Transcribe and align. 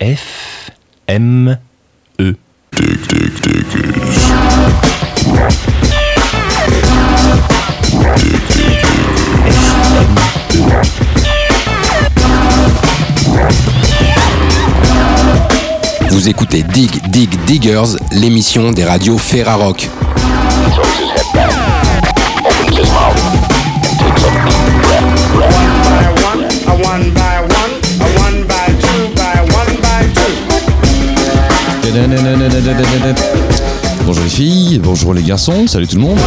F 0.00 0.70
M 1.08 1.58
E. 2.20 2.34
Vous 16.10 16.28
écoutez 16.28 16.62
Dig 16.62 16.90
Dig 17.10 17.30
Diggers, 17.46 17.82
l'émission 18.12 18.70
des 18.70 18.84
radios 18.84 19.18
Ferrarock. 19.18 19.88
Bonjour 34.04 34.22
les 34.22 34.30
filles, 34.30 34.78
bonjour 34.78 35.14
les 35.14 35.22
garçons, 35.22 35.66
salut 35.66 35.88
tout 35.88 35.96
le 35.96 36.02
monde. 36.02 36.18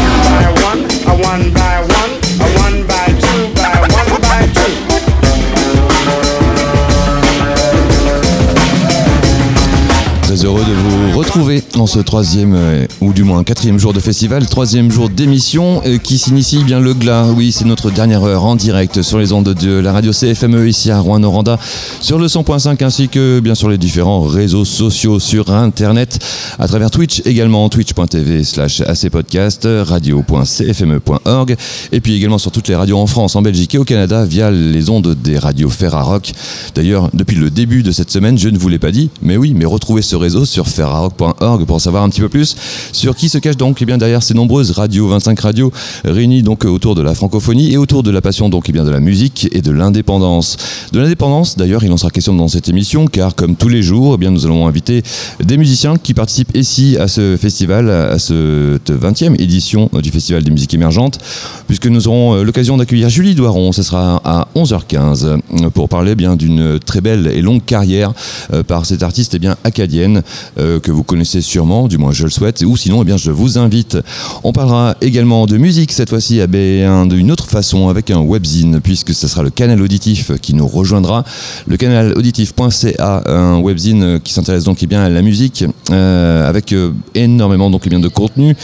Très 10.32 10.46
heureux 10.46 10.64
de 10.64 10.72
vous 10.72 11.18
retrouver 11.18 11.62
en 11.76 11.86
ce 11.88 12.00
troisième, 12.00 12.54
euh, 12.56 12.88
ou 13.02 13.12
du 13.12 13.26
moins 13.26 13.44
quatrième 13.44 13.78
jour 13.78 13.92
de 13.92 14.00
festival, 14.00 14.48
troisième 14.48 14.90
jour 14.90 15.10
d'émission 15.10 15.82
euh, 15.86 15.98
qui 15.98 16.18
s'initie 16.18 16.64
bien 16.64 16.80
le 16.80 16.94
glas. 16.94 17.26
Oui, 17.36 17.52
c'est 17.52 17.66
notre 17.66 17.92
dernière 17.92 18.24
heure 18.24 18.46
en 18.46 18.56
direct 18.56 19.02
sur 19.02 19.20
les 19.20 19.34
ondes 19.34 19.54
de 19.54 19.72
la 19.74 19.92
radio 19.92 20.14
CFME 20.14 20.70
ici 20.70 20.90
à 20.90 21.02
Rouen-Noranda, 21.02 21.60
sur 22.00 22.18
le 22.18 22.28
100.5 22.28 22.82
ainsi 22.82 23.10
que 23.10 23.42
bien 23.42 23.56
sur 23.56 23.68
les 23.68 23.78
différents 23.78 24.22
réseaux 24.22 24.64
sociaux 24.64 25.20
sur 25.20 25.52
Internet, 25.52 26.20
à 26.60 26.66
travers 26.66 26.92
Twitch 26.92 27.22
également, 27.26 27.68
twitch.tv 27.68 28.46
slash 28.46 28.80
acpodcast, 28.80 29.68
radio.cfme.org, 29.82 31.58
et 31.92 32.00
puis 32.00 32.16
également 32.16 32.38
sur 32.38 32.54
toutes 32.54 32.70
les 32.70 32.76
radios 32.78 33.00
en 33.00 33.08
France, 33.08 33.36
en 33.36 33.42
Belgique 33.42 33.76
et 33.76 33.80
au 33.80 33.84
Canada 33.84 34.24
via 34.24 34.50
les 34.50 34.90
ondes 34.90 35.14
des 35.22 35.38
radios 35.38 35.70
Ferrarock. 35.70 36.32
D'ailleurs, 36.74 37.10
depuis 37.14 37.36
le 37.36 37.50
début 37.50 37.84
de 37.84 37.92
cette 37.92 38.12
semaine, 38.12 38.38
je 38.38 38.48
ne 38.48 38.58
vous 38.58 38.70
l'ai 38.70 38.80
pas 38.80 38.92
dit, 38.92 39.10
mais 39.22 39.36
oui, 39.36 39.54
mais 39.54 39.66
retrouvez 39.66 40.02
ce 40.02 40.21
réseau 40.22 40.46
sur 40.46 40.68
ferrarock.org 40.68 41.66
pour 41.66 41.76
en 41.76 41.80
savoir 41.80 42.04
un 42.04 42.10
petit 42.10 42.22
peu 42.22 42.30
plus 42.30 42.56
sur 42.92 43.16
qui 43.16 43.30
se 43.30 43.38
cache 43.38 43.58
donc 43.58 43.82
eh 43.82 43.86
bien, 43.86 43.98
derrière 43.98 44.24
ces 44.24 44.34
nombreuses 44.34 44.72
radios, 44.72 45.08
25 45.08 45.40
radios 45.40 45.72
réunies 46.06 46.44
donc 46.44 46.66
autour 46.66 46.96
de 46.96 47.02
la 47.02 47.14
francophonie 47.14 47.74
et 47.74 47.78
autour 47.78 48.04
de 48.04 48.12
la 48.12 48.22
passion 48.22 48.50
donc 48.50 48.70
eh 48.70 48.72
bien, 48.72 48.84
de 48.84 48.92
la 48.92 49.00
musique 49.00 49.50
et 49.52 49.62
de 49.62 49.72
l'indépendance. 49.72 50.58
De 50.92 51.00
l'indépendance, 51.00 51.58
d'ailleurs, 51.58 51.84
il 51.84 51.92
en 51.92 51.98
sera 51.98 52.12
question 52.12 52.34
dans 52.34 52.48
cette 52.48 52.70
émission 52.70 53.08
car 53.08 53.36
comme 53.36 53.56
tous 53.56 53.70
les 53.70 53.82
jours, 53.84 54.14
eh 54.16 54.18
bien, 54.18 54.32
nous 54.32 54.46
allons 54.46 54.68
inviter 54.68 55.04
des 55.44 55.58
musiciens 55.58 55.98
qui 55.98 56.14
participent 56.14 56.56
ici 56.56 56.98
à 57.00 57.08
ce 57.08 57.38
festival, 57.38 57.90
à 57.90 58.20
cette 58.20 58.92
20e 58.92 59.42
édition 59.42 59.90
du 60.02 60.12
Festival 60.12 60.44
des 60.44 60.52
musiques 60.52 60.74
émergentes, 60.74 61.20
puisque 61.68 61.88
nous 61.88 62.08
aurons 62.08 62.36
euh, 62.36 62.44
l'occasion 62.44 62.78
d'accueillir 62.78 63.10
Julie 63.10 63.36
Doiron, 63.36 63.72
ce 63.72 63.84
sera 63.84 64.22
à 64.24 64.48
11h15 64.56 65.40
pour 65.74 65.90
parler 65.90 66.16
bien 66.16 66.36
d'une 66.36 66.80
très 66.80 67.02
belle 67.02 67.28
et 67.28 67.42
longue 67.42 67.64
carrière 67.64 68.14
euh, 68.54 68.64
par 68.64 68.86
cet 68.86 69.04
artiste 69.04 69.38
bien, 69.38 69.56
acadienne 69.64 70.11
euh, 70.58 70.80
que 70.80 70.92
vous 70.92 71.04
connaissez 71.04 71.42
sûrement, 71.42 71.88
du 71.88 71.98
moins 71.98 72.12
je 72.12 72.24
le 72.24 72.30
souhaite, 72.30 72.62
ou 72.62 72.78
sinon 72.78 73.02
eh 73.02 73.06
bien, 73.06 73.18
je 73.18 73.32
vous 73.32 73.58
invite. 73.58 73.98
On 74.44 74.52
parlera 74.52 74.96
également 75.02 75.46
de 75.46 75.58
musique 75.58 75.92
cette 75.92 76.10
fois-ci 76.10 76.40
d'une 76.48 77.32
autre 77.32 77.48
façon 77.48 77.90
avec 77.90 78.12
un 78.12 78.20
webzine 78.20 78.80
puisque 78.82 79.14
ce 79.14 79.28
sera 79.28 79.44
le 79.44 79.50
canal 79.50 79.82
auditif 79.82 80.32
qui 80.42 80.54
nous 80.54 80.68
rejoindra. 80.68 81.24
Le 81.68 81.78
canal 81.78 82.14
auditif.ca, 82.18 83.24
un 83.26 83.60
webzine 83.60 84.20
qui 84.20 84.34
s'intéresse 84.34 84.64
donc 84.64 84.82
eh 84.82 84.88
bien, 84.88 85.02
à 85.02 85.10
la 85.10 85.22
musique 85.22 85.66
euh, 85.92 86.48
avec 86.48 86.74
euh, 86.74 86.92
énormément 87.16 87.70
donc, 87.70 87.84
eh 87.86 87.90
bien, 87.90 88.00
de 88.00 88.08
contenu, 88.08 88.56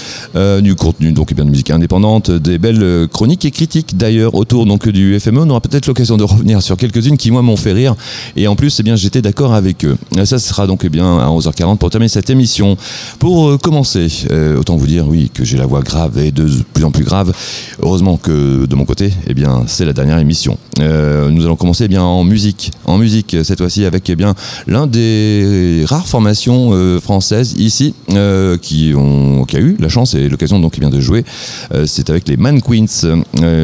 du 0.62 0.76
contenu 0.76 1.12
donc 1.12 1.30
eh 1.32 1.34
bien, 1.36 1.46
de 1.46 1.50
musique 1.50 1.72
indépendante, 1.72 2.32
des 2.32 2.58
belles 2.58 3.08
chroniques 3.12 3.46
et 3.46 3.52
critiques 3.52 3.98
d'ailleurs 3.98 4.36
autour 4.36 4.66
donc, 4.66 4.88
du 4.90 5.20
FME. 5.20 5.42
On 5.42 5.50
aura 5.50 5.62
peut-être 5.62 5.88
l'occasion 5.88 6.18
de 6.18 6.24
revenir 6.24 6.62
sur 6.62 6.78
quelques-unes 6.78 7.18
qui 7.18 7.32
moi 7.32 7.42
m'ont 7.42 7.58
fait 7.58 7.74
rire 7.74 7.96
et 8.36 8.48
en 8.48 8.56
plus 8.56 8.80
eh 8.80 8.84
bien, 8.84 8.96
j'étais 8.96 9.22
d'accord 9.22 9.54
avec 9.54 9.86
eux. 9.86 9.98
Ça 10.26 10.40
sera 10.40 10.68
donc 10.68 10.82
eh 10.84 10.90
bien, 10.90 11.06
11h40 11.40 11.78
pour 11.78 11.90
terminer 11.90 12.10
cette 12.10 12.30
émission. 12.30 12.78
Pour 13.20 13.50
euh, 13.50 13.58
commencer, 13.58 14.08
euh, 14.32 14.58
autant 14.58 14.76
vous 14.76 14.88
dire, 14.88 15.08
oui, 15.08 15.30
que 15.34 15.44
j'ai 15.44 15.58
la 15.58 15.66
voix 15.66 15.82
grave 15.82 16.18
et 16.18 16.32
de 16.32 16.48
plus 16.74 16.84
en 16.84 16.92
plus 16.92 17.04
grave. 17.04 17.34
Heureusement 17.82 18.18
que 18.18 18.66
de 18.66 18.76
mon 18.76 18.86
côté, 18.86 19.14
eh 19.28 19.34
bien, 19.34 19.64
c'est 19.68 19.86
la 19.86 19.94
dernière 19.94 20.18
émission. 20.20 20.58
Euh, 20.80 21.30
nous 21.30 21.44
allons 21.46 21.56
commencer 21.56 21.86
eh 21.86 21.88
bien 21.88 22.04
en 22.04 22.24
musique, 22.24 22.72
en 22.86 22.98
musique 22.98 23.36
cette 23.44 23.60
fois-ci 23.60 23.86
avec 23.86 24.10
eh 24.10 24.16
bien 24.16 24.36
l'un 24.68 24.86
des 24.86 25.84
rares 25.88 26.08
formations 26.08 27.00
françaises 27.00 27.56
ici 27.58 27.96
qui 28.62 28.94
ont 28.96 29.46
qui 29.46 29.58
a 29.58 29.60
eu 29.60 29.76
la 29.80 29.90
chance 29.90 30.14
et 30.14 30.30
l'occasion 30.30 30.60
donc 30.60 30.74
eh 30.78 30.80
bien 30.80 30.90
de 30.90 31.00
jouer. 31.00 31.26
c'est 31.86 32.10
avec 32.10 32.28
les 32.28 32.38
Man 32.38 32.62
Queens 32.62 32.86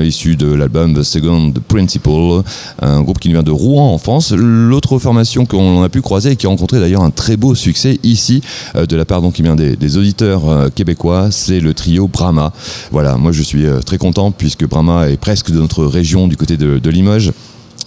issus 0.04 0.36
de 0.36 0.48
l'album 0.48 0.94
The 0.96 1.04
Second 1.04 1.54
Principle, 1.68 2.44
un 2.82 3.02
groupe 3.02 3.20
qui 3.20 3.30
vient 3.30 3.44
de 3.44 3.52
Rouen 3.52 3.94
en 3.94 3.98
France. 3.98 4.34
L'autre 4.36 4.98
formation 4.98 5.46
qu'on 5.46 5.84
a 5.84 5.90
pu 5.90 6.02
croiser 6.02 6.32
et 6.32 6.36
qui 6.36 6.46
a 6.46 6.50
rencontré 6.50 6.80
d'ailleurs 6.80 7.04
un 7.04 7.12
très 7.12 7.38
beau 7.38 7.56
succès 7.64 8.00
ici 8.04 8.42
euh, 8.76 8.86
de 8.86 8.96
la 8.96 9.06
part 9.06 9.22
donc 9.22 9.42
bien 9.42 9.56
des, 9.56 9.76
des 9.76 9.98
auditeurs 9.98 10.50
euh, 10.50 10.70
québécois, 10.70 11.30
c'est 11.32 11.60
le 11.60 11.74
trio 11.74 12.08
Brahma. 12.08 12.52
Voilà, 12.92 13.18
moi 13.18 13.32
je 13.32 13.42
suis 13.42 13.66
euh, 13.66 13.80
très 13.80 13.98
content 13.98 14.32
puisque 14.32 14.68
Brahma 14.68 15.10
est 15.10 15.18
presque 15.18 15.52
de 15.52 15.60
notre 15.60 15.86
région 15.86 16.28
du 16.28 16.38
côté 16.38 16.58
de, 16.58 16.90
Limoges. 16.90 17.32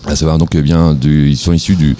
À 0.06 0.16
savoir 0.16 0.38
donc 0.38 0.54
eh 0.54 0.60
ils 0.60 1.36
sont 1.36 1.52
issus 1.52 1.76
du, 1.76 1.96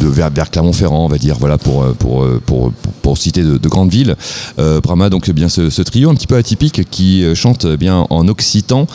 de 0.00 0.06
vers, 0.06 0.50
Clermont-Ferrand, 0.50 1.04
on 1.04 1.08
va 1.08 1.18
dire, 1.18 1.36
voilà, 1.38 1.58
pour, 1.58 1.84
pour, 1.94 2.26
pour, 2.46 2.72
pour, 3.02 3.18
citer 3.18 3.42
de, 3.42 3.68
grandes 3.68 3.90
villes. 3.90 4.16
Euh, 4.58 4.80
Brahma, 4.80 5.10
donc 5.10 5.30
bien 5.30 5.48
ce, 5.48 5.82
trio 5.82 6.10
un 6.10 6.14
petit 6.14 6.26
peu 6.26 6.36
atypique 6.36 6.88
qui 6.90 7.24
chante 7.34 7.66
bien 7.66 8.06
en 8.10 8.28
occitan, 8.28 8.86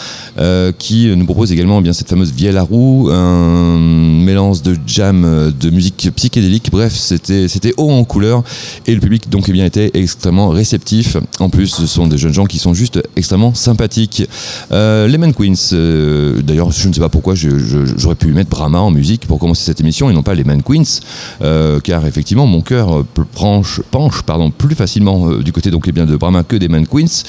qui 0.78 1.14
nous 1.16 1.26
propose 1.26 1.52
également 1.52 1.82
bien 1.82 1.94
cette 1.94 2.10
fameuse 2.10 2.32
vielle 2.32 2.58
à 2.58 2.64
roue, 2.64 3.10
un 3.12 3.78
mélange 3.78 4.62
de 4.62 4.78
jam, 4.86 5.52
de 5.58 5.70
musique 5.70 6.10
psychédélique. 6.16 6.70
Bref, 6.72 6.94
c'était 6.94 7.74
haut 7.78 7.92
en 7.92 8.04
couleur 8.04 8.44
et 8.86 8.94
le 8.94 9.00
public 9.00 9.30
donc 9.30 9.46
eh 9.48 9.52
bien 9.52 9.66
était 9.66 9.92
extrêmement 9.94 10.50
réceptif. 10.50 11.18
En 11.40 11.50
plus, 11.50 11.68
ce 11.68 11.86
sont 11.86 12.08
des 12.08 12.18
jeunes 12.18 12.34
gens 12.34 12.46
qui 12.46 12.60
sont 12.60 12.74
juste 12.74 13.02
extrêmement 13.16 13.54
sympathiques. 13.54 14.24
Euh, 14.72 15.08
les 15.08 15.18
Man 15.18 15.34
Queens, 15.34 15.74
euh, 15.74 16.42
d'ailleurs, 16.42 16.72
je 16.72 16.88
ne 16.88 16.94
sais 16.94 17.00
pas 17.00 17.10
pourquoi 17.10 17.36
j'aurais 17.36 18.16
pu 18.16 18.28
mettre 18.28 18.50
Brahma 18.50 18.80
en 18.80 18.92
musique 18.92 19.28
pour 19.28 19.40
commencer 19.40 19.64
cette 19.64 19.82
émission 19.82 20.10
et 20.10 20.14
non 20.14 20.24
pas 20.24 20.36
les 20.36 20.44
Man 20.44 20.62
Queens, 20.88 21.02
euh, 21.42 21.80
car 21.80 22.06
effectivement 22.06 22.46
mon 22.46 22.62
cœur 22.62 23.04
penche, 23.34 23.82
penche 23.92 24.22
pardon, 24.22 24.52
plus 24.52 24.76
facilement 24.76 25.30
du 25.38 25.52
côté 25.52 25.72
donc 25.72 25.86
eh 25.88 25.92
bien 25.92 26.06
de 26.06 26.16
Brahma 26.16 26.44
que 26.44 26.56
des 26.56 26.68
Man 26.68 26.86
Queens. 26.88 27.24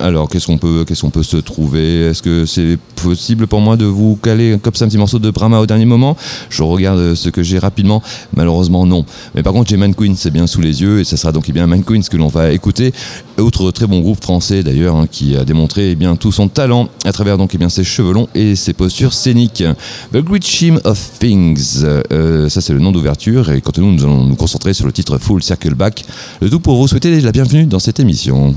alors 0.00 0.28
qu'est-ce 0.28 0.46
qu'on 0.46 0.58
peut 0.58 0.84
qu'est-ce 0.86 1.02
qu'on 1.02 1.10
peut 1.10 1.22
se 1.22 1.36
trouver? 1.36 2.06
Est-ce 2.06 2.22
que 2.22 2.46
c'est 2.46 2.78
possible 3.02 3.46
pour 3.46 3.60
moi 3.60 3.76
de 3.76 3.84
vous 3.84 4.18
caler 4.22 4.58
comme 4.62 4.74
ça 4.74 4.84
un 4.84 4.88
petit 4.88 4.98
morceau 4.98 5.18
de 5.18 5.30
Brahma 5.30 5.60
au 5.60 5.66
dernier 5.66 5.84
moment? 5.84 6.16
Je 6.50 6.62
regarde 6.62 7.14
ce 7.14 7.28
que 7.28 7.42
j'ai 7.42 7.58
rapidement. 7.58 8.02
Malheureusement, 8.36 8.86
non. 8.86 9.04
Mais 9.34 9.42
par 9.42 9.52
contre, 9.52 9.70
j'ai 9.70 9.76
Man 9.76 9.94
Queen, 9.94 10.16
c'est 10.16 10.30
bien 10.30 10.46
sous 10.46 10.60
les 10.60 10.82
yeux, 10.82 11.00
et 11.00 11.04
ça 11.04 11.16
sera 11.16 11.32
donc 11.32 11.44
eh 11.48 11.52
bien 11.52 11.66
Man 11.66 11.84
Queen 11.84 12.02
ce 12.02 12.10
que 12.10 12.16
l'on 12.16 12.28
va 12.28 12.52
écouter. 12.52 12.92
Autre 13.38 13.70
très 13.70 13.86
bon 13.86 14.00
groupe 14.00 14.22
français 14.22 14.62
d'ailleurs, 14.62 14.96
hein, 14.96 15.06
qui 15.10 15.36
a 15.36 15.44
démontré 15.44 15.90
eh 15.90 15.94
bien, 15.94 16.16
tout 16.16 16.32
son 16.32 16.48
talent 16.48 16.88
à 17.04 17.12
travers 17.12 17.38
donc 17.38 17.50
eh 17.54 17.58
bien, 17.58 17.68
ses 17.68 17.84
cheveux 17.84 18.12
longs 18.12 18.28
et 18.34 18.56
ses 18.56 18.72
postures 18.72 19.12
scéniques. 19.12 19.64
The 20.12 20.18
Great 20.18 20.44
Shim 20.44 20.78
of 20.84 20.98
Things, 21.18 21.63
euh, 21.84 22.48
ça 22.48 22.60
c'est 22.60 22.72
le 22.72 22.78
nom 22.78 22.92
d'ouverture, 22.92 23.50
et 23.50 23.60
quant 23.60 23.72
à 23.72 23.80
nous, 23.80 23.92
nous 23.92 24.04
allons 24.04 24.24
nous 24.24 24.36
concentrer 24.36 24.74
sur 24.74 24.86
le 24.86 24.92
titre 24.92 25.18
Full 25.18 25.42
Circle 25.42 25.74
Back. 25.74 26.04
Le 26.40 26.50
tout 26.50 26.60
pour 26.60 26.76
vous 26.76 26.88
souhaiter 26.88 27.20
la 27.20 27.32
bienvenue 27.32 27.66
dans 27.66 27.78
cette 27.78 28.00
émission. 28.00 28.54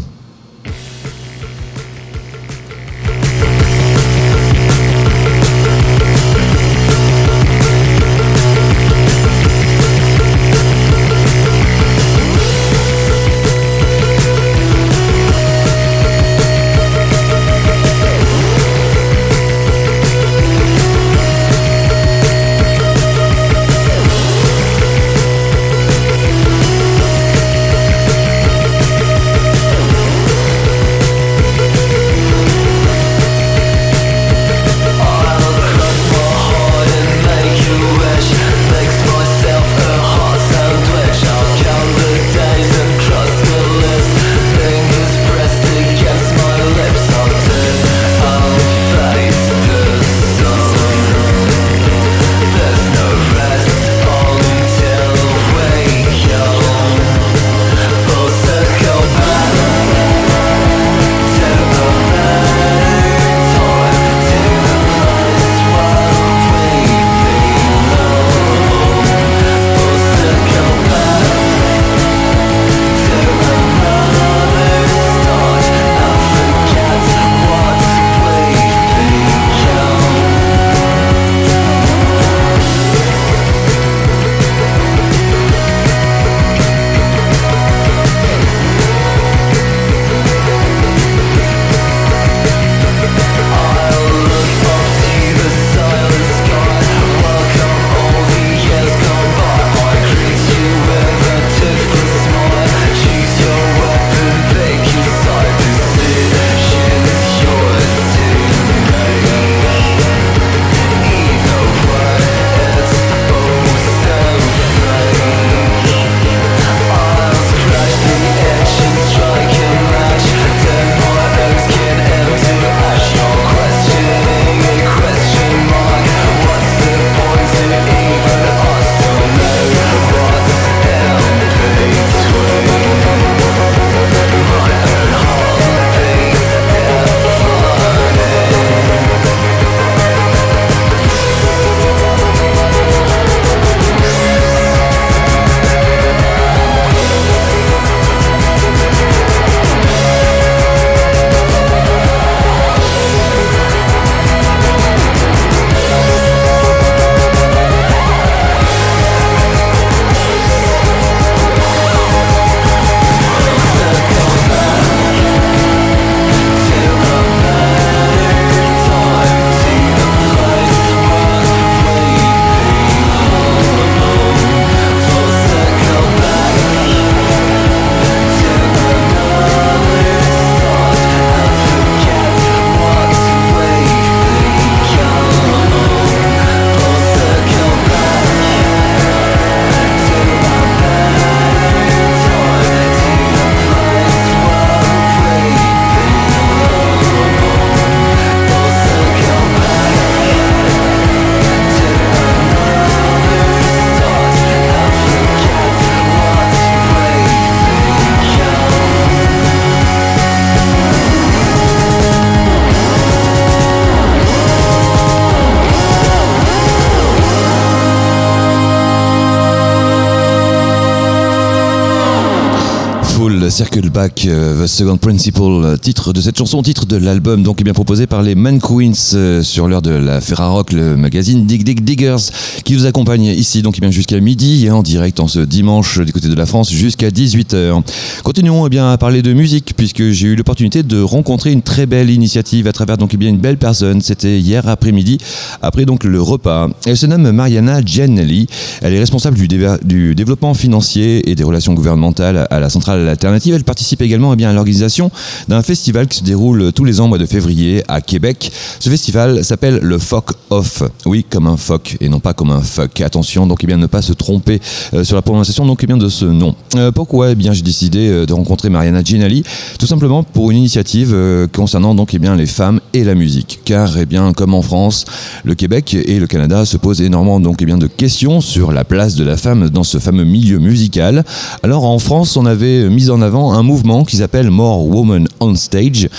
Circle 223.57 223.89
Back, 223.89 224.27
euh, 224.27 224.65
The 224.65 224.67
Second 224.67 224.97
Principle, 224.97 225.79
titre 225.81 226.13
de 226.13 226.21
cette 226.21 226.37
chanson, 226.37 226.61
titre 226.61 226.85
de 226.85 226.95
l'album, 226.95 227.41
donc 227.41 227.59
est 227.59 227.63
bien 227.63 227.73
proposé 227.73 228.05
par 228.05 228.21
les 228.21 228.35
Man 228.35 228.59
Queens 228.61 229.15
euh, 229.15 229.41
sur 229.41 229.67
l'heure 229.67 229.81
de 229.81 229.89
la 229.89 230.21
Ferrarock, 230.21 230.71
le 230.73 230.95
magazine 230.95 231.47
Dig 231.47 231.63
Dig 231.63 231.83
Diggers, 231.83 232.29
qui 232.63 232.75
vous 232.75 232.85
accompagne 232.85 233.23
ici, 233.23 233.63
donc 233.63 233.79
bien 233.79 233.89
jusqu'à 233.89 234.19
midi 234.19 234.67
et 234.67 234.69
en 234.69 234.83
direct 234.83 235.19
en 235.19 235.27
ce 235.27 235.39
dimanche 235.39 235.99
du 236.01 236.13
côté 236.13 236.27
de 236.27 236.35
la 236.35 236.45
France 236.45 236.71
jusqu'à 236.71 237.09
18h. 237.09 237.81
Continuons 238.23 238.67
eh 238.67 238.69
bien 238.69 238.91
à 238.91 238.97
parler 238.99 239.23
de 239.23 239.33
musique 239.33 239.73
puisque 239.75 240.07
j'ai 240.11 240.27
eu 240.27 240.35
l'opportunité 240.35 240.83
de 240.83 241.01
rencontrer 241.01 241.51
une 241.51 241.63
très 241.63 241.87
belle 241.87 242.11
initiative 242.11 242.67
à 242.67 242.73
travers 242.73 242.97
donc 242.97 243.15
eh 243.15 243.17
bien 243.17 243.29
une 243.29 243.39
belle 243.39 243.57
personne. 243.57 244.01
C'était 244.01 244.39
hier 244.39 244.69
après-midi, 244.69 245.17
après 245.63 245.85
donc 245.85 246.03
le 246.03 246.21
repas. 246.21 246.69
Elle 246.85 246.95
se 246.95 247.07
nomme 247.07 247.31
Mariana 247.31 247.81
Giannelli. 247.83 248.45
Elle 248.83 248.93
est 248.93 248.99
responsable 248.99 249.35
du 249.35 250.13
développement 250.13 250.53
financier 250.53 251.27
et 251.27 251.33
des 251.33 251.43
relations 251.43 251.73
gouvernementales 251.73 252.45
à 252.51 252.59
la 252.59 252.69
centrale 252.69 253.09
alternative. 253.09 253.46
Elle 253.55 253.63
participe 253.63 254.01
également 254.01 254.33
eh 254.33 254.35
bien, 254.35 254.49
à 254.49 254.53
l'organisation 254.53 255.11
d'un 255.47 255.61
festival 255.61 256.07
qui 256.07 256.19
se 256.19 256.23
déroule 256.23 256.71
tous 256.73 256.83
les 256.83 256.99
ans 256.99 257.05
au 257.05 257.07
mois 257.07 257.17
de 257.17 257.25
février 257.25 257.83
à 257.87 258.01
Québec. 258.01 258.51
Ce 258.79 258.89
festival 258.89 259.43
s'appelle 259.43 259.79
le 259.81 259.97
Fuck 259.97 260.31
Off. 260.49 260.83
Oui, 261.05 261.25
comme 261.29 261.47
un 261.47 261.57
fuck 261.57 261.97
et 261.99 262.09
non 262.09 262.19
pas 262.19 262.33
comme 262.33 262.51
un 262.51 262.61
fuck. 262.61 263.01
Attention, 263.01 263.47
donc 263.47 263.59
eh 263.63 263.67
bien 263.67 263.77
ne 263.77 263.85
pas 263.85 264.01
se 264.01 264.13
tromper 264.13 264.59
euh, 264.93 265.03
sur 265.03 265.15
la 265.15 265.21
prononciation 265.21 265.65
donc 265.65 265.79
eh 265.83 265.87
bien 265.87 265.97
de 265.97 266.09
ce 266.09 266.25
nom. 266.25 266.55
Euh, 266.75 266.91
pourquoi? 266.91 267.31
Eh 267.31 267.35
bien 267.35 267.53
j'ai 267.53 267.61
décidé 267.61 268.07
euh, 268.09 268.25
de 268.25 268.33
rencontrer 268.33 268.69
Mariana 268.69 269.03
Ginali 269.03 269.43
Tout 269.79 269.87
simplement 269.87 270.23
pour 270.23 270.51
une 270.51 270.57
initiative 270.57 271.15
concernant 271.53 271.95
donc 271.95 272.13
eh 272.13 272.19
bien 272.19 272.35
les 272.35 272.45
femmes 272.45 272.79
et 272.93 273.03
la 273.03 273.15
musique. 273.15 273.59
Car 273.65 273.97
eh 273.97 274.05
bien 274.05 274.33
comme 274.33 274.53
en 274.53 274.61
France, 274.61 275.05
le 275.43 275.55
Québec 275.55 275.93
et 275.93 276.19
le 276.19 276.27
Canada 276.27 276.65
se 276.65 276.77
posent 276.77 277.01
énormément 277.01 277.39
donc 277.39 277.57
eh 277.61 277.65
bien 277.65 277.77
de 277.77 277.87
questions 277.87 278.41
sur 278.41 278.71
la 278.71 278.83
place 278.83 279.15
de 279.15 279.23
la 279.23 279.37
femme 279.37 279.69
dans 279.69 279.83
ce 279.83 279.97
fameux 279.97 280.23
milieu 280.23 280.59
musical. 280.59 281.23
Alors 281.63 281.85
en 281.85 281.99
France, 281.99 282.37
on 282.37 282.45
avait 282.45 282.89
mis 282.89 283.09
en 283.09 283.21
avant 283.21 283.36
un 283.37 283.63
mouvement 283.63 284.03
qui 284.03 284.17
s'appelle 284.17 284.49
More 284.49 284.85
Women 284.87 285.27
on 285.39 285.55
Stage, 285.55 286.09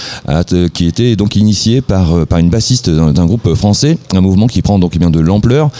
qui 0.72 0.86
était 0.86 1.16
donc 1.16 1.36
initié 1.36 1.80
par, 1.80 2.26
par 2.26 2.38
une 2.38 2.50
bassiste 2.50 2.90
d'un 2.90 3.26
groupe 3.26 3.54
français, 3.54 3.98
un 4.14 4.20
mouvement 4.20 4.46
qui 4.46 4.62
prend 4.62 4.78
donc 4.78 4.92
eh 4.94 4.98
bien 4.98 5.10
de 5.10 5.20
l'ampleur, 5.20 5.70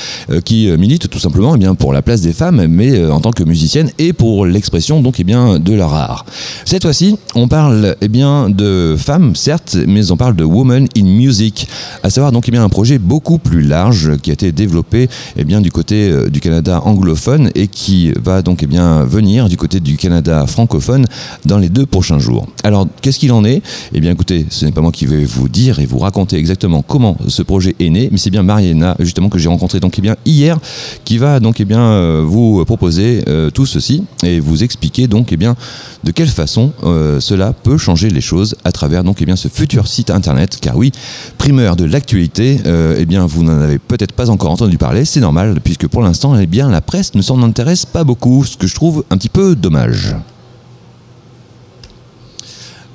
qui 0.45 0.68
milite 0.76 1.09
tout 1.09 1.18
simplement 1.18 1.54
eh 1.54 1.59
bien, 1.59 1.75
pour 1.75 1.92
la 1.92 2.02
place 2.02 2.21
des 2.21 2.33
femmes, 2.33 2.66
mais 2.66 3.07
en 3.07 3.21
tant 3.21 3.30
que 3.30 3.45
musicienne 3.45 3.90
et 3.99 4.12
pour 4.12 4.47
l'expression 4.47 5.00
donc 5.00 5.21
eh 5.21 5.25
bien, 5.25 5.59
de 5.59 5.75
leur 5.75 5.95
art. 5.95 6.25
Cette 6.64 6.83
fois-ci, 6.83 7.16
on 7.35 7.49
parle 7.49 7.97
eh 8.00 8.09
bien, 8.09 8.50
de 8.50 8.97
femmes, 8.99 9.35
certes, 9.37 9.76
mais 9.87 10.11
on 10.11 10.16
parle 10.16 10.37
de 10.37 10.45
Women 10.45 10.88
in 10.97 11.04
Music, 11.04 11.68
à 12.02 12.11
savoir 12.11 12.33
donc 12.33 12.45
eh 12.49 12.50
bien, 12.50 12.64
un 12.64 12.68
projet 12.68 12.99
beaucoup 12.99 13.38
plus 13.38 13.62
large 13.62 14.16
qui 14.18 14.30
a 14.30 14.33
été 14.33 14.52
développé 14.52 15.09
eh 15.37 15.45
bien, 15.45 15.61
du 15.61 15.71
côté 15.71 16.12
du 16.30 16.40
Canada 16.40 16.83
anglophone 16.85 17.50
et 17.54 17.68
qui 17.68 18.12
va 18.12 18.42
donc 18.42 18.62
eh 18.62 18.66
bien, 18.66 19.04
venir 19.04 19.49
du 19.49 19.57
côté 19.57 19.80
du 19.80 19.97
Canada 19.97 20.47
francophone 20.47 21.07
dans 21.44 21.58
les 21.58 21.68
deux 21.68 21.87
prochains 21.87 22.18
jours. 22.18 22.47
Alors, 22.64 22.87
qu'est-ce 23.02 23.18
qu'il 23.18 23.32
en 23.32 23.44
est? 23.44 23.62
Eh 23.92 24.00
bien, 24.00 24.12
écoutez, 24.12 24.47
ce 24.50 24.64
n'est 24.64 24.73
pas 24.73 24.80
moi 24.80 24.92
qui 24.92 25.06
vais 25.06 25.25
vous 25.25 25.49
dire 25.49 25.78
et 25.78 25.87
vous 25.87 25.99
raconter 25.99 26.37
exactement 26.37 26.82
comment 26.82 27.16
ce 27.26 27.42
projet 27.42 27.75
est 27.78 27.90
né, 27.90 28.08
mais 28.11 28.18
c'est 28.18 28.30
bien 28.30 28.42
Mariana, 28.42 28.97
justement, 29.00 29.28
que 29.28 29.38
j'ai 29.38 29.49
rencontré 29.49 29.80
donc, 29.80 29.99
eh 29.99 30.02
bien, 30.02 30.16
hier, 30.25 30.58
qui 31.04 31.18
va 31.18 31.40
donc 31.40 31.61
eh 31.61 31.64
bien, 31.64 31.80
euh, 31.80 32.25
vous 32.26 32.64
proposer 32.64 33.23
euh, 33.28 33.50
tout 33.50 33.66
ceci 33.66 34.04
et 34.23 34.40
vous 34.40 34.62
expliquer 34.62 35.06
donc 35.06 35.32
eh 35.32 35.37
bien, 35.37 35.56
de 36.04 36.11
quelle 36.11 36.28
façon 36.28 36.73
euh, 36.85 37.20
cela 37.20 37.52
peut 37.52 37.78
changer 37.78 38.11
les 38.11 38.20
choses 38.20 38.56
à 38.64 38.73
travers 38.73 39.04
donc, 39.04 39.20
eh 39.20 39.26
bien, 39.26 39.37
ce 39.37 39.49
futur 39.49 39.87
site 39.87 40.11
internet. 40.11 40.58
Car 40.61 40.76
oui, 40.76 40.92
primeur 41.37 41.76
de 41.76 41.85
l'actualité, 41.85 42.61
eh 42.64 43.06
bien, 43.06 43.26
vous 43.26 43.42
n'en 43.42 43.61
avez 43.61 43.78
peut-être 43.78 44.12
pas 44.12 44.30
encore 44.30 44.50
entendu 44.50 44.78
parler, 44.78 45.04
c'est 45.04 45.20
normal, 45.20 45.61
puisque 45.62 45.87
pour 45.87 46.02
l'instant, 46.02 46.38
eh 46.38 46.47
bien, 46.47 46.70
la 46.70 46.80
presse 46.80 47.14
ne 47.14 47.23
s'en 47.23 47.42
intéresse 47.42 47.87
pas 47.87 48.04
beaucoup, 48.04 48.44
ce 48.44 48.56
que 48.56 48.66
je 48.66 48.75
trouve 48.75 49.04
un 49.11 49.16
petit 49.16 49.28
peu 49.28 49.54
dommage 49.54 50.14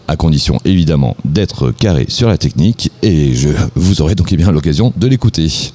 à 0.08 0.16
condition 0.16 0.60
évidemment 0.66 1.16
d'être 1.26 1.72
carré 1.72 2.06
sur 2.10 2.28
la 2.30 2.38
technique 2.38 2.92
et 3.02 3.34
je 3.34 3.50
vous 3.76 4.02
aurez 4.02 4.16
donc 4.16 4.34
bien 4.34 4.52
l'occasion 4.52 4.94
de 4.96 5.08
l'écouter. 5.08 5.72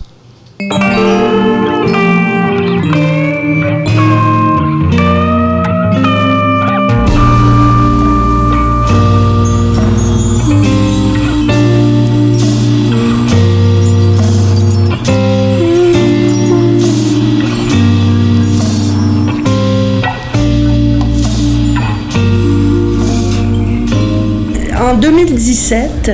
2017, 25.00 26.10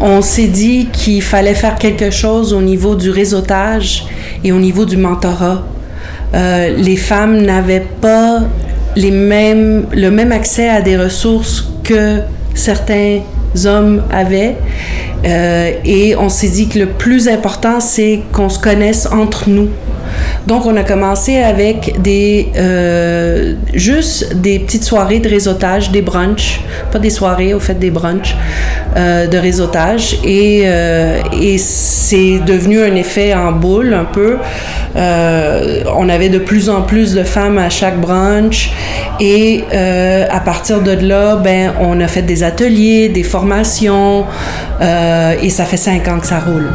on 0.00 0.22
s'est 0.22 0.46
dit 0.46 0.88
qu'il 0.92 1.22
fallait 1.22 1.54
faire 1.54 1.76
quelque 1.76 2.10
chose 2.10 2.52
au 2.52 2.62
niveau 2.62 2.94
du 2.94 3.10
réseautage 3.10 4.06
et 4.44 4.52
au 4.52 4.58
niveau 4.58 4.84
du 4.84 4.96
mentorat. 4.96 5.62
Euh, 6.34 6.74
les 6.76 6.96
femmes 6.96 7.40
n'avaient 7.40 7.86
pas 8.00 8.40
les 8.96 9.10
mêmes, 9.10 9.86
le 9.92 10.10
même 10.10 10.32
accès 10.32 10.68
à 10.68 10.82
des 10.82 10.96
ressources 10.96 11.70
que 11.84 12.20
certains 12.54 13.20
hommes 13.64 14.02
avaient. 14.10 14.56
Euh, 15.24 15.72
et 15.84 16.16
on 16.16 16.28
s'est 16.28 16.48
dit 16.48 16.68
que 16.68 16.78
le 16.78 16.86
plus 16.86 17.28
important, 17.28 17.80
c'est 17.80 18.20
qu'on 18.32 18.48
se 18.48 18.58
connaisse 18.58 19.06
entre 19.06 19.48
nous. 19.48 19.68
Donc, 20.46 20.66
on 20.66 20.76
a 20.76 20.82
commencé 20.82 21.36
avec 21.36 22.00
des 22.00 22.48
euh, 22.56 23.54
juste 23.74 24.34
des 24.36 24.58
petites 24.58 24.84
soirées 24.84 25.20
de 25.20 25.28
réseautage, 25.28 25.90
des 25.90 26.02
brunchs, 26.02 26.60
pas 26.90 26.98
des 26.98 27.10
soirées, 27.10 27.54
au 27.54 27.60
fait 27.60 27.78
des 27.78 27.90
brunchs 27.90 28.36
euh, 28.96 29.26
de 29.26 29.36
réseautage, 29.36 30.18
et, 30.24 30.62
euh, 30.64 31.20
et 31.40 31.58
c'est 31.58 32.40
devenu 32.46 32.82
un 32.82 32.94
effet 32.94 33.34
en 33.34 33.52
boule 33.52 33.94
un 33.94 34.04
peu. 34.04 34.38
on 34.96 36.08
avait 36.08 36.28
de 36.28 36.38
plus 36.38 36.70
en 36.70 36.82
plus 36.82 37.14
de 37.14 37.22
femmes 37.22 37.58
à 37.58 37.70
chaque 37.70 38.00
brunch, 38.00 38.72
et 39.20 39.64
à 40.30 40.40
partir 40.40 40.80
de 40.80 40.92
là, 40.92 41.36
ben, 41.36 41.72
on 41.80 42.00
a 42.00 42.08
fait 42.08 42.22
des 42.22 42.42
ateliers, 42.42 43.08
des 43.08 43.22
formations, 43.22 44.24
et 44.80 45.50
ça 45.50 45.64
fait 45.64 45.76
cinq 45.76 46.08
ans 46.08 46.18
que 46.18 46.26
ça 46.26 46.40
roule. 46.40 46.68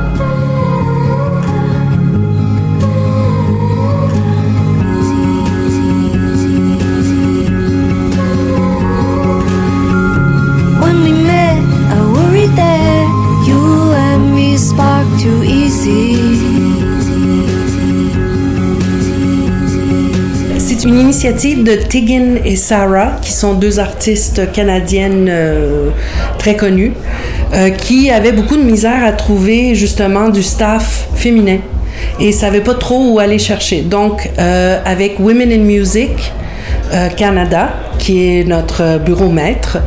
Une 21.24 21.30
initiative 21.30 21.64
de 21.64 21.76
Tiggin 21.76 22.36
et 22.44 22.58
Sarah, 22.58 23.14
qui 23.22 23.32
sont 23.32 23.54
deux 23.54 23.80
artistes 23.80 24.52
canadiennes 24.52 25.28
euh, 25.30 25.90
très 26.38 26.58
connues, 26.58 26.92
euh, 27.54 27.70
qui 27.70 28.12
avaient 28.12 28.34
beaucoup 28.34 28.58
de 28.58 28.64
misère 28.64 29.06
à 29.06 29.14
trouver 29.14 29.74
justement 29.74 30.28
du 30.28 30.44
staff 30.44 31.08
féminin 31.16 31.60
et 32.20 32.34
savaient 32.34 32.60
pas 32.60 32.74
trop 32.74 33.14
où 33.14 33.20
aller 33.20 33.40
chercher. 33.40 33.84
Donc, 33.84 34.30
euh, 34.38 34.80
avec 34.86 35.18
Women 35.20 35.52
in 35.52 35.64
Music 35.64 36.34
Canada, 37.16 37.70
qui 37.98 38.24
est 38.24 38.44
notre 38.44 39.00
bureau 39.00 39.30
maître, 39.30 39.80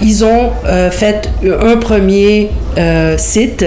ils 0.00 0.24
ont 0.24 0.50
fait 0.92 1.28
un 1.44 1.76
premier 1.78 2.50
site 3.16 3.64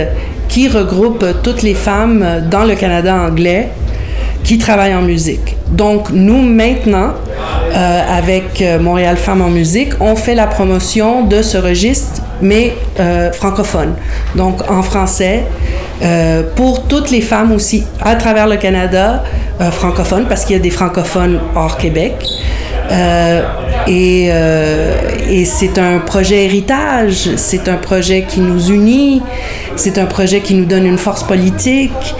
qui 0.47 0.69
regroupe 0.69 1.25
toutes 1.43 1.63
les 1.63 1.73
femmes 1.73 2.25
dans 2.49 2.63
le 2.63 2.75
Canada 2.75 3.13
anglais 3.13 3.69
qui 4.47 4.57
travaillent 4.57 4.95
en 4.95 5.01
musique. 5.01 5.57
Donc, 5.67 6.09
nous, 6.09 6.41
maintenant, 6.41 7.11
euh, 7.75 8.17
avec 8.17 8.61
euh, 8.61 8.79
Montréal 8.79 9.17
Femmes 9.17 9.41
en 9.41 9.49
musique, 9.49 9.89
on 9.99 10.15
fait 10.15 10.35
la 10.35 10.47
promotion 10.47 11.25
de 11.25 11.41
ce 11.41 11.57
registre, 11.57 12.21
mais 12.41 12.73
euh, 13.01 13.33
francophone. 13.33 13.95
Donc, 14.35 14.61
en 14.71 14.83
français, 14.83 15.43
pour 16.55 16.83
toutes 16.83 17.11
les 17.11 17.19
femmes 17.21 17.51
aussi, 17.51 17.83
à 18.01 18.15
travers 18.15 18.47
le 18.47 18.55
Canada, 18.55 19.23
francophone, 19.71 20.27
parce 20.29 20.45
qu'il 20.45 20.55
y 20.55 20.59
a 20.59 20.61
des 20.61 20.69
francophones 20.69 21.39
hors 21.55 21.75
Québec. 21.77 22.13
et 23.87 24.31
c'est 25.45 25.77
un 25.79 25.97
projet 25.97 26.45
héritage, 26.45 27.31
c'est 27.35 27.67
un 27.67 27.77
projet 27.77 28.25
qui 28.29 28.41
nous 28.41 28.69
unit, 28.69 29.23
c'est 29.75 29.97
un 29.97 30.05
projet 30.05 30.41
qui 30.41 30.53
nous 30.53 30.65
donne 30.65 30.85
une 30.85 30.99
force 30.99 31.23
politique. 31.23 32.15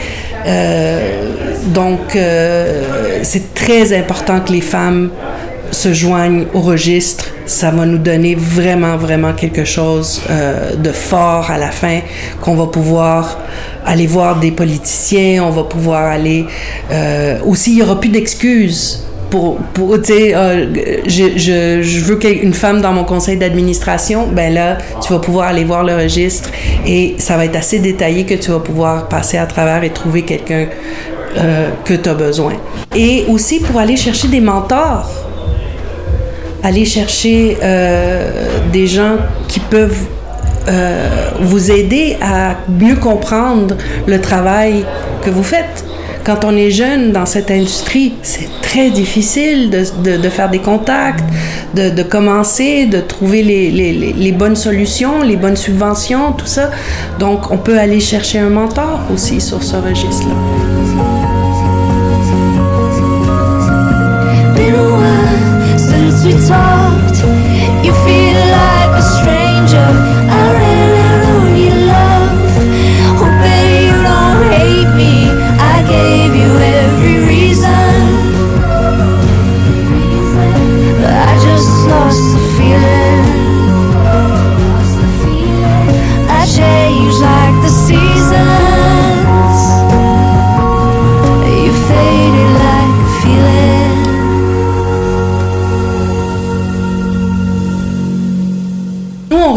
Euh, 0.47 1.55
donc, 1.73 2.15
euh, 2.15 3.19
c'est 3.23 3.53
très 3.53 3.97
important 3.97 4.39
que 4.39 4.51
les 4.51 4.61
femmes 4.61 5.11
se 5.71 5.93
joignent 5.93 6.45
au 6.53 6.61
registre. 6.61 7.25
Ça 7.45 7.71
va 7.71 7.85
nous 7.85 7.97
donner 7.97 8.35
vraiment, 8.35 8.95
vraiment 8.95 9.33
quelque 9.33 9.65
chose 9.65 10.21
euh, 10.29 10.75
de 10.75 10.91
fort 10.91 11.51
à 11.51 11.57
la 11.57 11.71
fin, 11.71 11.99
qu'on 12.41 12.55
va 12.55 12.67
pouvoir 12.67 13.39
aller 13.85 14.07
voir 14.07 14.39
des 14.39 14.51
politiciens, 14.51 15.43
on 15.43 15.51
va 15.51 15.63
pouvoir 15.63 16.11
aller... 16.11 16.45
aussi, 17.45 17.71
il 17.71 17.75
n'y 17.77 17.81
aura 17.81 17.99
plus 17.99 18.09
d'excuses 18.09 19.06
pour, 19.29 19.57
pour 19.73 19.97
tu 20.01 20.13
sais, 20.13 20.35
euh, 20.35 20.67
je, 21.05 21.37
je, 21.37 21.81
je, 21.81 21.99
veux 22.01 22.19
une 22.25 22.53
femme 22.53 22.81
dans 22.81 22.93
mon 22.93 23.03
conseil 23.03 23.37
d'administration, 23.37 24.27
ben 24.27 24.53
là, 24.53 24.77
tu 25.01 25.13
vas 25.13 25.19
pouvoir 25.19 25.47
aller 25.47 25.63
voir 25.63 25.83
le 25.83 25.95
registre 25.95 26.49
et 26.85 27.15
ça 27.17 27.37
va 27.37 27.45
être 27.45 27.55
assez 27.55 27.79
détaillé 27.79 28.25
que 28.25 28.35
tu 28.35 28.51
vas 28.51 28.59
pouvoir 28.59 29.07
passer 29.07 29.37
à 29.37 29.45
travers 29.45 29.83
et 29.83 29.89
trouver 29.89 30.23
quelqu'un 30.23 30.67
euh, 31.37 31.69
que 31.83 31.93
tu 31.93 32.09
as 32.09 32.13
besoin. 32.13 32.53
Et 32.95 33.25
aussi 33.27 33.59
pour 33.59 33.79
aller 33.79 33.97
chercher 33.97 34.27
des 34.27 34.41
mentors, 34.41 35.09
aller 36.63 36.85
chercher 36.85 37.57
euh, 37.61 38.31
des 38.71 38.87
gens 38.87 39.17
qui 39.47 39.59
peuvent 39.59 40.05
vous 41.39 41.71
aider 41.71 42.17
à 42.21 42.55
mieux 42.67 42.97
comprendre 42.97 43.77
le 44.05 44.19
travail 44.19 44.83
que 45.23 45.29
vous 45.29 45.41
faites 45.41 45.86
quand 46.27 46.43
on 46.43 46.57
est 46.57 46.71
jeune 46.71 47.13
dans 47.13 47.25
cette 47.25 47.49
industrie, 47.49 48.13
c'est 48.21 48.49
très 48.61 48.89
difficile 48.89 49.69
de, 49.69 50.17
de, 50.17 50.29
faire 50.29 50.49
des 50.49 50.59
contacts, 50.59 51.23
de, 51.73 51.89
de 51.89 52.03
commencer, 52.03 52.85
de 52.85 52.99
trouver 52.99 53.43
les, 53.43 53.71
les, 53.71 53.93
les, 53.93 54.31
bonnes 54.33 54.57
solutions, 54.57 55.21
les 55.21 55.37
bonnes 55.37 55.55
subventions, 55.55 56.33
tout 56.33 56.45
ça. 56.45 56.69
Donc, 57.17 57.49
on 57.49 57.57
peut 57.57 57.79
aller 57.79 58.01
chercher 58.01 58.39
un 58.39 58.49
mentor 58.49 58.99
aussi 59.13 59.39
sur 59.39 59.63
ce 59.63 59.77
registre-là. 59.77 60.35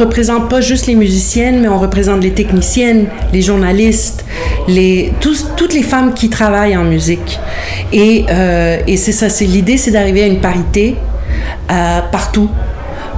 Représente 0.00 0.48
pas 0.48 0.60
juste 0.60 0.86
les 0.86 0.94
musiciennes, 0.94 1.60
mais 1.60 1.68
on 1.68 1.78
représente 1.78 2.22
les 2.22 2.32
techniciennes, 2.32 3.06
les 3.32 3.42
journalistes, 3.42 4.24
les, 4.68 5.12
toutes 5.20 5.74
les 5.74 5.82
femmes 5.82 6.14
qui 6.14 6.28
travaillent 6.28 6.76
en 6.76 6.84
musique. 6.84 7.38
Et, 7.92 8.24
euh, 8.28 8.78
et 8.86 8.96
c'est 8.96 9.12
ça, 9.12 9.28
c'est 9.28 9.44
l'idée, 9.44 9.76
c'est 9.76 9.90
d'arriver 9.90 10.22
à 10.22 10.26
une 10.26 10.40
parité 10.40 10.96
euh, 11.70 12.00
partout. 12.10 12.50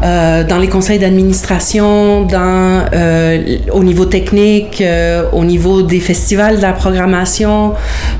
Euh, 0.03 0.43
dans 0.43 0.59
les 0.59 0.69
conseils 0.69 0.99
d'administration, 0.99 2.27
euh, 2.33 3.59
au 3.73 3.85
niveau 3.85 4.05
technique, 4.05 4.81
euh, 4.81 5.25
au 5.33 5.45
niveau 5.45 5.83
des 5.83 6.01
festivals 6.01 6.57
de 6.57 6.63
la 6.63 6.73
programmation. 6.73 7.75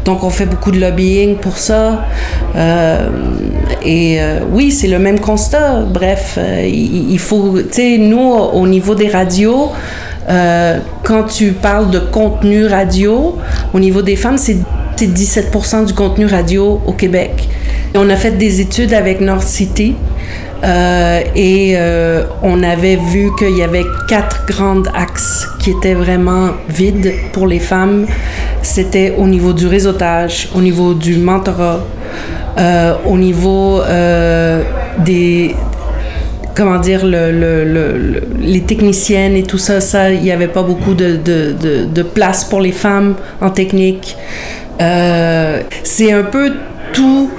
Donc 0.05 0.23
on 0.23 0.31
fait 0.31 0.47
beaucoup 0.47 0.71
de 0.71 0.79
lobbying 0.79 1.37
pour 1.37 1.59
ça. 1.59 2.07
et 3.85 4.21
oui, 4.53 4.71
c'est 4.71 4.89
le 4.89 4.99
même 4.99 5.19
constat. 5.19 5.81
Bref, 5.83 6.39
il, 6.65 7.19
faut, 7.19 7.59
tu 7.63 7.73
sais, 7.73 7.99
nous 7.99 8.21
au 8.21 8.67
niveau 8.67 8.95
des 8.95 9.09
radios. 9.09 9.73
quand 10.29 11.25
tu 11.25 11.53
parles 11.53 11.91
de 11.91 11.99
contenu 11.99 12.67
radio, 12.67 13.39
au 13.75 13.81
niveau 13.81 14.03
des 14.03 14.17
femmes, 14.17 14.39
c'est 14.39 14.59
17 15.07 15.85
du 15.87 15.95
contenu 15.95 16.27
radio 16.27 16.81
au 16.87 16.93
Québec. 16.93 17.49
On 17.95 18.09
a 18.09 18.17
fait 18.17 18.33
des 18.33 18.61
études 18.61 18.95
avec 18.95 19.21
North 19.21 19.47
City, 19.47 19.95
et 20.65 21.75
euh, 21.77 22.25
on 22.43 22.63
avait 22.63 22.97
vu 22.97 23.31
qu'il 23.37 23.57
y 23.57 23.63
avait 23.63 23.85
quatre 24.09 24.47
grands 24.47 24.83
axes 24.95 25.49
qui 25.59 25.71
étaient 25.71 25.95
vraiment 25.95 26.51
vides 26.69 27.13
pour 27.33 27.47
les 27.47 27.59
femmes. 27.59 28.07
C'était 28.63 29.15
au 29.19 29.27
niveau 29.27 29.53
du 29.53 29.67
réseautage, 29.67 30.49
au 30.55 30.61
niveau 30.61 30.95
du 30.95 31.17
mentorat, 31.17 31.81
euh, 32.59 32.95
au 33.07 33.19
niveau 33.19 33.81
des 35.05 35.57
comment 36.55 36.79
dire, 36.79 37.07
le, 37.07 37.33
le, 37.33 38.23
les 38.39 38.61
techniciennes 38.61 39.37
et 39.37 39.43
tout 39.43 39.57
ça, 39.57 39.81
ça, 39.81 40.11
il 40.11 40.21
n'y 40.21 40.31
avait 40.31 40.49
pas 40.49 40.63
beaucoup 40.63 40.93
de, 40.93 41.17
de, 41.17 42.03
place 42.03 42.45
pour 42.45 42.61
les 42.61 42.73
femmes 42.73 43.15
en 43.41 43.49
technique. 43.49 44.17
c'est 44.79 46.13
un 46.13 46.25
peu 46.25 46.53
tout 46.93 47.31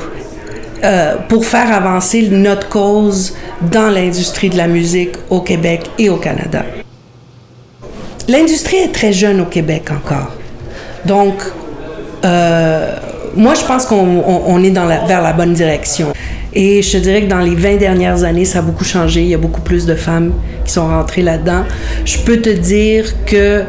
euh, 0.83 1.15
pour 1.29 1.45
faire 1.45 1.71
avancer 1.71 2.27
notre 2.29 2.67
cause 2.67 3.35
dans 3.71 3.89
l'industrie 3.89 4.49
de 4.49 4.57
la 4.57 4.67
musique 4.67 5.13
au 5.29 5.39
Québec 5.41 5.89
et 5.97 6.09
au 6.09 6.17
Canada. 6.17 6.63
L'industrie 8.27 8.77
est 8.77 8.93
très 8.93 9.13
jeune 9.13 9.41
au 9.41 9.45
Québec 9.45 9.89
encore. 9.91 10.31
Donc, 11.05 11.35
euh, 12.25 12.95
moi, 13.35 13.53
je 13.53 13.65
pense 13.65 13.85
qu'on 13.85 14.63
est 14.63 14.71
dans 14.71 14.85
la, 14.85 15.05
vers 15.05 15.21
la 15.21 15.33
bonne 15.33 15.53
direction. 15.53 16.13
Et 16.53 16.81
je 16.81 16.97
dirais 16.97 17.23
que 17.23 17.29
dans 17.29 17.39
les 17.39 17.55
20 17.55 17.77
dernières 17.77 18.23
années, 18.23 18.45
ça 18.45 18.59
a 18.59 18.61
beaucoup 18.61 18.83
changé. 18.83 19.21
Il 19.21 19.29
y 19.29 19.33
a 19.33 19.39
beaucoup 19.39 19.61
plus 19.61 19.85
de 19.85 19.95
femmes 19.95 20.33
qui 20.65 20.71
sont 20.71 20.87
rentrées 20.87 21.23
là-dedans. 21.23 21.63
Je 22.05 22.19
peux 22.19 22.37
te 22.37 22.49
dire 22.49 23.05
que 23.25 23.63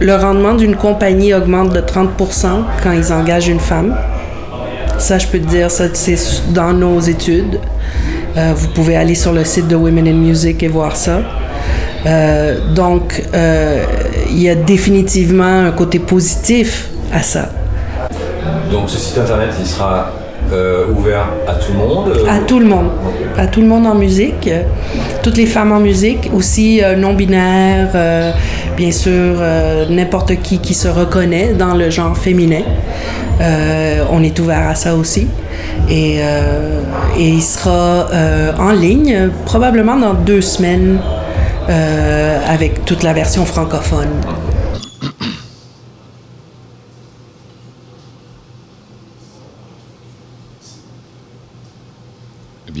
le 0.00 0.14
rendement 0.14 0.54
d'une 0.54 0.76
compagnie 0.76 1.34
augmente 1.34 1.72
de 1.74 1.80
30% 1.80 2.08
quand 2.82 2.92
ils 2.92 3.12
engagent 3.12 3.48
une 3.48 3.60
femme. 3.60 3.94
Ça, 5.00 5.18
je 5.18 5.26
peux 5.26 5.38
te 5.38 5.48
dire, 5.48 5.70
c'est 5.70 6.18
dans 6.52 6.74
nos 6.74 7.00
études. 7.00 7.58
Euh, 8.36 8.52
vous 8.54 8.68
pouvez 8.68 8.96
aller 8.96 9.14
sur 9.14 9.32
le 9.32 9.44
site 9.44 9.66
de 9.66 9.74
Women 9.74 10.06
in 10.06 10.12
Music 10.12 10.62
et 10.62 10.68
voir 10.68 10.94
ça. 10.94 11.20
Euh, 12.06 12.60
donc, 12.74 13.24
euh, 13.34 13.82
il 14.28 14.42
y 14.42 14.50
a 14.50 14.54
définitivement 14.54 15.64
un 15.66 15.72
côté 15.72 15.98
positif 15.98 16.90
à 17.12 17.22
ça. 17.22 17.48
Donc, 18.70 18.90
ce 18.90 18.98
site 18.98 19.18
internet, 19.18 19.48
il 19.58 19.66
sera 19.66 20.12
ouvert 20.96 21.26
à 21.46 21.54
tout 21.54 21.72
le 21.72 21.78
monde 21.78 22.12
À 22.28 22.38
tout 22.40 22.58
le 22.58 22.66
monde. 22.66 22.90
À 23.36 23.46
tout 23.46 23.60
le 23.60 23.66
monde 23.66 23.86
en 23.86 23.94
musique. 23.94 24.50
Toutes 25.22 25.36
les 25.36 25.46
femmes 25.46 25.72
en 25.72 25.80
musique, 25.80 26.30
aussi 26.34 26.80
non-binaires, 26.96 28.34
bien 28.76 28.90
sûr, 28.92 29.36
n'importe 29.90 30.40
qui 30.42 30.58
qui 30.58 30.74
se 30.74 30.88
reconnaît 30.88 31.52
dans 31.52 31.74
le 31.74 31.90
genre 31.90 32.16
féminin. 32.16 32.62
Euh, 33.40 34.04
on 34.10 34.22
est 34.22 34.38
ouvert 34.38 34.68
à 34.68 34.74
ça 34.74 34.94
aussi. 34.94 35.26
Et, 35.88 36.18
euh, 36.20 36.80
il 37.18 37.42
sera 37.42 38.08
euh, 38.12 38.52
en 38.58 38.72
ligne 38.72 39.30
probablement 39.44 39.96
dans 39.96 40.14
deux 40.14 40.40
semaines 40.40 40.98
avec 42.48 42.84
toute 42.84 43.04
la 43.04 43.12
version 43.12 43.44
francophone. 43.44 44.08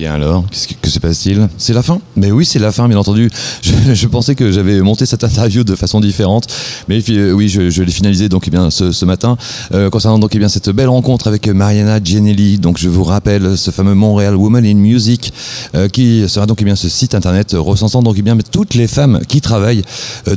Bien 0.00 0.14
alors, 0.14 0.46
qu'est-ce 0.48 0.68
que, 0.68 0.79
se 0.90 0.98
passe-t-il? 0.98 1.48
C'est 1.58 1.72
la 1.72 1.82
fin? 1.82 2.00
Mais 2.16 2.30
oui, 2.30 2.44
c'est 2.44 2.58
la 2.58 2.72
fin, 2.72 2.88
bien 2.88 2.98
entendu. 2.98 3.30
Je, 3.94 4.06
pensais 4.06 4.34
que 4.34 4.50
j'avais 4.50 4.80
monté 4.80 5.06
cette 5.06 5.24
interview 5.24 5.64
de 5.64 5.74
façon 5.74 6.00
différente, 6.00 6.46
mais 6.88 7.00
euh, 7.10 7.32
oui, 7.32 7.48
je, 7.48 7.82
l'ai 7.82 7.92
finalisé 7.92 8.28
donc 8.28 8.44
eh 8.46 8.50
bien 8.50 8.70
ce, 8.70 9.04
matin 9.04 9.36
euh, 9.72 9.90
concernant 9.90 10.18
donc 10.18 10.34
eh 10.34 10.38
bien 10.38 10.48
cette 10.48 10.70
belle 10.70 10.88
rencontre 10.88 11.28
avec 11.28 11.46
Mariana 11.48 12.00
Gianelli. 12.02 12.58
Donc 12.58 12.78
je 12.78 12.88
vous 12.88 13.04
rappelle 13.04 13.56
ce 13.56 13.70
fameux 13.70 13.94
Montréal 13.94 14.36
Woman 14.36 14.64
in 14.64 14.74
Music 14.74 15.32
euh, 15.74 15.88
qui 15.88 16.28
sera 16.28 16.46
donc 16.46 16.58
eh 16.60 16.64
bien 16.64 16.76
ce 16.76 16.88
site 16.88 17.14
internet 17.14 17.54
recensant 17.56 18.02
donc 18.02 18.16
eh 18.18 18.22
bien 18.22 18.36
toutes 18.50 18.74
les 18.74 18.88
femmes 18.88 19.20
qui 19.28 19.40
travaillent 19.40 19.82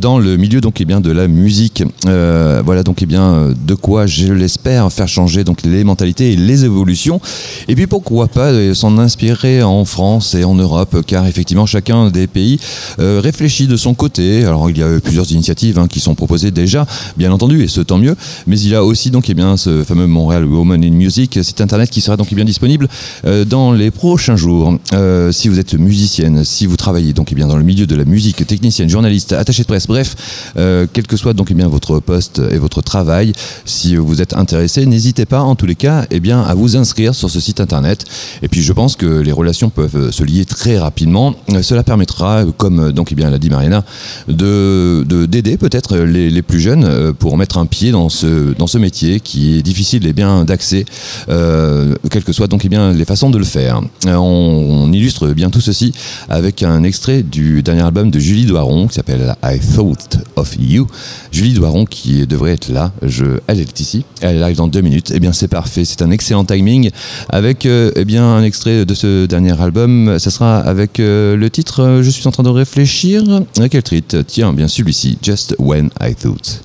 dans 0.02 0.20
le 0.20 0.38
milieu 0.38 0.62
donc 0.62 0.80
eh 0.82 0.86
bien 0.86 1.02
de 1.02 1.12
la 1.12 1.28
musique. 1.28 1.84
voilà 2.04 2.84
donc 2.84 3.02
eh 3.02 3.06
bien 3.06 3.54
de 3.56 3.76
quoi 3.76 4.06
je 4.06 4.32
l'espère 4.34 4.92
faire 4.92 5.08
changer 5.08 5.44
donc 5.44 5.64
les 5.64 5.84
mentalités 5.84 6.34
et 6.34 6.36
les 6.36 6.66
évolutions. 6.66 7.20
Et 7.68 7.76
puis 7.76 7.88
pourquoi 7.88 8.28
pas 8.28 8.52
s'en 8.74 8.98
inspirer 8.98 9.64
en 9.64 9.86
France 9.86 10.36
et 10.36 10.43
en 10.44 10.56
Europe, 10.56 10.98
car 11.06 11.26
effectivement 11.28 11.66
chacun 11.66 12.10
des 12.10 12.28
pays 12.28 12.60
euh, 13.00 13.20
réfléchit 13.22 13.68
de 13.68 13.78
son 13.78 13.94
côté. 13.94 14.46
Alors 14.46 14.70
il 14.70 14.78
y 14.78 14.84
a 14.84 15.00
plusieurs 15.00 15.32
initiatives 15.32 15.80
hein, 15.80 15.88
qui 15.88 16.00
sont 16.00 16.16
proposées 16.16 16.52
déjà, 16.52 16.86
bien 17.18 17.32
entendu, 17.32 17.64
et 17.64 17.68
ce 17.68 17.82
tant 17.82 17.98
mieux. 17.98 18.16
Mais 18.48 18.60
il 18.60 18.70
y 18.70 18.76
a 18.76 18.84
aussi 18.84 19.12
donc 19.12 19.30
eh 19.30 19.34
bien 19.34 19.58
ce 19.58 19.84
fameux 19.84 20.08
Montréal 20.08 20.46
Woman 20.46 20.84
in 20.84 20.92
Music, 20.92 21.40
site 21.44 21.62
internet 21.62 21.90
qui 21.90 22.02
sera 22.02 22.18
donc 22.18 22.28
eh 22.32 22.36
bien 22.36 22.46
disponible 22.46 22.88
euh, 23.26 23.46
dans 23.46 23.72
les 23.72 23.92
prochains 23.92 24.36
jours. 24.36 24.78
Euh, 24.94 25.32
si 25.32 25.48
vous 25.48 25.60
êtes 25.60 25.74
musicienne, 25.74 26.44
si 26.44 26.66
vous 26.66 26.78
travaillez 26.78 27.14
donc 27.14 27.32
eh 27.32 27.36
bien 27.36 27.48
dans 27.48 27.58
le 27.58 27.64
milieu 27.64 27.86
de 27.86 27.96
la 27.96 28.06
musique, 28.06 28.46
technicienne, 28.46 28.90
journaliste, 28.90 29.34
attaché 29.34 29.64
de 29.64 29.68
presse, 29.68 29.88
bref, 29.88 30.16
quel 30.56 31.08
que 31.08 31.18
soit 31.18 31.34
donc 31.34 31.50
eh 31.52 31.54
bien 31.54 31.68
votre 31.68 32.00
poste 32.00 32.42
et 32.52 32.58
votre 32.58 32.82
travail, 32.82 33.34
si 33.66 33.96
vous 33.96 34.22
êtes 34.22 34.34
intéressé, 34.34 34.86
n'hésitez 34.86 35.26
pas 35.26 35.42
en 35.42 35.56
tous 35.56 35.66
les 35.66 35.76
cas 35.76 36.06
eh 36.12 36.20
bien 36.20 36.42
à 36.42 36.54
vous 36.54 36.76
inscrire 36.78 37.16
sur 37.16 37.30
ce 37.30 37.40
site 37.40 37.60
internet. 37.60 38.06
Et 38.42 38.48
puis 38.48 38.62
je 38.62 38.74
pense 38.74 38.96
que 38.96 39.06
les 39.06 39.32
relations 39.32 39.70
peuvent 39.70 40.12
se 40.12 40.24
lier 40.24 40.33
très 40.48 40.78
rapidement. 40.78 41.36
cela 41.62 41.84
permettra, 41.84 42.44
comme 42.58 42.92
donc 42.92 43.12
eh 43.12 43.16
bien 43.16 43.30
l'a 43.30 43.40
dit 43.40 43.50
Mariana, 43.50 43.84
de 44.28 45.06
d'aider 45.26 45.58
peut-être 45.58 45.98
les, 45.98 46.42
plus 46.42 46.60
jeunes 46.60 47.14
pour 47.14 47.38
mettre 47.38 47.58
un 47.58 47.66
pied 47.66 47.92
dans 47.92 48.10
ce 48.10 48.54
dans 48.58 48.68
ce 48.68 48.78
métier 48.78 49.20
qui 49.20 49.58
est 49.58 49.62
difficile 49.62 50.06
et 50.08 50.14
bien 50.14 50.44
d'accès, 50.46 50.86
quelles 51.28 52.24
que 52.24 52.34
soient 52.34 52.48
donc 52.48 52.66
eh 52.66 52.70
bien 52.70 52.92
les 52.92 53.06
façons 53.06 53.30
de 53.30 53.38
le 53.38 53.46
faire. 53.46 53.82
On, 54.06 54.92
illustre 54.94 55.30
bien 55.30 55.50
tout 55.50 55.62
ceci 55.62 55.94
avec 56.30 56.64
un 56.64 56.84
extrait 56.84 57.24
du 57.24 57.64
dernier 57.64 57.82
album 57.82 58.12
de 58.12 58.20
Julie 58.20 58.46
Doiron 58.46 58.88
qui 58.88 58.96
s'appelle 58.96 59.36
I 59.44 59.60
Thought 59.60 60.18
of 60.36 60.56
You. 60.60 60.88
Julie 61.32 61.54
Doiron 61.54 61.86
qui 61.86 62.28
devrait 62.28 62.52
être 62.52 62.70
là, 62.70 62.92
je, 63.02 63.26
elle 63.48 63.60
est 63.60 63.80
ici, 63.80 64.06
elle 64.22 64.42
arrive 64.44 64.58
dans 64.58 64.68
deux 64.68 64.82
minutes. 64.82 65.12
Eh 65.14 65.20
bien 65.20 65.34
c'est 65.34 65.48
parfait, 65.48 65.86
c'est 65.86 66.02
un 66.02 66.12
excellent 66.12 66.46
timing 66.46 66.90
avec 67.30 67.66
eh 67.66 68.06
bien 68.06 68.24
un 68.24 68.44
extrait 68.44 68.86
de 68.86 68.94
ce 68.94 69.26
dernier 69.26 69.60
album. 69.60 70.18
Ça 70.24 70.32
sera 70.32 70.60
avec 70.60 71.02
euh, 71.02 71.36
le 71.36 71.50
titre, 71.50 71.82
euh, 71.82 72.02
je 72.02 72.10
suis 72.10 72.26
en 72.26 72.32
train 72.32 72.44
de 72.44 72.50
réfléchir. 72.50 73.24
À 73.60 73.68
quel 73.68 73.84
titre 73.84 74.22
Tiens, 74.26 74.54
bien 74.54 74.70
celui-ci, 74.70 75.18
Just 75.22 75.54
When 75.60 75.90
I 76.02 76.16
Thought. 76.16 76.62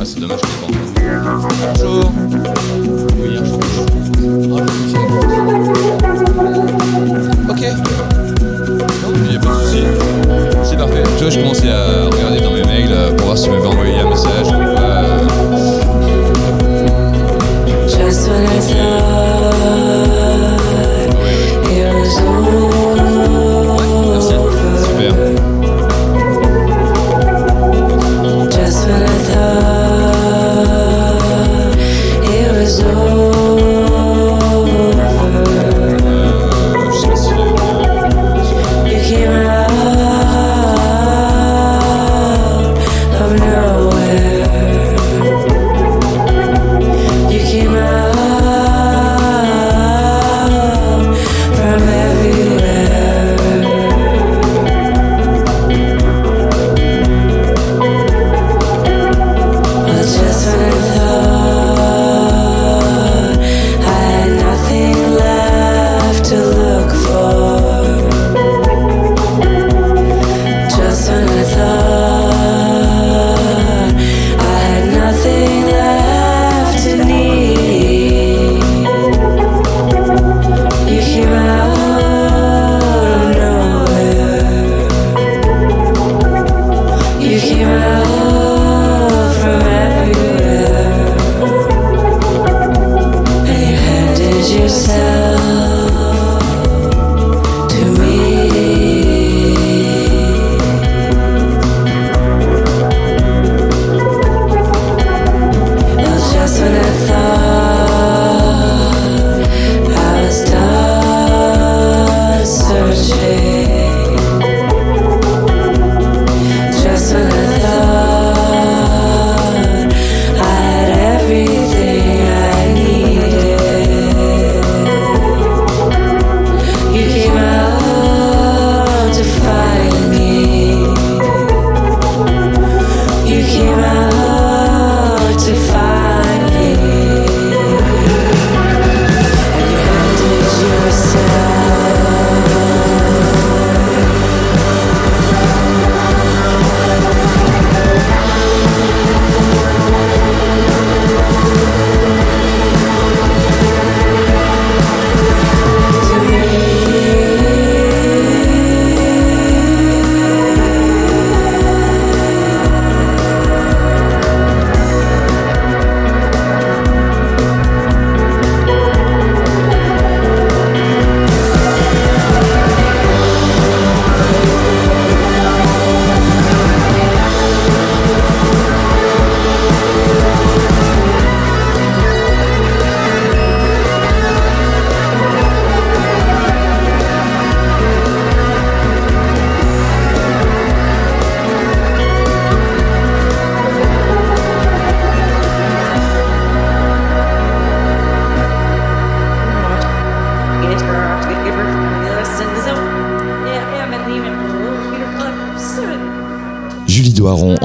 Ah, 0.00 0.04
c'est 0.04 0.18
dommage, 0.18 0.40
Bonjour. 1.76 2.12
Oui, 3.20 3.38
Ok. 7.48 7.60
Non, 9.02 9.12
il 9.14 9.30
n'y 9.30 9.36
a 9.36 9.38
pas 9.38 9.54
de 9.54 9.60
souci. 9.62 9.84
C'est 10.64 10.76
parfait. 10.76 11.02
Tu 11.16 11.22
vois, 11.22 11.30
je 11.30 11.38
commençais 11.38 11.70
à 11.70 12.06
regarder 12.06 12.40
dans 12.40 12.50
mes 12.52 12.64
mails 12.64 12.90
euh, 12.90 13.12
pour 13.14 13.26
voir 13.26 13.38
si 13.38 13.44
tu 13.44 13.50
m'avais 13.50 13.66
envoyé 13.68 14.00
un 14.00 14.08
message. 14.10 14.63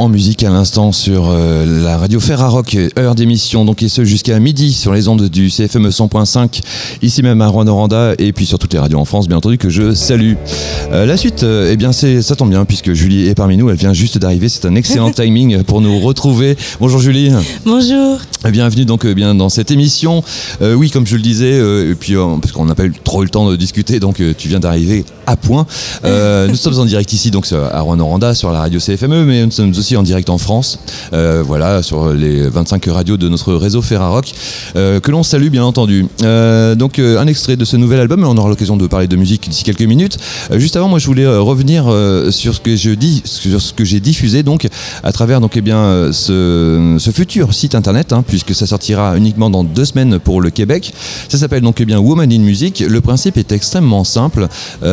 En 0.10 0.12
musique 0.12 0.44
à 0.44 0.50
l'instant 0.50 0.92
sur 0.92 1.30
euh, 1.30 1.84
la 1.84 1.98
radio 1.98 2.20
Ferrarock, 2.20 2.76
heure 2.98 3.14
d'émission, 3.14 3.64
donc 3.64 3.84
et 3.84 3.90
ce 3.90 4.04
jusqu'à 4.06 4.40
midi 4.40 4.74
sur 4.74 4.92
les 4.92 5.08
ondes 5.08 5.30
du 5.30 5.52
CFM 5.52 5.90
100.5, 5.90 6.62
ici 7.04 7.22
même 7.22 7.42
à 7.42 7.48
Rouen-Noranda 7.48 8.14
et 8.18 8.34
puis 8.34 8.48
sur 8.48 8.58
toutes 8.58 8.74
les 8.74 8.80
radios 8.80 8.98
en 8.98 9.06
France, 9.06 9.28
bien 9.28 9.38
entendu, 9.38 9.60
que 9.60 9.70
je 9.70 9.94
salue. 9.94 10.34
Euh, 10.92 11.06
la 11.06 11.16
suite, 11.16 11.44
euh, 11.44 11.70
eh 11.72 11.78
bien, 11.78 11.92
c'est, 11.92 12.24
ça 12.24 12.36
tombe 12.36 12.50
bien 12.50 12.66
puisque 12.66 12.94
Julie 12.94 13.28
est 13.28 13.36
parmi 13.36 13.56
nous, 13.56 13.70
elle 13.70 13.78
vient 13.78 13.94
juste 13.94 14.18
d'arriver, 14.18 14.50
c'est 14.50 14.66
un 14.66 14.74
excellent 14.74 15.12
timing 15.16 15.64
pour 15.64 15.80
nous 15.80 16.00
retrouver. 16.00 16.58
Bonjour 16.80 17.00
Julie. 17.00 17.32
Bonjour. 17.66 18.20
Bienvenue 18.48 18.86
donc 18.86 19.06
euh, 19.06 19.14
bien 19.14 19.36
dans 19.36 19.50
cette 19.50 19.70
émission. 19.70 20.24
Euh, 20.62 20.74
oui, 20.74 20.90
comme 20.90 21.06
je 21.06 21.18
le 21.18 21.22
disais, 21.22 21.60
euh, 21.60 21.92
et 21.92 21.96
puis 21.96 22.16
euh, 22.16 22.38
parce 22.42 22.54
qu'on 22.54 22.64
n'a 22.64 22.74
pas 22.74 22.86
eu 22.86 22.94
trop 23.04 23.22
le 23.22 23.30
temps 23.30 23.50
de 23.52 23.58
discuter, 23.58 24.00
donc 24.00 24.22
euh, 24.22 24.34
tu 24.36 24.48
viens 24.48 24.62
d'arriver 24.62 25.04
à 25.28 25.36
point. 25.36 25.68
Euh, 26.06 26.48
nous 26.50 26.56
sommes 26.56 26.80
en 26.80 26.86
direct 26.86 27.12
ici 27.12 27.32
donc 27.32 27.52
à 27.52 27.82
Rouen-Noranda 27.82 28.34
sur 28.34 28.52
la 28.52 28.62
radio 28.62 28.80
CFME, 28.80 29.26
mais 29.26 29.46
nous 29.46 29.52
sommes 29.52 29.72
aussi 29.72 29.98
en 30.00 30.04
direct 30.04 30.30
en 30.30 30.38
France, 30.38 30.80
euh, 31.14 31.44
voilà, 31.46 31.84
sur 31.84 32.14
les 32.14 32.48
25 32.48 32.86
radios 32.88 33.18
de 33.18 33.28
notre 33.28 33.54
réseau 33.54 33.82
Ferrarock, 33.82 34.32
euh, 34.76 35.00
que 35.00 35.12
l'on 35.12 35.24
salue 35.24 35.50
bien 35.50 35.64
entendu. 35.64 36.08
Euh, 36.24 36.74
donc 36.76 37.00
un 37.00 37.28
extrait 37.28 37.58
de 37.58 37.66
ce 37.66 37.78
nouvel 37.78 38.00
album, 38.00 38.24
on 38.24 38.38
aura 38.38 38.50
l'occasion 38.50 38.78
de 38.78 38.88
parler 38.88 39.08
de 39.08 39.16
musique 39.16 39.50
d'ici 39.50 39.64
quelques 39.64 39.82
minutes. 39.82 40.18
Juste 40.56 40.76
avant, 40.76 40.88
moi 40.88 41.00
je 41.00 41.06
voulais 41.06 41.28
revenir 41.28 41.86
sur 42.32 42.56
ce 42.56 42.60
que 42.60 42.76
je 42.76 42.92
dis, 42.92 43.22
sur 43.26 43.62
ce 43.62 43.74
que 43.74 43.84
j'ai 43.84 44.00
diffusé 44.00 44.44
donc 44.44 44.68
à 45.04 45.12
travers 45.12 45.42
donc 45.42 45.52
eh 45.56 45.62
bien 45.62 46.12
ce, 46.12 46.96
ce 46.98 47.12
futur 47.12 47.54
site 47.54 47.76
internet, 47.76 48.14
hein, 48.14 48.24
puisque 48.26 48.56
ça 48.56 48.66
sortira 48.66 49.18
uniquement 49.18 49.50
dans 49.50 49.64
deux 49.64 49.86
semaines 49.86 50.20
pour 50.20 50.42
le 50.42 50.50
Québec. 50.50 50.94
Ça 51.28 51.38
s'appelle 51.38 51.62
donc 51.62 51.82
eh 51.82 51.86
bien 51.86 52.00
Woman 52.00 52.32
in 52.32 52.40
Music. 52.40 52.84
Le 52.88 53.02
principe 53.02 53.38
est 53.38 53.52
extrêmement 53.52 54.04
simple. 54.04 54.48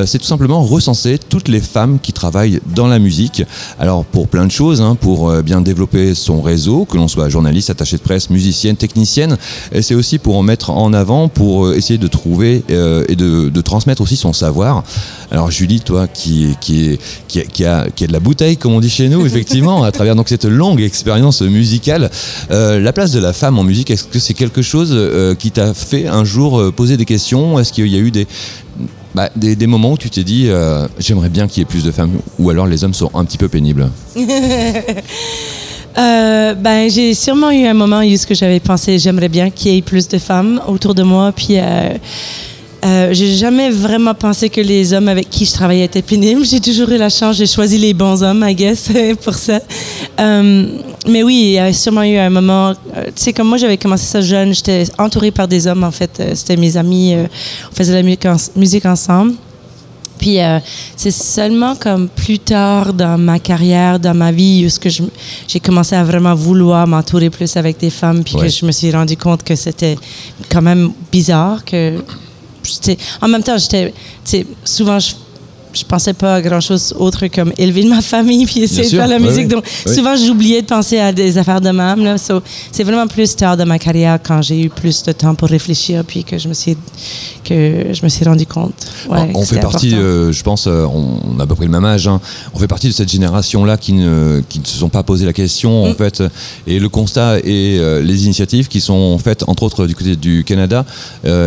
C'est 0.05 0.19
tout 0.19 0.27
simplement 0.27 0.63
recenser 0.63 1.19
toutes 1.19 1.49
les 1.49 1.61
femmes 1.61 1.99
qui 2.03 2.13
travaillent 2.13 2.61
dans 2.75 2.89
la 2.89 2.99
musique. 2.99 3.43
Alors 3.79 4.05
pour 4.05 4.29
plein 4.29 4.47
de 4.47 4.51
choses, 4.51 4.81
hein, 4.81 4.96
pour 4.97 5.31
euh, 5.31 5.43
bien 5.43 5.61
développer 5.61 6.15
son 6.15 6.43
réseau, 6.43 6.85
que 6.85 6.97
l'on 6.97 7.09
soit 7.09 7.29
journaliste, 7.29 7.71
attaché 7.71 7.97
de 7.97 8.03
presse, 8.03 8.31
musicienne, 8.31 8.77
technicienne, 8.77 9.37
et 9.73 9.83
c'est 9.83 9.95
aussi 9.95 10.19
pour 10.19 10.37
en 10.37 10.43
mettre 10.43 10.71
en 10.71 10.93
avant, 10.93 11.29
pour 11.29 11.67
euh, 11.67 11.75
essayer 11.75 11.99
de 11.99 12.07
trouver 12.07 12.65
euh, 12.71 13.05
et 13.09 13.17
de, 13.17 13.49
de 13.49 13.61
transmettre 13.61 14.03
aussi 14.03 14.17
son 14.17 14.33
savoir. 14.33 14.83
Alors 15.31 15.51
Julie, 15.51 15.81
toi 15.81 16.07
qui, 16.07 16.57
qui, 16.61 16.99
qui, 17.29 17.43
qui, 17.43 17.65
a, 17.65 17.89
qui 17.91 18.05
a 18.05 18.07
de 18.07 18.13
la 18.13 18.21
bouteille, 18.21 18.57
comme 18.57 18.73
on 18.73 18.81
dit 18.81 18.91
chez 18.91 19.09
nous, 19.09 19.27
effectivement, 19.27 19.85
à 19.85 19.93
travers 19.93 20.17
donc 20.17 20.29
cette 20.29 20.45
longue 20.45 20.81
expérience 20.81 21.43
musicale, 21.43 22.11
euh, 22.51 22.81
la 22.81 22.93
place 22.93 23.13
de 23.13 23.21
la 23.21 23.33
femme 23.33 23.59
en 23.59 23.65
musique, 23.65 23.91
est-ce 23.91 24.05
que 24.05 24.19
c'est 24.19 24.35
quelque 24.35 24.63
chose 24.63 24.91
euh, 24.93 25.35
qui 25.35 25.51
t'a 25.51 25.75
fait 25.75 26.07
un 26.07 26.25
jour 26.25 26.59
euh, 26.59 26.73
poser 26.73 26.97
des 26.97 27.05
questions? 27.05 27.59
Est-ce 27.59 27.73
qu'il 27.73 27.89
y 27.89 27.97
a 27.97 28.01
eu 28.01 28.11
des, 28.11 28.27
bah, 29.17 29.31
des, 29.35 29.67
moments 29.67 29.93
où 29.93 29.99
tu 29.99 30.11
t'es 30.11 30.23
dit 30.25 30.45
euh, 30.49 30.87
j'aimerais 30.99 31.31
bien 31.31 31.49
qu'il 31.49 31.61
y 31.61 31.63
ait 31.63 31.67
plus 31.67 31.83
de 31.83 31.91
femmes 31.91 32.19
ou 32.39 32.51
alors 32.51 32.67
les 32.67 32.85
hommes 32.85 32.93
sont 32.93 33.11
un 33.15 33.25
petit 33.25 33.39
peu 33.39 33.49
pénibles 33.49 33.91
ben, 35.97 36.91
j'ai 36.91 37.15
sûrement 37.15 37.51
eu 37.51 37.65
un 37.65 37.73
moment 37.73 38.01
où 38.01 38.35
j'avais 38.35 38.61
pensé, 38.61 38.99
j'aimerais 38.99 39.31
bien 39.31 39.49
qu'il 39.49 39.73
y 39.73 39.79
ait 39.79 39.83
plus 39.83 40.09
de 40.09 40.19
femmes 40.19 40.61
autour 40.69 40.95
de 40.95 41.03
moi. 41.03 41.33
Puis, 41.33 41.59
euh, 41.59 41.95
euh, 42.87 43.13
j'ai 43.13 43.35
jamais 43.35 43.71
vraiment 43.71 44.15
pensé 44.15 44.49
que 44.49 44.61
les 44.61 44.93
hommes 44.93 45.09
avec 45.09 45.29
qui 45.29 45.45
je 45.45 45.53
travaillais 45.53 45.85
étaient 45.85 46.03
pénibles. 46.03 46.45
J'ai 46.45 46.61
toujours 46.61 46.89
eu 46.91 46.97
la 46.99 47.09
chance, 47.09 47.37
j'ai 47.37 47.47
choisi 47.47 47.79
les 47.79 47.93
bons 47.95 48.23
hommes, 48.23 48.45
I 48.49 48.55
guess, 48.55 48.89
pour 49.25 49.35
ça. 49.35 49.61
Euh, 50.21 50.67
mais 51.09 51.23
oui, 51.23 51.35
il 51.47 51.51
y 51.53 51.59
a 51.59 51.73
sûrement 51.73 52.03
eu 52.05 52.17
un 52.17 52.31
moment. 52.31 52.71
euh, 52.97 53.05
tu 53.07 53.13
sais, 53.17 53.33
comme 53.33 53.49
moi, 53.49 53.59
j'avais 53.59 53.77
commencé 53.77 54.05
ça 54.07 54.21
jeune, 54.21 54.55
j'étais 54.55 54.85
entourée 54.99 55.31
par 55.33 55.49
des 55.49 55.67
hommes, 55.67 55.85
en 55.85 55.91
fait. 55.91 56.23
C'était 56.35 56.57
mes 56.57 56.77
amis, 56.77 57.15
on 57.71 57.75
faisait 57.75 57.93
de 57.93 57.97
la 57.99 58.03
musique, 58.03 58.25
en- 58.27 58.37
musique 58.61 58.87
ensemble. 58.87 59.33
Puis 60.19 60.41
euh, 60.41 60.59
c'est 60.97 61.11
seulement 61.11 61.75
comme 61.77 62.09
plus 62.09 62.39
tard 62.39 62.95
dans 62.95 63.19
ma 63.19 63.39
carrière, 63.39 63.99
dans 64.01 64.15
ma 64.15 64.33
vie, 64.33 64.65
où 64.65 64.71
ce 64.71 64.81
que 64.81 64.89
j'ai 64.89 65.61
commencé 65.61 65.95
à 65.95 66.03
vraiment 66.05 66.35
vouloir 66.35 66.87
m'entourer 66.87 67.29
plus 67.29 67.55
avec 67.57 67.79
des 67.79 67.91
femmes, 67.91 68.25
puis 68.25 68.35
Ouais. 68.37 68.43
que 68.43 68.49
je 68.49 68.65
me 68.65 68.73
suis 68.73 68.91
rendu 68.91 69.17
compte 69.19 69.43
que 69.43 69.55
c'était 69.55 69.97
quand 70.51 70.63
même 70.63 70.93
bizarre 71.13 71.63
que 71.67 71.99
en 73.21 73.29
même 73.29 73.43
temps 73.43 73.57
j'étais 73.59 73.93
souvent 74.65 74.99
je 74.99 75.15
je 75.77 75.85
pensais 75.85 76.13
pas 76.15 76.35
à 76.37 76.43
grand 76.43 76.61
chose 76.61 76.95
autre 76.99 77.27
comme 77.29 77.53
élever 77.59 77.85
de 77.85 77.89
ma 77.91 78.01
famille 78.01 78.47
puis 78.51 78.61
essayer 78.63 78.85
de 78.85 78.89
sûr, 78.89 78.99
faire 78.99 79.09
la 79.09 79.19
musique 79.19 79.49
donc 79.49 79.65
souvent 79.87 80.15
j'oubliais 80.17 80.63
de 80.63 80.67
penser 80.67 80.99
à 80.99 81.13
des 81.13 81.39
affaires 81.39 81.61
de 81.61 81.71
même 81.71 82.03
là 82.05 82.17
So, 82.19 82.41
c'est 82.73 82.83
vraiment 82.85 83.07
plus 83.07 83.37
tard 83.37 83.57
dans 83.57 83.67
ma 83.67 83.79
carrière 83.79 84.19
quand 84.23 84.41
j'ai 84.43 84.63
eu 84.65 84.69
plus 84.71 85.03
de 85.03 85.13
temps 85.13 85.35
pour 85.35 85.49
réfléchir 85.49 86.03
puis 86.05 86.25
que 86.25 86.39
je 86.39 86.49
me 86.49 86.55
suis 86.55 86.77
que 87.45 87.87
je 87.93 88.03
me 88.03 88.09
suis 88.09 88.25
rendu 88.25 88.47
compte 88.47 88.73
ouais, 89.09 89.31
on 89.35 89.45
fait 89.45 89.61
partie, 89.61 89.95
euh, 89.95 90.33
je 90.33 90.43
pense, 90.43 90.67
euh, 90.67 90.85
on, 90.87 91.39
a 91.39 91.45
à 91.45 91.47
peu 91.47 91.55
près 91.55 91.65
le 91.67 91.71
même 91.71 91.85
âge. 91.85 92.09
hein. 92.09 92.21
On 92.55 92.59
fait 92.59 92.67
partie 92.67 92.89
de 92.89 92.93
cette 92.93 93.11
génération-là 93.11 93.77
qui 93.77 93.93
ne, 93.93 94.41
qui 94.49 94.59
ne 94.61 94.65
se 94.65 94.79
sont 94.79 94.89
pas 94.89 95.03
posé 95.03 95.25
la 95.27 95.33
question, 95.33 95.85
en 95.85 95.91
Mm. 95.91 95.95
fait. 95.95 96.23
Et 96.67 96.79
le 96.79 96.89
constat 96.89 97.39
et 97.41 97.79
euh, 97.79 98.03
les 98.03 98.25
initiatives 98.25 98.69
qui 98.69 98.81
sont 98.81 99.19
faites, 99.19 99.45
entre 99.47 99.63
autres, 99.63 99.87
du 99.87 99.95
côté 99.95 100.17
du 100.17 100.43
Canada 100.45 100.85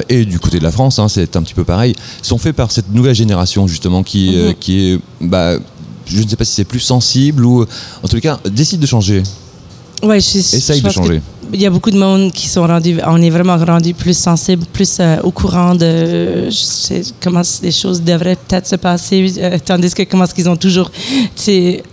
et 0.10 0.26
du 0.26 0.40
côté 0.40 0.60
de 0.60 0.64
la 0.64 0.72
France, 0.72 1.00
hein, 1.00 1.08
c'est 1.10 1.36
un 1.36 1.42
petit 1.42 1.54
peu 1.54 1.64
pareil, 1.64 1.94
sont 2.22 2.38
faits 2.38 2.56
par 2.56 2.72
cette 2.72 2.94
nouvelle 2.94 3.16
génération, 3.16 3.68
justement, 3.68 4.04
qui, 4.04 4.19
euh, 4.36 4.48
Mhm. 4.50 4.54
qui 4.60 4.74
est, 4.92 5.00
bah, 5.22 5.54
je 6.06 6.22
ne 6.24 6.28
sais 6.28 6.36
pas 6.36 6.46
si 6.46 6.54
c'est 6.54 6.64
plus 6.74 6.80
sensible 6.80 7.46
ou, 7.46 7.64
en 8.04 8.08
tous 8.08 8.16
les 8.16 8.22
cas, 8.22 8.40
décide 8.50 8.80
de 8.82 8.88
changer, 8.88 9.24
Ouais, 10.02 10.20
je, 10.22 10.26
suis- 10.26 10.40
essaye 10.40 10.80
je 10.80 10.86
de 10.88 10.90
changer. 10.92 11.22
Il 11.52 11.60
y 11.62 11.66
a 11.66 11.70
beaucoup 11.70 11.92
de 11.92 11.98
monde 11.98 12.32
qui 12.32 12.48
sont 12.48 12.66
rendus, 12.66 12.98
on 13.06 13.22
est 13.22 13.30
vraiment 13.30 13.58
rendus 13.58 13.94
plus 13.94 14.18
sensibles, 14.18 14.66
plus 14.72 14.98
euh, 15.00 15.18
au 15.24 15.32
courant 15.32 15.74
de 15.76 16.46
je 16.46 16.56
sais, 16.56 17.02
comment 17.22 17.42
les 17.64 17.72
choses 17.72 18.02
devraient 18.02 18.38
peut-être 18.38 18.68
se 18.68 18.76
passer, 18.78 19.34
euh, 19.40 19.58
tandis 19.66 19.94
que 19.94 20.04
comment 20.04 20.24
est-ce 20.26 20.34
qu'ils 20.36 20.48
ont 20.48 20.56
toujours, 20.56 20.90
tu 20.92 20.98
sais, 21.36 21.84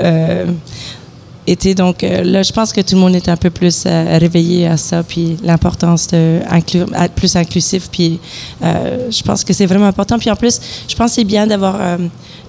été. 1.46 1.74
Donc 1.74 2.02
euh, 2.02 2.22
là, 2.22 2.42
je 2.42 2.52
pense 2.52 2.72
que 2.72 2.80
tout 2.80 2.94
le 2.94 3.00
monde 3.00 3.14
est 3.14 3.28
un 3.28 3.36
peu 3.36 3.50
plus 3.50 3.84
euh, 3.86 4.18
réveillé 4.18 4.66
à 4.66 4.76
ça, 4.76 5.02
puis 5.02 5.36
l'importance 5.42 6.08
de 6.08 6.40
inclure, 6.50 6.86
plus 7.14 7.36
inclusif, 7.36 7.88
puis 7.90 8.18
euh, 8.62 9.10
je 9.10 9.22
pense 9.22 9.44
que 9.44 9.52
c'est 9.52 9.66
vraiment 9.66 9.86
important. 9.86 10.18
Puis 10.18 10.30
en 10.30 10.36
plus, 10.36 10.60
je 10.88 10.94
pense 10.94 11.10
que 11.10 11.14
c'est 11.16 11.24
bien 11.24 11.46
d'avoir 11.46 11.98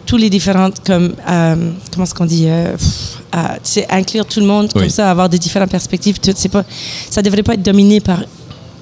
tous 0.08 0.18
les 0.18 0.30
différentes, 0.30 0.80
comme, 0.86 1.14
euh, 1.30 1.72
comment 1.92 2.06
est-ce 2.06 2.16
qu'on 2.16 2.26
dit, 2.26 2.46
euh, 2.48 2.72
pff, 2.72 3.22
sais, 3.62 3.86
inclure 3.90 4.26
tout 4.26 4.40
le 4.40 4.46
monde, 4.46 4.70
Oui. 4.74 4.82
comme 4.84 4.90
ça, 4.90 5.12
avoir 5.12 5.28
des 5.30 5.38
différentes 5.38 5.70
perspectives. 5.70 6.18
Tout, 6.20 6.32
c'est 6.36 6.50
pas, 6.50 6.64
ça 7.10 7.22
devrait 7.22 7.44
pas 7.44 7.54
être 7.56 7.62
dominé 7.62 8.00
par 8.00 8.24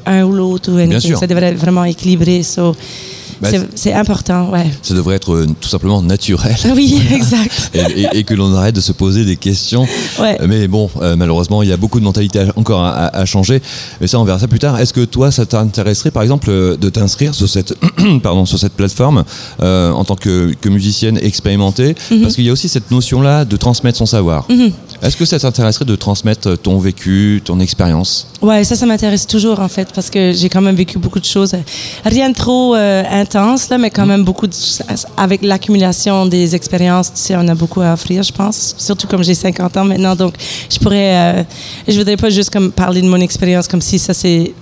un 0.05 0.23
ou 0.23 0.31
l'autre 0.31 0.71
ou 0.71 0.77
anything. 0.77 1.15
Ça 1.15 1.25
devrait 1.25 1.47
être 1.47 1.57
vraiment 1.57 1.83
équilibré. 1.83 2.43
So, 2.43 2.75
Bah, 3.41 3.49
c'est, 3.75 3.93
important, 3.93 4.49
ouais. 4.49 4.65
Ça 4.81 4.93
devrait 4.93 5.15
être 5.15 5.33
euh, 5.33 5.47
tout 5.59 5.67
simplement 5.69 6.01
naturel. 6.01 6.55
Oui, 6.75 7.01
exact. 7.11 7.71
et, 7.73 7.79
et- 8.01 8.07
et 8.19 8.23
que 8.23 8.33
l'on 8.33 8.53
arrête 8.55 8.75
de 8.75 8.81
se 8.81 8.91
poser 8.91 9.25
des 9.25 9.35
questions. 9.35 9.85
Ouais. 10.19 10.37
Mais 10.47 10.67
bon, 10.67 10.89
euh, 11.01 11.15
malheureusement, 11.15 11.61
il 11.63 11.69
y 11.69 11.71
a 11.73 11.77
beaucoup 11.77 11.99
de 11.99 12.05
mentalités 12.05 12.45
encore 12.55 12.83
à, 12.85 13.25
changer. 13.25 13.61
Mais 13.99 14.07
ça, 14.07 14.19
on 14.19 14.23
verra 14.23 14.39
ça 14.39 14.47
plus 14.47 14.59
tard. 14.59 14.79
Est-ce 14.79 14.93
que 14.93 15.03
toi, 15.05 15.31
ça 15.31 15.45
t'intéresserait, 15.45 16.11
par 16.11 16.23
exemple, 16.23 16.49
euh, 16.49 16.77
de 16.77 16.89
t'inscrire 16.89 17.33
sur 17.35 17.49
cette, 17.49 17.75
pardon, 18.23 18.45
sur 18.45 18.59
cette 18.59 18.73
plateforme 18.73 19.23
euh, 19.61 19.91
en 19.91 20.03
tant 20.05 20.15
que, 20.15 20.53
que 20.59 20.69
musicienne 20.69 21.17
expérimentée? 21.21 21.95
Mhm. 22.11 22.21
Parce 22.21 22.35
qu'il 22.35 22.45
y 22.45 22.49
a 22.49 22.53
aussi 22.53 22.69
cette 22.69 22.91
notion-là 22.91 23.45
de 23.45 23.57
transmettre 23.57 23.97
son 23.97 24.05
savoir. 24.05 24.47
Est-ce 25.01 25.17
que 25.17 25.25
ça 25.25 25.39
t'intéresserait 25.39 25.85
de 25.85 25.95
transmettre 25.95 26.57
ton 26.57 26.79
vécu, 26.79 27.41
ton 27.43 27.59
expérience? 27.59 28.27
Ouais, 28.41 28.63
ça, 28.63 28.75
ça 28.75 28.85
m'intéresse 28.85 29.27
toujours 29.27 29.59
en 29.59 29.67
fait 29.67 29.89
parce 29.93 30.09
que 30.09 30.33
j'ai 30.33 30.49
quand 30.49 30.61
même 30.61 30.75
vécu 30.75 30.97
beaucoup 30.97 31.19
de 31.19 31.25
choses. 31.25 31.53
Rien 32.03 32.29
de 32.29 32.35
trop 32.35 32.75
euh, 32.75 33.03
intense 33.09 33.69
là, 33.69 33.77
mais 33.77 33.89
quand 33.89 34.05
même 34.05 34.23
beaucoup 34.23 34.47
de, 34.47 34.55
avec 35.17 35.41
l'accumulation 35.43 36.25
des 36.25 36.55
expériences. 36.55 37.13
Tu 37.13 37.21
sais, 37.21 37.35
on 37.35 37.47
a 37.47 37.55
beaucoup 37.55 37.81
à 37.81 37.93
offrir, 37.93 38.23
je 38.23 38.31
pense. 38.31 38.75
Surtout 38.77 39.07
comme 39.07 39.23
j'ai 39.23 39.35
50 39.35 39.77
ans 39.77 39.85
maintenant, 39.85 40.15
donc 40.15 40.35
je 40.69 40.79
pourrais, 40.79 41.39
euh, 41.39 41.43
je 41.87 41.97
voudrais 41.97 42.17
pas 42.17 42.29
juste 42.29 42.49
comme 42.49 42.71
parler 42.71 43.01
de 43.01 43.07
mon 43.07 43.19
expérience 43.19 43.67
comme 43.67 43.81
si 43.81 43.99
ça 43.99 44.13
c'est, 44.13 44.53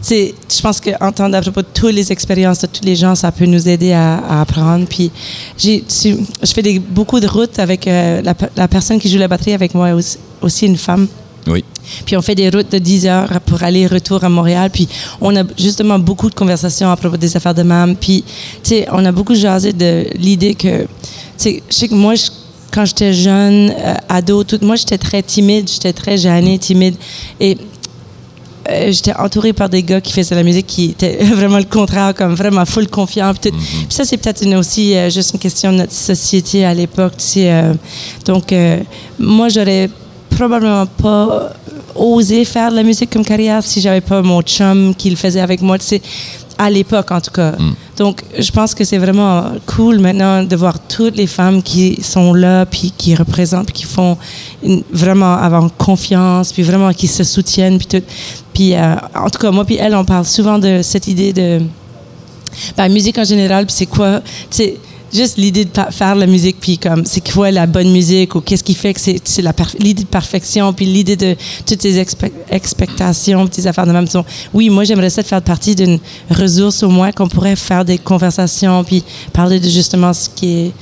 c'est 0.00 0.34
je 0.54 0.60
pense 0.62 0.80
qu'entendre 0.80 1.36
à 1.36 1.40
propos 1.40 1.62
de 1.62 1.66
toutes 1.72 1.92
les 1.94 2.10
expériences 2.12 2.60
de 2.60 2.66
tous 2.66 2.84
les 2.84 2.96
gens, 2.96 3.14
ça 3.14 3.32
peut 3.32 3.46
nous 3.46 3.68
aider 3.68 3.92
à, 3.92 4.18
à 4.18 4.40
apprendre. 4.42 4.86
Puis, 4.86 5.10
j'ai, 5.58 5.84
je 5.88 6.52
fais 6.52 6.62
des, 6.62 6.78
beaucoup 6.78 7.20
de 7.20 7.26
routes 7.26 7.58
avec 7.58 7.86
euh, 7.86 8.22
la, 8.22 8.34
pe- 8.34 8.50
la 8.56 8.68
personne 8.68 8.98
qui 8.98 9.08
joue 9.10 9.18
la 9.18 9.28
batterie 9.28 9.52
avec 9.52 9.74
moi, 9.74 9.92
aussi, 9.92 10.18
aussi 10.42 10.66
une 10.66 10.76
femme. 10.76 11.06
Oui. 11.48 11.62
Puis 12.04 12.16
on 12.16 12.22
fait 12.22 12.34
des 12.34 12.48
routes 12.50 12.72
de 12.72 12.78
10 12.78 13.06
heures 13.06 13.40
pour 13.46 13.62
aller-retour 13.62 14.24
à 14.24 14.28
Montréal. 14.28 14.68
Puis 14.72 14.88
on 15.20 15.36
a 15.36 15.44
justement 15.56 15.98
beaucoup 15.98 16.28
de 16.28 16.34
conversations 16.34 16.90
à 16.90 16.96
propos 16.96 17.16
des 17.16 17.36
affaires 17.36 17.54
de 17.54 17.62
même. 17.62 17.94
Puis, 17.94 18.24
tu 18.64 18.70
sais, 18.70 18.86
on 18.90 19.04
a 19.04 19.12
beaucoup 19.12 19.34
jasé 19.36 19.72
de 19.72 20.06
l'idée 20.18 20.54
que, 20.56 20.82
tu 20.82 20.86
sais, 21.36 21.62
je 21.70 21.74
sais 21.74 21.88
que 21.88 21.94
moi, 21.94 22.16
je- 22.16 22.30
quand 22.72 22.84
j'étais 22.84 23.12
jeune, 23.14 23.70
euh, 23.78 23.94
ado, 24.08 24.42
tout, 24.44 24.58
moi, 24.62 24.74
j'étais 24.76 24.98
très 24.98 25.22
timide, 25.22 25.70
j'étais 25.72 25.92
très 25.92 26.18
gênée, 26.18 26.58
timide. 26.58 26.96
Et 27.40 27.56
euh, 28.70 28.92
j'étais 28.92 29.14
entourée 29.14 29.52
par 29.52 29.68
des 29.68 29.82
gars 29.82 30.00
qui 30.00 30.12
faisaient 30.12 30.34
de 30.34 30.40
la 30.40 30.44
musique 30.44 30.66
qui 30.66 30.86
étaient 30.86 31.24
vraiment 31.34 31.58
le 31.58 31.64
contraire, 31.64 32.14
comme 32.14 32.34
vraiment 32.34 32.64
full 32.64 32.88
confiant. 32.88 33.32
Puis, 33.32 33.50
tout. 33.50 33.56
Puis 33.56 33.86
ça, 33.88 34.04
c'est 34.04 34.16
peut-être 34.16 34.44
aussi 34.56 34.96
euh, 34.96 35.10
juste 35.10 35.32
une 35.34 35.40
question 35.40 35.72
de 35.72 35.78
notre 35.78 35.92
société 35.92 36.64
à 36.64 36.74
l'époque. 36.74 37.14
Tu 37.18 37.24
sais, 37.24 37.52
euh, 37.52 37.74
donc, 38.24 38.54
moi, 39.18 39.48
j'aurais 39.48 39.90
probablement 40.30 40.86
pas 40.86 41.52
osé 41.94 42.44
faire 42.44 42.70
de 42.70 42.76
la 42.76 42.82
musique 42.82 43.10
comme 43.10 43.24
carrière 43.24 43.62
si 43.62 43.80
j'avais 43.80 44.02
pas 44.02 44.20
mon 44.20 44.42
chum 44.42 44.94
qui 44.94 45.08
le 45.10 45.16
faisait 45.16 45.40
avec 45.40 45.62
moi. 45.62 45.78
Tu 45.78 45.86
sais, 45.86 46.02
à 46.58 46.70
l'époque, 46.70 47.10
en 47.10 47.20
tout 47.20 47.30
cas. 47.30 47.52
Donc, 47.98 48.22
je 48.38 48.50
pense 48.50 48.74
que 48.74 48.84
c'est 48.84 48.98
vraiment 48.98 49.44
cool 49.66 49.98
maintenant 49.98 50.42
de 50.42 50.56
voir 50.56 50.78
toutes 50.80 51.16
les 51.16 51.26
femmes 51.26 51.62
qui 51.62 52.02
sont 52.02 52.32
là, 52.34 52.64
puis 52.66 52.92
qui 52.96 53.14
représentent, 53.14 53.66
puis 53.66 53.74
qui 53.74 53.84
font 53.84 54.16
une- 54.62 54.82
vraiment 54.90 55.34
avoir 55.34 55.68
confiance, 55.76 56.52
puis 56.52 56.62
vraiment 56.62 56.92
qui 56.92 57.06
se 57.08 57.24
soutiennent, 57.24 57.78
puis 57.78 57.86
tout. 57.86 58.06
Puis, 58.54 58.74
euh, 58.74 58.94
en 59.14 59.28
tout 59.30 59.38
cas, 59.38 59.50
moi 59.50 59.64
puis 59.64 59.76
elle, 59.76 59.94
on 59.94 60.04
parle 60.04 60.24
souvent 60.24 60.58
de 60.58 60.80
cette 60.82 61.06
idée 61.08 61.32
de 61.32 61.60
ben, 62.76 62.88
musique 62.90 63.18
en 63.18 63.24
général, 63.24 63.66
puis 63.66 63.74
c'est 63.76 63.86
quoi, 63.86 64.20
tu 64.20 64.26
sais, 64.50 64.76
juste 65.12 65.36
l'idée 65.38 65.64
de 65.64 65.70
faire 65.90 66.14
la 66.14 66.26
musique, 66.26 66.56
puis 66.60 66.78
comme, 66.78 67.04
c'est 67.04 67.26
quoi 67.32 67.50
la 67.50 67.66
bonne 67.66 67.90
musique, 67.90 68.34
ou 68.34 68.40
qu'est-ce 68.40 68.64
qui 68.64 68.74
fait 68.74 68.92
que 68.94 69.00
c'est, 69.00 69.20
c'est 69.24 69.42
la 69.42 69.52
perf- 69.52 69.76
l'idée 69.78 70.02
de 70.02 70.08
perfection, 70.08 70.72
puis 70.72 70.84
l'idée 70.86 71.16
de 71.16 71.36
toutes 71.66 71.80
ces 71.82 72.00
expe- 72.02 72.30
expectations, 72.50 73.46
petites 73.46 73.66
affaires 73.66 73.86
de 73.86 73.92
même 73.92 74.06
sont, 74.06 74.24
oui, 74.52 74.68
moi, 74.70 74.84
j'aimerais 74.84 75.10
ça 75.10 75.22
de 75.22 75.26
faire 75.26 75.42
partie 75.42 75.74
d'une 75.74 75.98
ressource 76.30 76.82
au 76.82 76.88
moins 76.88 77.12
qu'on 77.12 77.28
pourrait 77.28 77.56
faire 77.56 77.84
des 77.84 77.98
conversations, 77.98 78.82
puis 78.84 79.02
parler 79.32 79.60
de 79.60 79.68
justement 79.68 80.12
ce 80.12 80.28
qui 80.28 80.48
est 80.58 80.72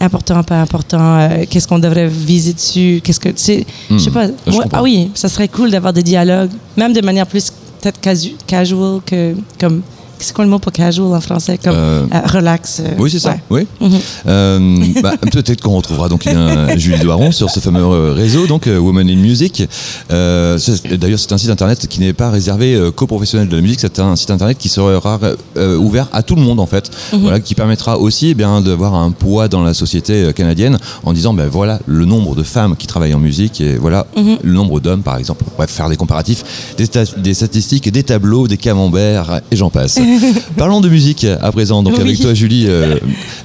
important, 0.00 0.42
pas 0.42 0.60
important, 0.60 1.18
euh, 1.20 1.44
qu'est-ce 1.48 1.68
qu'on 1.68 1.78
devrait 1.78 2.08
viser 2.08 2.52
dessus, 2.52 3.00
qu'est-ce 3.04 3.20
que, 3.20 3.28
c'est, 3.36 3.64
je 3.90 3.98
sais 3.98 4.10
pas. 4.10 4.26
Hmm. 4.26 4.32
je 4.46 4.52
comprends. 4.52 4.68
ah 4.78 4.82
oui, 4.82 5.10
ça 5.14 5.28
serait 5.28 5.48
cool 5.48 5.70
d'avoir 5.70 5.92
des 5.92 6.02
dialogues, 6.02 6.50
même 6.76 6.92
de 6.92 7.00
manière 7.00 7.26
plus 7.26 7.50
peut-être 7.80 8.00
casu- 8.00 8.34
casual 8.46 9.00
que 9.06 9.34
comme. 9.60 9.82
C'est 10.18 10.34
quoi 10.34 10.44
le 10.44 10.50
mot 10.50 10.58
pour 10.58 10.72
casual 10.72 11.06
en 11.14 11.20
français? 11.20 11.58
Comme 11.62 11.74
Euh, 11.76 12.06
euh, 12.12 12.20
relax. 12.26 12.80
euh, 12.80 12.94
Oui, 12.98 13.10
c'est 13.10 13.18
ça. 13.18 13.36
ouais. 13.50 13.66
Oui. 13.80 13.88
Mhm. 13.88 13.98
Euh, 14.26 14.78
bah, 15.02 15.12
Peut-être 15.32 15.60
qu'on 15.60 15.76
retrouvera 15.76 16.08
donc 16.08 16.24
bien, 16.26 16.76
Julie 16.78 16.98
Doiron 17.00 17.32
sur 17.32 17.50
ce 17.50 17.60
fameux 17.60 18.12
réseau, 18.12 18.46
donc 18.46 18.66
Women 18.66 19.08
in 19.10 19.16
Music. 19.16 19.64
C'est- 20.10 20.96
D'ailleurs, 20.96 21.18
c'est 21.18 21.32
un 21.32 21.38
site 21.38 21.50
internet 21.50 21.86
qui 21.86 22.00
n'est 22.00 22.12
pas 22.12 22.30
réservé 22.30 22.78
qu'aux 22.96 23.06
professionnels 23.06 23.48
de 23.48 23.56
la 23.56 23.62
musique. 23.62 23.80
C'est 23.80 23.98
un 23.98 24.16
site 24.16 24.30
internet 24.30 24.56
qui 24.58 24.68
sera 24.68 24.92
ouvert 25.78 26.08
à 26.12 26.22
tout 26.22 26.34
le 26.36 26.42
monde 26.42 26.60
en 26.60 26.66
fait. 26.66 26.90
Voilà, 27.12 27.40
qui 27.40 27.54
permettra 27.54 27.98
aussi 27.98 28.28
eh 28.30 28.34
bien 28.34 28.60
d'avoir 28.60 28.94
un 28.94 29.10
poids 29.10 29.48
dans 29.48 29.62
la 29.62 29.74
société 29.74 30.32
canadienne 30.34 30.78
en 31.04 31.12
disant 31.12 31.34
ben 31.34 31.48
voilà 31.48 31.80
le 31.86 32.04
nombre 32.04 32.34
de 32.34 32.42
femmes 32.42 32.76
qui 32.76 32.86
travaillent 32.86 33.14
en 33.14 33.18
musique 33.18 33.60
et 33.60 33.76
voilà 33.76 34.06
le 34.16 34.52
nombre 34.52 34.80
d'hommes 34.80 35.02
par 35.02 35.16
exemple. 35.18 35.44
Bref, 35.56 35.70
faire 35.70 35.88
des 35.88 35.96
comparatifs, 35.96 36.44
des 36.76 37.34
statistiques, 37.34 37.90
des 37.90 38.02
tableaux, 38.02 38.46
des 38.48 38.56
camemberts 38.56 39.40
et 39.50 39.56
j'en 39.56 39.70
passe. 39.70 39.98
Parlons 40.56 40.80
de 40.80 40.88
musique 40.88 41.24
à 41.24 41.50
présent. 41.52 41.82
Donc 41.82 41.94
Oui. 41.96 42.00
avec 42.02 42.20
toi 42.20 42.34
Julie, 42.34 42.66
euh, 42.68 42.96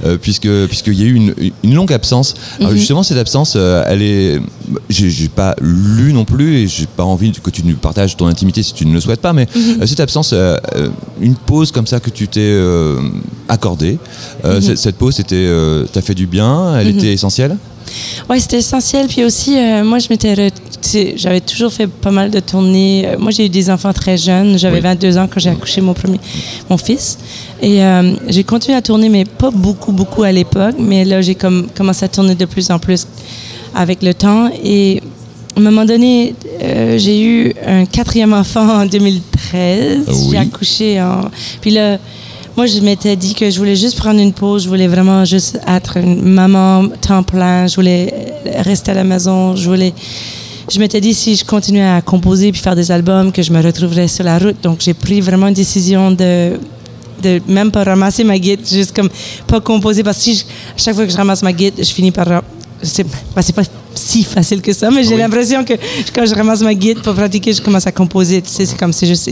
euh, 0.05 0.17
puisque 0.21 0.47
puisqu'il 0.67 0.93
y 0.99 1.03
a 1.03 1.05
eu 1.05 1.13
une, 1.13 1.33
une 1.63 1.73
longue 1.73 1.91
absence. 1.93 2.33
Alors, 2.59 2.71
justement 2.71 3.03
cette 3.03 3.17
absence, 3.17 3.53
euh, 3.55 3.83
elle 3.87 4.01
est, 4.01 4.39
j'ai 4.89 5.27
pas 5.29 5.55
lu 5.61 6.13
non 6.13 6.25
plus 6.25 6.57
et 6.57 6.67
j'ai 6.67 6.85
pas 6.85 7.03
envie 7.03 7.31
que 7.31 7.49
tu 7.49 7.63
nous 7.63 7.75
partages 7.75 8.15
ton 8.17 8.27
intimité 8.27 8.63
si 8.63 8.73
tu 8.73 8.85
ne 8.85 8.93
le 8.93 8.99
souhaites 8.99 9.21
pas. 9.21 9.33
Mais 9.33 9.47
euh, 9.55 9.85
cette 9.85 9.99
absence, 9.99 10.33
une 11.21 11.35
pause 11.35 11.71
comme 11.71 11.87
ça 11.87 11.99
que 11.99 12.09
tu 12.09 12.27
t'es 12.27 12.57
accordée. 13.47 13.97
euh, 14.45 14.61
cette, 14.61 14.77
cette 14.77 14.95
pause, 14.95 15.15
c'était, 15.15 15.49
t'as 15.91 16.01
fait 16.01 16.15
du 16.15 16.27
bien. 16.27 16.77
Elle 16.79 16.87
était 16.89 17.13
essentielle? 17.13 17.57
Ouais, 18.29 18.39
c'était 18.39 18.57
essentiel. 18.59 19.07
Puis 19.07 19.23
aussi, 19.23 19.57
euh, 19.57 19.83
moi, 19.83 19.99
je 19.99 20.07
m'étais, 20.09 20.51
j'avais 21.15 21.41
toujours 21.41 21.71
fait 21.71 21.87
pas 21.87 22.11
mal 22.11 22.29
de 22.31 22.39
tournées. 22.39 23.03
Euh, 23.07 23.17
Moi, 23.19 23.31
j'ai 23.31 23.45
eu 23.45 23.49
des 23.49 23.69
enfants 23.69 23.93
très 23.93 24.17
jeunes. 24.17 24.57
J'avais 24.57 24.77
Oui. 24.77 24.81
22 24.83 25.17
ans 25.17 25.27
quand 25.31 25.39
j'ai 25.39 25.49
accouché 25.49 25.81
mon 25.81 25.93
premier, 25.93 26.19
mon 26.69 26.77
fils. 26.77 27.17
Et 27.61 27.83
euh, 27.83 28.13
j'ai 28.27 28.43
continué 28.43 28.77
à 28.77 28.81
tourner, 28.81 29.09
mais 29.09 29.25
pas 29.25 29.51
beaucoup, 29.51 29.91
beaucoup 29.91 30.23
à 30.23 30.31
l'époque. 30.31 30.75
Mais 30.79 31.05
là, 31.05 31.21
j'ai 31.21 31.35
comme 31.35 31.67
commencé 31.75 32.05
à 32.05 32.07
tourner 32.07 32.35
de 32.35 32.45
plus 32.45 32.69
en 32.71 32.79
plus 32.79 33.07
avec 33.75 34.01
le 34.03 34.13
temps. 34.13 34.49
Et 34.63 35.01
à 35.55 35.59
un 35.59 35.63
moment 35.63 35.85
donné, 35.85 36.33
euh, 36.63 36.97
j'ai 36.97 37.21
eu 37.21 37.53
un 37.65 37.85
quatrième 37.85 38.33
enfant 38.43 38.81
en 38.81 38.85
2013. 38.85 40.03
Ah 40.07 40.11
oui. 40.11 40.27
J'ai 40.31 40.37
accouché 40.37 41.01
en. 41.01 41.21
Puis 41.61 41.71
là. 41.71 41.97
Moi, 42.59 42.65
je 42.65 42.81
m'étais 42.81 43.15
dit 43.15 43.35
que 43.35 43.49
je 43.49 43.57
voulais 43.57 43.77
juste 43.77 43.95
prendre 43.95 44.19
une 44.19 44.33
pause. 44.33 44.63
Je 44.65 44.67
voulais 44.67 44.89
vraiment 44.89 45.23
juste 45.23 45.57
être 45.65 45.95
une 45.95 46.21
maman 46.21 46.89
temps 46.99 47.23
plein. 47.23 47.67
Je 47.67 47.75
voulais 47.75 48.13
rester 48.57 48.91
à 48.91 48.95
la 48.95 49.05
maison. 49.05 49.55
Je 49.55 49.69
voulais. 49.69 49.93
Je 50.69 50.77
m'étais 50.77 50.99
dit 50.99 51.13
si 51.13 51.37
je 51.37 51.45
continuais 51.45 51.87
à 51.87 52.01
composer 52.01 52.51
puis 52.51 52.59
faire 52.59 52.75
des 52.75 52.91
albums, 52.91 53.31
que 53.31 53.41
je 53.41 53.53
me 53.53 53.63
retrouverais 53.63 54.09
sur 54.09 54.25
la 54.25 54.37
route. 54.37 54.57
Donc, 54.61 54.81
j'ai 54.81 54.93
pris 54.93 55.21
vraiment 55.21 55.47
une 55.47 55.53
décision 55.53 56.11
de 56.11 56.59
de 57.23 57.41
même 57.47 57.71
pas 57.71 57.85
ramasser 57.85 58.25
ma 58.25 58.37
guide, 58.37 58.59
juste 58.69 58.93
comme 58.93 59.09
pas 59.47 59.61
composer 59.61 60.03
parce 60.03 60.17
que 60.17 60.23
si 60.23 60.45
à 60.75 60.77
chaque 60.77 60.95
fois 60.95 61.05
que 61.05 61.13
je 61.13 61.17
ramasse 61.17 61.41
ma 61.41 61.53
guide, 61.53 61.75
je 61.77 61.93
finis 61.93 62.11
par 62.11 62.43
c'est 62.83 63.05
pas 63.55 63.63
si 63.95 64.23
facile 64.23 64.61
que 64.61 64.71
ça, 64.73 64.89
mais 64.91 65.03
j'ai 65.03 65.17
l'impression 65.17 65.63
que 65.65 65.73
quand 66.13 66.25
je 66.25 66.33
ramasse 66.35 66.61
ma 66.61 66.73
guide 66.73 67.01
pour 67.01 67.13
pratiquer, 67.13 67.53
je 67.53 67.61
commence 67.61 67.85
à 67.87 67.91
composer. 67.91 68.41
Tu 68.41 68.49
sais, 68.49 68.65
c'est 68.65 68.77
comme 68.77 68.93
c'est 68.93 69.07
juste 69.07 69.29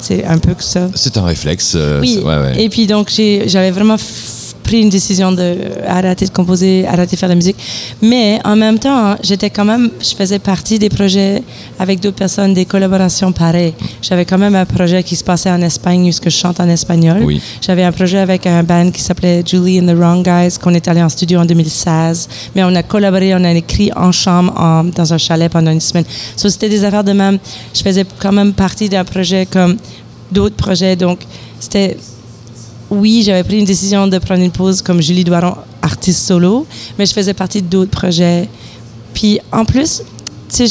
c'est 0.00 0.24
un 0.24 0.38
peu 0.38 0.54
que 0.54 0.62
ça. 0.64 0.88
C'est 0.94 1.16
un 1.16 1.24
réflexe. 1.24 1.74
euh, 1.76 2.00
Oui. 2.00 2.14
c'est- 2.18 2.22
ouais, 2.24 2.36
ouais. 2.36 2.62
Et 2.62 2.68
puis 2.68 2.86
donc 2.86 3.10
j'avais 3.46 3.70
vraiment 3.70 3.96
pris 4.72 4.80
une 4.80 4.88
décision 4.88 5.32
de 5.32 5.54
arrêter 5.86 6.24
de 6.24 6.30
composer, 6.30 6.86
arrêter 6.86 7.14
de 7.14 7.20
faire 7.20 7.28
de 7.28 7.32
la 7.34 7.36
musique. 7.36 7.58
Mais 8.00 8.38
en 8.42 8.56
même 8.56 8.78
temps, 8.78 9.16
j'étais 9.22 9.50
quand 9.50 9.66
même, 9.66 9.90
je 10.00 10.14
faisais 10.16 10.38
partie 10.38 10.78
des 10.78 10.88
projets 10.88 11.42
avec 11.78 12.00
d'autres 12.00 12.16
personnes, 12.16 12.54
des 12.54 12.64
collaborations 12.64 13.32
pareilles. 13.32 13.74
J'avais 14.00 14.24
quand 14.24 14.38
même 14.38 14.54
un 14.54 14.64
projet 14.64 15.02
qui 15.02 15.14
se 15.14 15.24
passait 15.24 15.50
en 15.50 15.60
Espagne, 15.60 16.08
où 16.08 16.12
ce 16.12 16.22
que 16.22 16.30
je 16.30 16.38
chante 16.38 16.58
en 16.58 16.68
espagnol. 16.70 17.20
Oui. 17.22 17.38
J'avais 17.60 17.84
un 17.84 17.92
projet 17.92 18.16
avec 18.20 18.46
un 18.46 18.62
band 18.62 18.90
qui 18.92 19.02
s'appelait 19.02 19.42
Julie 19.46 19.78
and 19.78 19.88
the 19.92 19.96
Wrong 19.96 20.24
Guys, 20.24 20.56
qu'on 20.58 20.72
est 20.72 20.88
allé 20.88 21.02
en 21.02 21.10
studio 21.10 21.40
en 21.40 21.44
2016. 21.44 22.28
Mais 22.54 22.64
on 22.64 22.74
a 22.74 22.82
collaboré, 22.82 23.34
on 23.34 23.44
a 23.44 23.52
écrit 23.52 23.90
en 23.94 24.10
chambre, 24.10 24.54
en- 24.58 24.84
dans 24.84 25.12
un 25.12 25.18
chalet 25.18 25.52
pendant 25.52 25.70
une 25.70 25.80
semaine. 25.82 26.04
So, 26.34 26.48
c'était 26.48 26.70
des 26.70 26.82
affaires 26.82 27.04
de 27.04 27.12
même. 27.12 27.38
Je 27.74 27.82
faisais 27.82 28.06
quand 28.18 28.32
même 28.32 28.54
partie 28.54 28.88
d'un 28.88 29.04
projet 29.04 29.44
comme 29.44 29.76
d'autres 30.30 30.56
projets. 30.56 30.96
Donc, 30.96 31.18
c'était 31.60 31.98
oui, 32.92 33.22
j'avais 33.24 33.42
pris 33.42 33.58
une 33.58 33.64
décision 33.64 34.06
de 34.06 34.18
prendre 34.18 34.42
une 34.42 34.50
pause 34.50 34.82
comme 34.82 35.00
Julie 35.00 35.24
Doiron, 35.24 35.56
artiste 35.80 36.26
solo, 36.26 36.66
mais 36.98 37.06
je 37.06 37.14
faisais 37.14 37.32
partie 37.32 37.62
d'autres 37.62 37.90
projets. 37.90 38.48
Puis 39.14 39.40
en 39.50 39.64
plus, 39.64 40.02
tu 40.54 40.64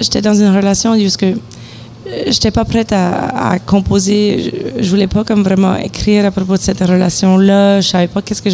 j'étais- 0.00 0.22
dans 0.22 0.34
une 0.34 0.56
relation 0.56 0.92
où 0.94 1.16
que 1.18 1.26
euh, 1.26 2.22
j'étais 2.28 2.50
pas 2.50 2.64
prête 2.64 2.92
à, 2.92 3.58
composer. 3.66 4.52
Je, 4.76 4.82
je 4.82 4.88
voulais 4.88 5.06
pas 5.06 5.22
comme 5.22 5.42
vraiment 5.42 5.76
écrire 5.76 6.24
à 6.24 6.30
propos 6.30 6.56
de 6.56 6.62
cette 6.62 6.80
relation-là. 6.80 7.82
Je 7.82 7.88
savais 7.88 8.08
pas 8.08 8.22
qu'est-ce 8.22 8.40
que 8.40 8.50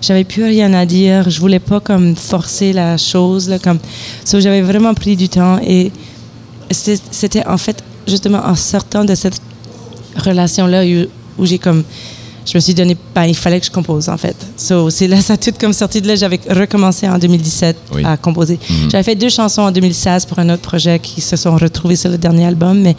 j'avais 0.00 0.24
plus 0.24 0.44
rien 0.44 0.72
à 0.72 0.86
dire. 0.86 1.28
Je 1.28 1.40
voulais 1.40 1.58
pas 1.58 1.80
comme 1.80 2.16
forcer 2.16 2.72
la 2.72 2.96
chose 2.96 3.48
là, 3.48 3.58
comme. 3.58 3.78
So, 4.24 4.40
j'avais 4.40 4.62
vraiment 4.62 4.94
pris 4.94 5.16
du 5.16 5.28
temps 5.28 5.58
et 5.62 5.92
c'était 6.70 7.46
en 7.46 7.58
fait 7.58 7.82
justement 8.06 8.40
en 8.44 8.54
sortant 8.54 9.04
de 9.04 9.14
cette 9.14 9.40
relation-là 10.16 10.82
où 11.38 11.44
j'ai 11.44 11.58
comme. 11.58 11.84
Je 12.46 12.56
me 12.56 12.60
suis 12.60 12.74
donné. 12.74 12.96
Ben, 13.14 13.24
il 13.24 13.34
fallait 13.36 13.58
que 13.58 13.66
je 13.66 13.70
compose, 13.70 14.08
en 14.08 14.16
fait. 14.18 14.36
So, 14.56 14.90
c'est 14.90 15.06
là, 15.08 15.20
ça 15.22 15.32
a 15.34 15.36
tout 15.36 15.52
comme 15.58 15.72
sorti 15.72 16.00
de 16.02 16.08
là. 16.08 16.14
J'avais 16.16 16.38
recommencé 16.50 17.08
en 17.08 17.18
2017 17.18 17.76
Oui. 17.94 18.02
à 18.04 18.16
composer. 18.16 18.58
J'avais 18.90 19.02
fait 19.02 19.14
deux 19.14 19.28
chansons 19.30 19.62
en 19.62 19.70
2016 19.72 20.26
pour 20.26 20.38
un 20.38 20.48
autre 20.50 20.62
projet 20.62 20.98
qui 20.98 21.20
se 21.20 21.36
sont 21.36 21.56
retrouvées 21.56 21.96
sur 21.96 22.10
le 22.10 22.18
dernier 22.18 22.44
album. 22.46 22.78
Mais, 22.80 22.96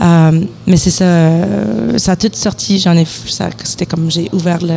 euh, 0.00 0.40
mais 0.66 0.76
c'est 0.76 0.90
ça. 0.90 1.04
euh, 1.04 1.98
ça 1.98 2.12
a 2.12 2.16
tout 2.16 2.30
sorti. 2.32 2.78
J'en 2.78 2.96
ai. 2.96 3.06
ça- 3.28 3.50
C'était 3.64 3.86
comme 3.86 4.10
j'ai 4.10 4.28
ouvert 4.32 4.58
le. 4.62 4.74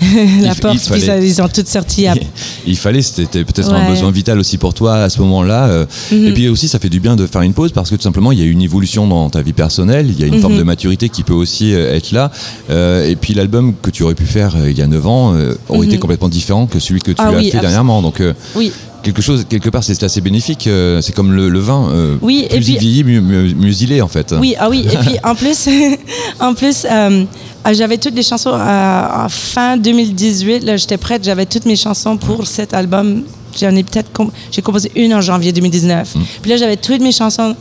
la 0.42 0.52
Il- 0.52 0.60
porte, 0.60 0.74
il 0.94 1.00
fallait- 1.00 1.26
ils 1.28 1.40
ont 1.42 1.48
toutes 1.48 1.68
sorti. 1.68 2.06
à- 2.06 2.14
Il 2.66 2.76
fallait, 2.76 3.00
c'était 3.02 3.44
peut-être 3.44 3.72
un 3.72 3.88
besoin 3.90 4.10
vital 4.10 4.38
aussi 4.38 4.58
pour 4.58 4.74
toi 4.74 4.96
à 4.96 5.08
ce 5.08 5.20
moment-là. 5.20 5.66
euh, 5.68 5.86
Mhm. 6.12 6.26
Et 6.26 6.32
puis 6.32 6.48
aussi, 6.48 6.68
ça 6.68 6.78
fait 6.78 6.88
du 6.88 7.00
bien 7.00 7.16
de 7.16 7.26
faire 7.26 7.42
une 7.42 7.54
pause 7.54 7.72
parce 7.72 7.90
que 7.90 7.96
tout 7.96 8.02
simplement, 8.02 8.32
il 8.32 8.38
y 8.38 8.42
a 8.42 8.44
une 8.46 8.62
évolution 8.62 9.06
dans 9.06 9.30
ta 9.30 9.42
vie 9.42 9.52
personnelle, 9.52 10.06
il 10.10 10.18
y 10.20 10.24
a 10.24 10.26
une 10.26 10.34
Mhm. 10.36 10.40
forme 10.40 10.56
de 10.58 10.62
maturité 10.62 11.08
qui 11.08 11.22
peut 11.22 11.32
aussi 11.34 11.72
euh, 11.74 11.94
être 11.94 12.10
là. 12.12 12.30
Euh, 12.70 13.08
et 13.08 13.16
puis 13.16 13.34
l'album 13.34 13.74
que 13.80 13.90
tu 13.90 14.02
aurais 14.02 14.14
pu 14.14 14.26
faire 14.26 14.54
il 14.68 14.76
y 14.76 14.82
a 14.82 14.86
9 14.86 15.06
ans 15.06 15.34
euh, 15.34 15.54
aurait 15.68 15.86
été 15.86 15.98
complètement 15.98 16.28
différent 16.28 16.66
que 16.66 16.78
celui 16.78 17.00
que 17.00 17.12
tu 17.12 17.22
Mhm. 17.22 17.28
Ah 17.28 17.34
as 17.34 17.38
oui, 17.38 17.50
fait 17.50 17.60
dernièrement. 17.60 18.02
Donc 18.02 18.22
Oui. 18.54 18.72
Quelque 19.06 19.22
chose, 19.22 19.46
quelque 19.48 19.70
part, 19.70 19.84
c'est 19.84 20.02
assez 20.02 20.20
bénéfique. 20.20 20.66
euh, 20.66 21.00
c'est 21.00 21.14
comme 21.14 21.32
le, 21.32 21.48
le 21.48 21.58
vin. 21.60 21.88
euh, 21.90 22.16
Oui, 22.20 22.44
et 22.44 22.48
plus 22.48 22.58
il 22.70 22.76
puis- 22.76 22.78
vieillit, 22.78 23.04
mieux, 23.04 23.20
mieux- 23.20 23.54
mieux 23.54 23.72
il 23.82 23.92
est 23.92 24.00
en 24.00 24.08
fait. 24.08 24.34
Oui, 24.38 24.54
ah 24.58 24.68
oui. 24.68 24.84
Et 24.92 24.96
puis 24.96 25.16
en 25.24 25.34
plus, 25.34 25.68
en 26.40 26.54
plus, 26.54 26.84
euh, 26.84 27.24
euh, 27.66 27.74
j'avais 27.74 27.98
toutes 27.98 28.14
les 28.14 28.22
chansons 28.24 28.50
en 28.50 29.28
fin 29.28 29.76
2018. 29.76 30.64
Là, 30.64 30.76
j'étais 30.76 30.96
prête. 30.98 31.22
J'avais 31.24 31.46
toutes 31.46 31.66
mes 31.66 31.76
chansons 31.76 32.16
pour 32.16 32.46
cet 32.46 32.74
album. 32.74 33.22
J'en 33.60 33.74
ai 33.76 33.84
peut-être 33.84 34.10
j'ai 34.52 34.60
composé 34.62 34.90
une 34.96 35.14
en 35.14 35.20
janvier 35.20 35.52
2019. 35.52 36.14
Puis 36.42 36.50
là, 36.50 36.56
j'avais 36.56 36.76
toutes 36.76 37.00
mes 37.00 37.12
chansons 37.12 37.54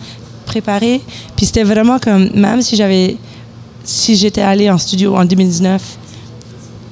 préparées. 0.46 1.02
Puis 1.38 1.46
c'était 1.46 1.64
vraiment 1.64 2.00
comme 2.00 2.30
même 2.34 2.62
si 2.62 2.76
j'avais 2.76 3.18
si 3.84 4.16
j'étais 4.16 4.42
allée 4.42 4.70
en 4.70 4.78
studio 4.80 5.16
en 5.16 5.26
2019 5.26 5.82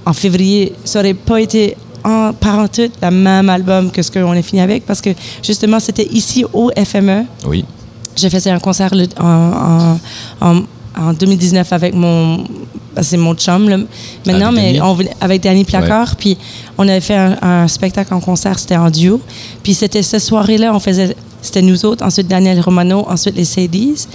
en 0.05 0.13
février, 0.13 0.73
ça 0.85 0.99
aurait 0.99 1.13
pas 1.15 1.39
été 1.41 1.75
en 2.03 2.33
par 2.33 2.59
en 2.59 2.67
tout 2.67 2.89
le 3.01 3.11
même 3.11 3.49
album 3.49 3.91
que 3.91 4.01
ce 4.01 4.11
qu'on 4.11 4.31
a 4.31 4.41
fini 4.41 4.61
avec 4.61 4.85
parce 4.85 5.01
que 5.01 5.09
justement 5.41 5.79
c'était 5.79 6.07
ici 6.11 6.45
au 6.53 6.69
FME 6.85 7.25
Oui. 7.47 7.63
j'ai 8.15 8.29
fait 8.29 8.45
un 8.49 8.59
concert 8.59 8.93
le- 8.93 9.07
en, 9.19 9.97
en, 10.41 10.47
en, 10.49 10.61
en 11.09 11.13
2019 11.13 11.71
avec 11.73 11.93
mon 11.95 12.43
ben, 12.95 13.01
c'est 13.01 13.17
mon 13.17 13.33
chum 13.33 13.67
là, 13.69 13.77
maintenant 14.27 14.49
Avec 14.55 14.73
mais 14.73 14.81
on 14.81 14.95
avec 15.21 15.41
Danny 15.41 15.63
Placard 15.63 16.15
puis 16.15 16.37
on 16.77 16.87
avait 16.87 17.01
fait 17.01 17.15
un, 17.15 17.37
un 17.41 17.67
spectacle 17.67 18.13
en 18.13 18.19
concert 18.19 18.59
c'était 18.59 18.77
en 18.77 18.91
duo. 18.91 19.19
Puis 19.63 19.73
c'était 19.73 20.03
cette 20.03 20.21
soirée 20.21 20.57
là 20.59 20.71
on 20.75 20.79
faisait 20.79 21.15
c'était 21.41 21.61
nous 21.63 21.85
autres 21.85 22.05
ensuite 22.05 22.27
Daniel 22.27 22.59
Romano 22.61 23.05
ensuite 23.09 23.35
les 23.35 23.45
Sadies 23.45 24.07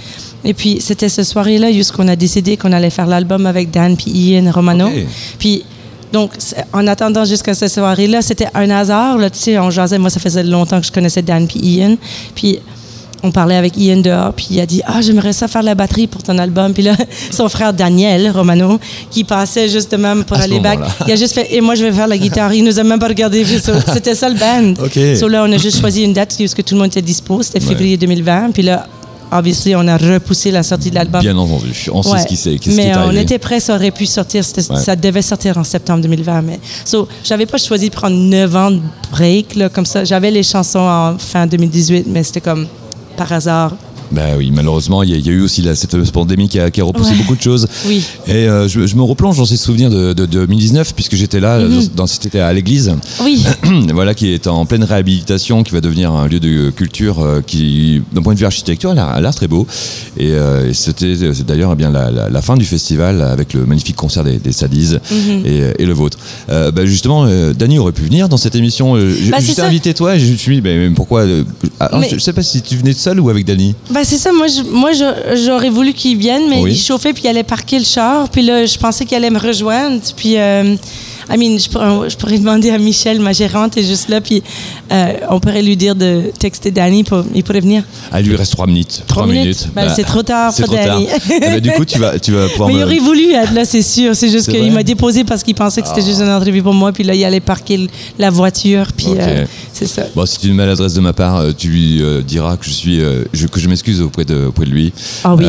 et 0.45 0.53
puis 0.53 0.77
c'était 0.79 1.09
cette 1.09 1.25
soirée 1.25 1.57
là 1.57 1.67
qu'on 1.93 2.07
a 2.07 2.15
décidé 2.15 2.55
qu'on 2.55 2.71
allait 2.71 2.89
faire 2.89 3.05
l'album 3.07 3.45
avec 3.45 3.69
Dan 3.71 3.97
puis 3.97 4.11
Ian 4.11 4.49
Romano. 4.51 4.87
Ok. 4.87 5.05
puis 5.37 5.63
donc, 6.11 6.31
en 6.73 6.87
attendant 6.87 7.25
jusqu'à 7.25 7.53
cette 7.53 7.71
soirée-là, 7.71 8.21
c'était 8.21 8.47
un 8.53 8.69
hasard. 8.69 9.17
Là, 9.17 9.29
tu 9.29 9.39
sais, 9.39 9.59
on 9.59 9.69
jasait. 9.69 9.97
Moi, 9.97 10.09
ça 10.09 10.19
faisait 10.19 10.43
longtemps 10.43 10.79
que 10.79 10.87
je 10.87 10.91
connaissais 10.91 11.21
Dan 11.21 11.47
puis 11.47 11.59
Ian. 11.59 11.95
Puis 12.35 12.59
on 13.21 13.31
parlait 13.31 13.57
avec 13.57 13.75
Ian 13.75 13.97
dehors, 13.97 14.31
puis 14.33 14.47
il 14.51 14.59
a 14.61 14.65
dit 14.65 14.81
Ah, 14.85 15.01
j'aimerais 15.01 15.33
ça 15.33 15.47
faire 15.49 15.61
la 15.61 15.75
batterie 15.75 16.07
pour 16.07 16.23
ton 16.23 16.37
album. 16.37 16.73
Puis 16.73 16.83
là, 16.83 16.95
son 17.31 17.49
frère 17.49 17.73
Daniel 17.73 18.31
Romano, 18.31 18.79
qui 19.11 19.23
passait 19.23 19.67
justement 19.67 20.21
pour 20.23 20.37
À 20.37 20.41
aller 20.41 20.59
back, 20.59 20.79
il 21.05 21.11
a 21.11 21.15
juste 21.15 21.33
fait 21.33 21.47
Et 21.53 21.59
moi, 21.61 21.75
je 21.75 21.83
vais 21.83 21.91
faire 21.91 22.07
la 22.07 22.17
guitare. 22.17 22.53
Il 22.53 22.63
nous 22.63 22.79
a 22.79 22.83
même 22.83 22.99
pas 22.99 23.07
regardé. 23.09 23.45
C'était 23.93 24.15
ça 24.15 24.29
le 24.29 24.35
band. 24.35 24.73
Ok. 24.85 24.97
So 25.17 25.27
là, 25.27 25.43
on 25.43 25.51
a 25.51 25.57
juste 25.57 25.79
choisi 25.79 26.03
une 26.03 26.13
date 26.13 26.35
que 26.37 26.61
tout 26.61 26.75
le 26.75 26.79
monde 26.79 26.87
était 26.87 27.01
dispo. 27.01 27.41
C'était 27.43 27.59
Ouais. 27.59 27.67
février 27.67 27.97
2020. 27.97 28.51
Puis 28.53 28.63
là, 28.63 28.87
obviously, 29.31 29.75
on 29.75 29.87
a 29.87 29.97
repoussé 29.97 30.51
la 30.51 30.63
sortie 30.63 30.89
de 30.89 30.95
l'album. 30.95 31.21
Bien 31.21 31.37
entendu, 31.37 31.73
on 31.91 32.01
sait 32.03 32.09
Ouais. 32.11 32.21
ce 32.21 32.27
qui 32.27 32.35
s'est 32.35 32.57
mais 32.75 32.91
on 32.95 32.99
arrivé. 32.99 33.21
était 33.21 33.37
prêts, 33.39 33.59
ça 33.59 33.75
aurait 33.75 33.91
pu 33.91 34.05
sortir, 34.05 34.43
Ouais. 34.69 34.77
ça 34.77 34.95
devait 34.95 35.21
sortir 35.21 35.57
en 35.57 35.63
septembre 35.63 36.01
2020. 36.01 36.41
Mais 36.41 36.59
so, 36.85 37.07
j'avais 37.23 37.45
pas 37.45 37.57
choisi 37.57 37.89
de 37.89 37.93
prendre 37.95 38.15
9 38.17 38.55
ans 38.55 38.71
de 38.71 38.79
break 39.11 39.55
là, 39.55 39.69
comme 39.69 39.85
ça. 39.85 40.03
J'avais 40.03 40.31
les 40.31 40.43
chansons 40.43 40.79
en 40.79 41.17
fin 41.17 41.45
2018, 41.47 42.05
mais 42.07 42.23
c'était 42.23 42.41
comme 42.41 42.67
par 43.17 43.31
hasard. 43.33 43.73
Bah 44.11 44.21
oui, 44.37 44.51
malheureusement, 44.53 45.03
il 45.03 45.09
y, 45.09 45.13
a- 45.13 45.17
il 45.17 45.25
y 45.25 45.29
a 45.29 45.33
eu 45.33 45.41
aussi 45.41 45.61
la- 45.61 45.75
cette 45.75 45.95
pandémie 46.11 46.49
qui 46.49 46.59
a, 46.59 46.71
qui 46.71 46.81
a 46.81 46.83
repoussé 46.83 47.11
Ouais. 47.11 47.17
beaucoup 47.17 47.35
de 47.35 47.41
choses. 47.41 47.67
Oui. 47.87 48.03
Et 48.27 48.47
euh, 48.49 48.67
je, 48.67 48.87
je 48.87 48.95
me 48.95 49.03
replonge 49.03 49.37
dans 49.37 49.45
ces 49.45 49.57
souvenirs 49.57 49.89
de, 49.89 50.13
de- 50.13 50.25
de 50.25 50.45
2019, 50.45 50.93
puisque 50.95 51.15
j'étais 51.15 51.39
là, 51.39 51.59
dans, 51.59 51.67
dans- 51.95 52.07
c'était 52.07 52.39
à 52.39 52.51
l'église, 52.53 52.91
Oui, 53.23 53.43
voilà, 53.93 54.13
qui 54.13 54.29
est 54.33 54.47
en 54.47 54.65
pleine 54.65 54.83
réhabilitation, 54.83 55.63
qui 55.63 55.71
va 55.73 55.81
devenir 55.81 56.11
un 56.11 56.27
lieu 56.27 56.39
de 56.39 56.69
culture 56.71 57.19
euh, 57.19 57.41
qui, 57.45 58.01
d'un 58.13 58.21
point 58.21 58.33
de 58.33 58.39
vue 58.39 58.45
architectural, 58.45 58.97
a 58.97 59.19
l'air 59.21 59.35
très 59.35 59.47
beau. 59.47 59.67
Et, 60.17 60.31
euh, 60.31 60.69
et 60.69 60.73
c'était 60.73 61.15
d'ailleurs 61.47 61.71
eh 61.73 61.75
bien 61.75 61.89
la, 61.91 62.09
la- 62.11 62.29
la 62.29 62.41
fin 62.41 62.57
du 62.57 62.65
festival 62.65 63.21
avec 63.21 63.53
le 63.53 63.65
magnifique 63.65 63.95
concert 63.95 64.23
des, 64.23 64.37
des 64.39 64.51
Sadies 64.51 64.97
Mhm. 65.11 65.45
et, 65.45 65.61
et 65.83 65.85
le 65.85 65.93
vôtre. 65.93 66.17
Bah, 66.47 66.85
justement, 66.85 67.27
Dany 67.53 67.77
aurait 67.79 67.91
pu 67.91 68.03
venir 68.03 68.27
dans 68.29 68.37
cette 68.37 68.55
émission. 68.55 68.95
Je 68.97 69.29
Bah, 69.31 69.37
t'ai 69.41 69.61
invité 69.61 69.93
toi 69.93 70.15
et 70.15 70.19
je 70.19 70.31
me 70.31 70.35
suis 70.37 70.55
dit, 70.55 70.61
bah, 70.61 70.69
mais 70.73 70.89
pourquoi 70.89 71.25
alors, 71.79 71.99
Mais- 71.99 72.09
Je 72.09 72.17
sais 72.19 72.33
pas 72.33 72.43
si 72.43 72.61
tu 72.61 72.75
venais 72.75 72.93
seul 72.93 73.19
ou 73.19 73.29
avec 73.29 73.45
Dany. 73.45 73.75
Ben, 73.99 74.05
c'est 74.05 74.17
ça. 74.17 74.31
Moi, 74.31 74.47
je- 74.47 74.61
moi 74.63 74.91
j'aurais 75.35 75.69
voulu 75.69 75.91
qu'il 75.91 76.17
vienne, 76.17 76.43
mais 76.49 76.61
Oui. 76.61 76.71
il 76.71 76.77
chauffait 76.79 77.11
puis 77.11 77.23
il 77.25 77.27
allait 77.27 77.43
parquer 77.43 77.77
le 77.79 77.83
char. 77.83 78.29
Puis 78.29 78.41
là, 78.43 78.65
je 78.65 78.77
pensais 78.77 79.03
qu'il 79.03 79.17
allait 79.17 79.29
me 79.29 79.37
rejoindre. 79.39 79.99
Puis, 80.15 80.37
euh, 80.37 80.77
I 81.31 81.37
mean, 81.37 81.57
je, 81.59 81.69
pourrais, 81.69 82.09
je 82.09 82.17
pourrais 82.17 82.37
demander 82.39 82.69
à 82.71 82.77
Michel, 82.77 83.19
ma 83.19 83.33
gérante, 83.33 83.77
est 83.77 83.83
juste 83.83 84.09
là. 84.09 84.19
Puis 84.21 84.41
euh, 84.91 85.13
on 85.29 85.39
pourrait 85.39 85.61
lui 85.61 85.77
dire 85.77 85.95
de 85.95 86.23
texter 86.39 86.71
Danny. 86.71 87.03
Pour, 87.03 87.23
il 87.35 87.43
pourrait 87.43 87.59
venir. 87.61 87.83
Ah, 88.11 88.19
il 88.21 88.27
lui 88.27 88.35
reste 88.35 88.53
3 88.53 88.67
minutes. 88.67 89.03
Trois 89.07 89.23
Trois 89.23 89.33
minutes? 89.33 89.67
Ben, 89.75 89.85
Bah, 89.87 89.93
c'est 89.95 90.03
trop 90.03 90.23
tard 90.23 90.53
pour 90.53 90.65
trop 90.65 90.75
tard. 90.75 90.85
Danny. 90.85 91.07
Eh 91.29 91.39
ben, 91.39 91.59
du 91.59 91.71
coup, 91.71 91.85
tu 91.85 91.99
vas, 91.99 92.17
tu 92.19 92.31
vas 92.31 92.47
pouvoir 92.49 92.69
Mais 92.69 92.75
il 92.75 92.83
aurait 92.83 92.97
voulu 92.99 93.31
être 93.33 93.53
là, 93.53 93.65
c'est 93.65 93.81
sûr. 93.83 94.15
C'est 94.15 94.29
juste 94.29 94.49
qu'il 94.49 94.71
m'a 94.71 94.83
déposé 94.83 95.23
parce 95.23 95.43
qu'il 95.43 95.55
pensait 95.55 95.81
que 95.81 95.87
c'était 95.87 96.01
juste 96.05 96.19
une 96.21 96.29
entrevue 96.29 96.61
pour 96.63 96.73
moi. 96.73 96.91
Puis 96.91 97.03
là, 97.03 97.13
il 97.13 97.23
allait 97.23 97.39
parquer 97.39 97.87
la 98.17 98.29
voiture. 98.29 98.87
Puis 98.97 99.07
euh, 99.17 99.45
c'est 99.73 99.87
ça. 99.87 100.03
Bon, 100.15 100.25
c'est 100.25 100.43
une 100.47 100.55
maladresse 100.55 100.93
de 100.93 101.01
ma 101.01 101.13
part. 101.13 101.37
euh, 101.37 101.51
Tu 101.57 101.67
lui 101.67 102.01
euh, 102.01 102.21
diras 102.21 102.57
que 102.57 102.65
je 102.65 102.71
suis, 102.71 102.99
je- 103.33 103.47
que 103.47 103.59
je 103.59 103.67
m'excuse 103.69 104.01
auprès 104.01 104.25
de, 104.25 104.45
auprès 104.47 104.65
de 104.65 104.71
lui, 104.71 104.93
Ah 105.23 105.35
oui. 105.35 105.45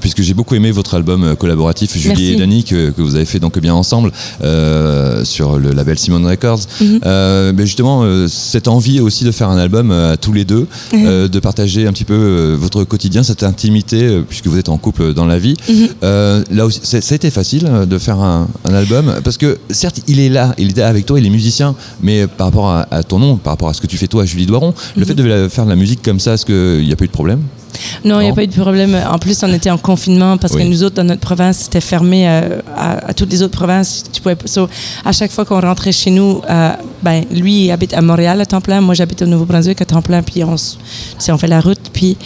Puisque 0.00 0.22
j'ai 0.22 0.34
beaucoup 0.34 0.54
aimé 0.54 0.70
votre 0.70 0.94
album 0.94 1.34
collaboratif 1.36 1.92
Julie 1.96 2.08
Merci. 2.08 2.32
et 2.32 2.36
Dany 2.36 2.64
que, 2.64 2.90
que 2.90 3.02
vous 3.02 3.14
avez 3.16 3.24
fait 3.24 3.38
donc 3.38 3.58
bien 3.58 3.74
ensemble 3.74 4.12
euh, 4.42 5.11
sur 5.24 5.58
le 5.58 5.70
label 5.72 5.98
Simon 5.98 6.22
Records. 6.28 6.60
Mhm. 6.80 7.00
Euh, 7.06 7.52
mais 7.56 7.66
justement, 7.66 8.02
euh, 8.02 8.26
cette 8.28 8.68
envie 8.68 9.00
aussi 9.00 9.24
de 9.24 9.30
faire 9.30 9.48
un 9.48 9.58
album 9.58 9.90
euh, 9.90 10.12
à 10.12 10.16
tous 10.16 10.32
les 10.32 10.44
deux, 10.44 10.66
Mhm. 10.92 11.04
euh, 11.06 11.28
de 11.28 11.38
partager 11.40 11.86
un 11.86 11.92
petit 11.92 12.04
peu 12.04 12.14
euh, 12.14 12.56
votre 12.58 12.84
quotidien, 12.84 13.22
cette 13.22 13.42
intimité, 13.42 14.02
euh, 14.04 14.22
puisque 14.28 14.46
vous 14.46 14.58
êtes 14.58 14.68
en 14.68 14.76
couple 14.78 15.12
dans 15.14 15.26
la 15.26 15.38
vie. 15.38 15.54
Mhm. 15.68 15.88
Euh, 16.04 16.42
là 16.50 16.66
aussi, 16.66 16.80
ça 16.82 16.98
a 16.98 17.14
été 17.14 17.30
facile 17.30 17.66
euh, 17.66 17.86
de 17.86 17.98
faire 17.98 18.18
un, 18.20 18.48
un 18.68 18.74
album? 18.74 19.14
Parce 19.24 19.36
que 19.36 19.58
certes, 19.70 20.00
il 20.08 20.18
est 20.20 20.28
là, 20.28 20.54
il 20.58 20.68
est 20.68 20.82
avec 20.82 21.06
toi, 21.06 21.18
il 21.18 21.26
est 21.26 21.30
musicien, 21.30 21.74
mais 22.02 22.26
par 22.26 22.48
rapport 22.48 22.68
à, 22.70 22.86
à 22.90 23.02
ton 23.02 23.18
nom, 23.18 23.36
par 23.36 23.52
rapport 23.54 23.68
à 23.68 23.74
ce 23.74 23.80
que 23.80 23.86
tu 23.86 23.96
fais 23.96 24.06
toi, 24.08 24.24
Julie 24.24 24.46
Doiron, 24.46 24.74
le 24.96 25.04
fait 25.04 25.14
de 25.14 25.48
faire 25.48 25.64
de 25.64 25.70
la 25.70 25.76
musique 25.76 26.02
comme 26.02 26.20
ça, 26.20 26.34
est-ce 26.34 26.46
qu'il 26.46 26.86
n'y 26.86 26.92
a 26.92 26.96
pas 26.96 27.04
eu 27.04 27.08
de 27.08 27.12
problème? 27.12 27.40
Non, 28.04 28.20
il 28.20 28.24
n'y 28.24 28.30
a 28.30 28.34
pas 28.34 28.42
eu 28.44 28.46
de 28.46 28.60
problème. 28.60 28.96
En 29.10 29.18
plus, 29.18 29.42
on 29.42 29.52
était 29.52 29.70
en 29.70 29.78
confinement 29.78 30.36
parce 30.38 30.54
Oui. 30.54 30.62
que 30.62 30.68
nous 30.68 30.82
autres, 30.82 30.96
dans 30.96 31.04
notre 31.04 31.20
province, 31.20 31.58
c'était 31.64 31.80
fermé 31.80 32.28
euh, 32.28 32.60
à, 32.76 33.08
à 33.08 33.14
toutes 33.14 33.30
les 33.30 33.42
autres 33.42 33.56
provinces. 33.56 34.04
Tu 34.12 34.20
pouvais, 34.20 34.36
so, 34.46 34.68
à 35.04 35.12
chaque 35.12 35.30
fois 35.30 35.44
qu'on 35.44 35.60
rentrait 35.60 35.92
chez 35.92 36.10
nous, 36.10 36.40
euh, 36.48 36.70
ben, 37.02 37.24
lui, 37.30 37.66
il 37.66 37.70
habite 37.70 37.94
à 37.94 38.02
Montréal 38.02 38.40
à 38.40 38.46
temps 38.46 38.60
plein. 38.60 38.80
Moi, 38.80 38.94
j'habite 38.94 39.22
au 39.22 39.26
Nouveau-Brunswick 39.26 39.80
à 39.80 39.84
temps 39.84 40.02
plein. 40.02 40.22
Puis 40.22 40.42
on, 40.44 40.54
on 40.54 41.38
fait 41.38 41.46
la 41.46 41.60
route. 41.60 41.80
Puis 41.92 42.16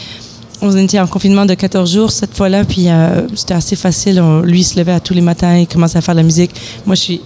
on 0.63 0.75
était 0.77 0.99
en 1.01 1.07
confinement 1.07 1.45
de 1.47 1.55
14 1.55 1.93
jours 1.93 2.11
cette 2.11 2.35
fois-là. 2.37 2.65
Puis 2.65 2.89
euh, 2.89 3.27
c'était 3.35 3.55
assez 3.55 3.77
facile. 3.77 4.21
On- 4.21 4.41
lui, 4.41 4.61
il 4.61 4.65
se 4.65 4.79
levait 4.79 4.93
à 4.93 5.01
tous 5.01 5.15
les 5.15 5.21
matins. 5.21 5.57
Il 5.57 5.67
commençait 5.67 5.99
à 5.99 6.01
faire 6.01 6.15
de 6.15 6.21
la 6.21 6.25
musique. 6.25 6.51
Moi, 6.87 6.95
je 6.95 7.01
suis 7.01 7.21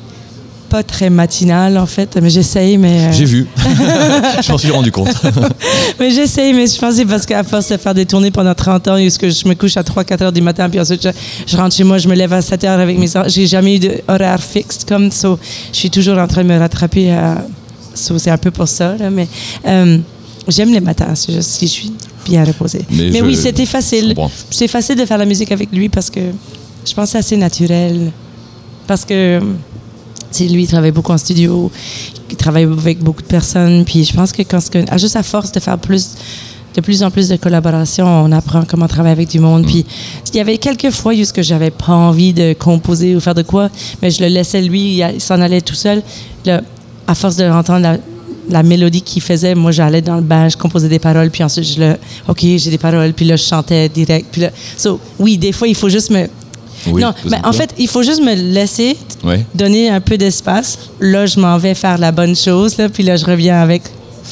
pas 0.71 0.83
très 0.83 1.11
matinale, 1.11 1.77
en 1.77 1.87
fait. 1.87 2.17
Mais 2.23 2.31
j'essaye. 2.31 2.79
Mais, 2.79 3.07
euh, 3.09 3.13
J'ai 3.13 3.25
vu, 3.27 3.47
je 4.43 4.51
m'en 4.53 4.57
suis 4.59 4.71
rendu 4.71 4.91
compte. 4.93 5.13
mais 6.01 6.11
j'essaye, 6.11 6.55
mais 6.55 6.67
je 6.67 6.79
pense 6.79 6.91
que 6.91 6.97
c'est 6.97 7.05
parce 7.07 7.27
qu'à 7.27 7.43
force 7.43 7.69
de 7.69 7.77
faire 7.77 7.93
des 7.95 8.07
tournées 8.07 8.31
pendant 8.31 8.55
30 8.55 8.89
ans, 8.89 8.97
est-ce 8.97 9.19
que 9.19 9.29
je 9.29 9.47
me 9.49 9.55
couche 9.55 9.77
à 9.77 9.83
3-4 9.83 10.23
heures 10.25 10.33
du 10.33 10.41
matin, 10.41 10.71
puis 10.71 10.81
ensuite 10.81 11.03
je, 11.03 11.09
je 11.47 11.57
rentre 11.57 11.75
chez 11.75 11.85
moi, 11.85 11.99
je 11.99 12.09
me 12.09 12.15
lève 12.15 12.33
à 12.33 12.41
7 12.41 12.65
heures 12.65 12.81
avec 12.81 12.99
mes 12.99 13.15
heures. 13.17 13.29
J'ai 13.29 13.47
jamais 13.47 13.77
eu 13.77 13.79
d'horaire 13.81 14.43
fixe 14.43 14.79
comme 14.89 15.11
ça. 15.11 15.37
Je 15.73 15.79
suis 15.79 15.91
toujours 15.91 16.19
en 16.19 16.27
train 16.27 16.43
de 16.45 16.49
me 16.49 16.59
rattraper. 16.59 17.11
À, 17.13 17.45
so, 17.95 18.17
c'est 18.19 18.31
un 18.31 18.39
peu 18.39 18.51
pour 18.53 18.69
ça, 18.69 18.97
là, 18.97 19.11
mais 19.11 19.27
euh, 19.67 19.99
j'aime 20.49 20.73
les 20.73 20.81
matins, 20.81 21.15
si 21.15 21.33
je 21.35 21.67
suis 21.67 21.93
bien 22.25 22.45
reposée. 22.45 22.83
Mais 22.91 23.11
Mais, 23.11 23.19
je- 23.19 23.25
oui, 23.25 23.37
c'était 23.37 23.67
facile. 23.67 24.15
C'est 24.51 24.69
facile 24.69 24.97
de 24.97 25.05
faire 25.05 25.19
la 25.19 25.27
musique 25.27 25.51
avec 25.53 25.71
lui 25.73 25.89
parce 25.89 26.09
que 26.11 26.21
je 26.87 26.95
pense 26.95 27.07
que 27.07 27.11
c'est 27.13 27.19
assez 27.19 27.37
naturel. 27.37 28.13
Parce 28.87 29.05
que 29.05 29.41
lui, 30.39 30.65
il 30.65 30.69
travaille 30.69 30.93
beaucoup 30.93 31.13
en 31.13 31.19
studio, 31.19 31.71
il 32.31 32.37
travaille 32.37 32.65
avec 32.65 33.01
beaucoup 33.01 33.23
de 33.23 33.27
personnes, 33.27 33.85
puis 33.85 34.05
je 34.05 34.13
pense 34.13 34.33
que 34.33 34.43
quand 34.43 34.61
juste 34.99 35.17
à 35.17 35.23
force 35.23 35.53
de 35.53 35.61
faire 35.61 35.79
plus 35.79 36.17
de 36.75 36.81
plus 36.81 37.03
en 37.03 37.11
plus 37.11 37.29
de 37.29 37.37
collaborations, 37.37 38.07
on 38.07 38.33
apprend 38.33 38.63
comment 38.67 38.87
travailler 38.87 39.13
avec 39.13 39.29
du 39.29 39.41
monde. 39.41 39.67
Puis 39.67 39.85
il 40.33 40.37
y 40.37 40.41
avait 40.41 40.59
quelques 40.59 40.91
fois 40.91 41.13
où 41.15 41.33
que 41.33 41.43
j'avais 41.43 41.71
pas 41.71 41.93
envie 41.93 42.33
de 42.33 42.53
composer 42.53 43.17
ou 43.17 43.21
faire 43.21 43.35
de 43.35 43.43
quoi, 43.43 43.71
mais 44.03 44.11
je 44.11 44.23
le 44.23 44.29
laissais 44.29 44.63
lui, 44.63 44.99
il, 44.99 45.21
s'en 45.21 45.41
allait 45.41 45.61
tout 45.61 45.75
seul. 45.75 46.03
Là, 46.45 46.63
à 47.07 47.15
force 47.15 47.37
de 47.37 47.45
entendre 47.45 47.99
la, 48.49 48.63
mélodie 48.63 49.03
qu'il 49.03 49.23
faisait, 49.23 49.55
moi 49.55 49.73
j'allais 49.73 50.03
dans 50.03 50.17
le 50.17 50.23
bain, 50.23 50.49
je 50.49 50.57
composais 50.57 50.89
des 50.89 50.99
paroles, 50.99 51.31
puis 51.31 51.43
ensuite 51.43 51.65
je 51.65 51.81
le, 51.81 51.97
ok, 52.29 52.41
j'ai 52.41 52.71
des 52.71 52.79
paroles, 52.79 53.13
puis 53.13 53.25
là 53.25 53.37
je 53.37 53.45
chantais 53.45 53.89
direct, 53.89 54.29
puis 54.31 54.43
là, 54.43 54.51
so, 54.77 55.01
oui, 55.19 55.39
des 55.39 55.53
fois 55.53 55.67
il 55.69 55.75
faut 55.75 55.89
juste 55.89 56.11
me, 56.11 56.29
Oui, 56.87 57.03
non, 57.03 57.13
mais 57.29 57.39
en 57.45 57.53
fait 57.53 57.75
il 57.79 57.89
faut 57.89 58.03
juste 58.03 58.23
me 58.23 58.35
laisser 58.35 58.97
donner 59.55 59.91
un 59.91 60.01
peu 60.01 60.17
d'espace. 60.17 60.79
Là, 61.01 61.27
je 61.27 61.39
m'en 61.39 61.59
vais 61.59 61.75
faire 61.75 61.99
la 61.99 62.13
bonne 62.13 62.37
chose, 62.37 62.77
là, 62.79 62.89
puis 62.89 63.03
là, 63.03 63.17
je 63.17 63.25
reviens 63.25 63.61
avec 63.61 63.83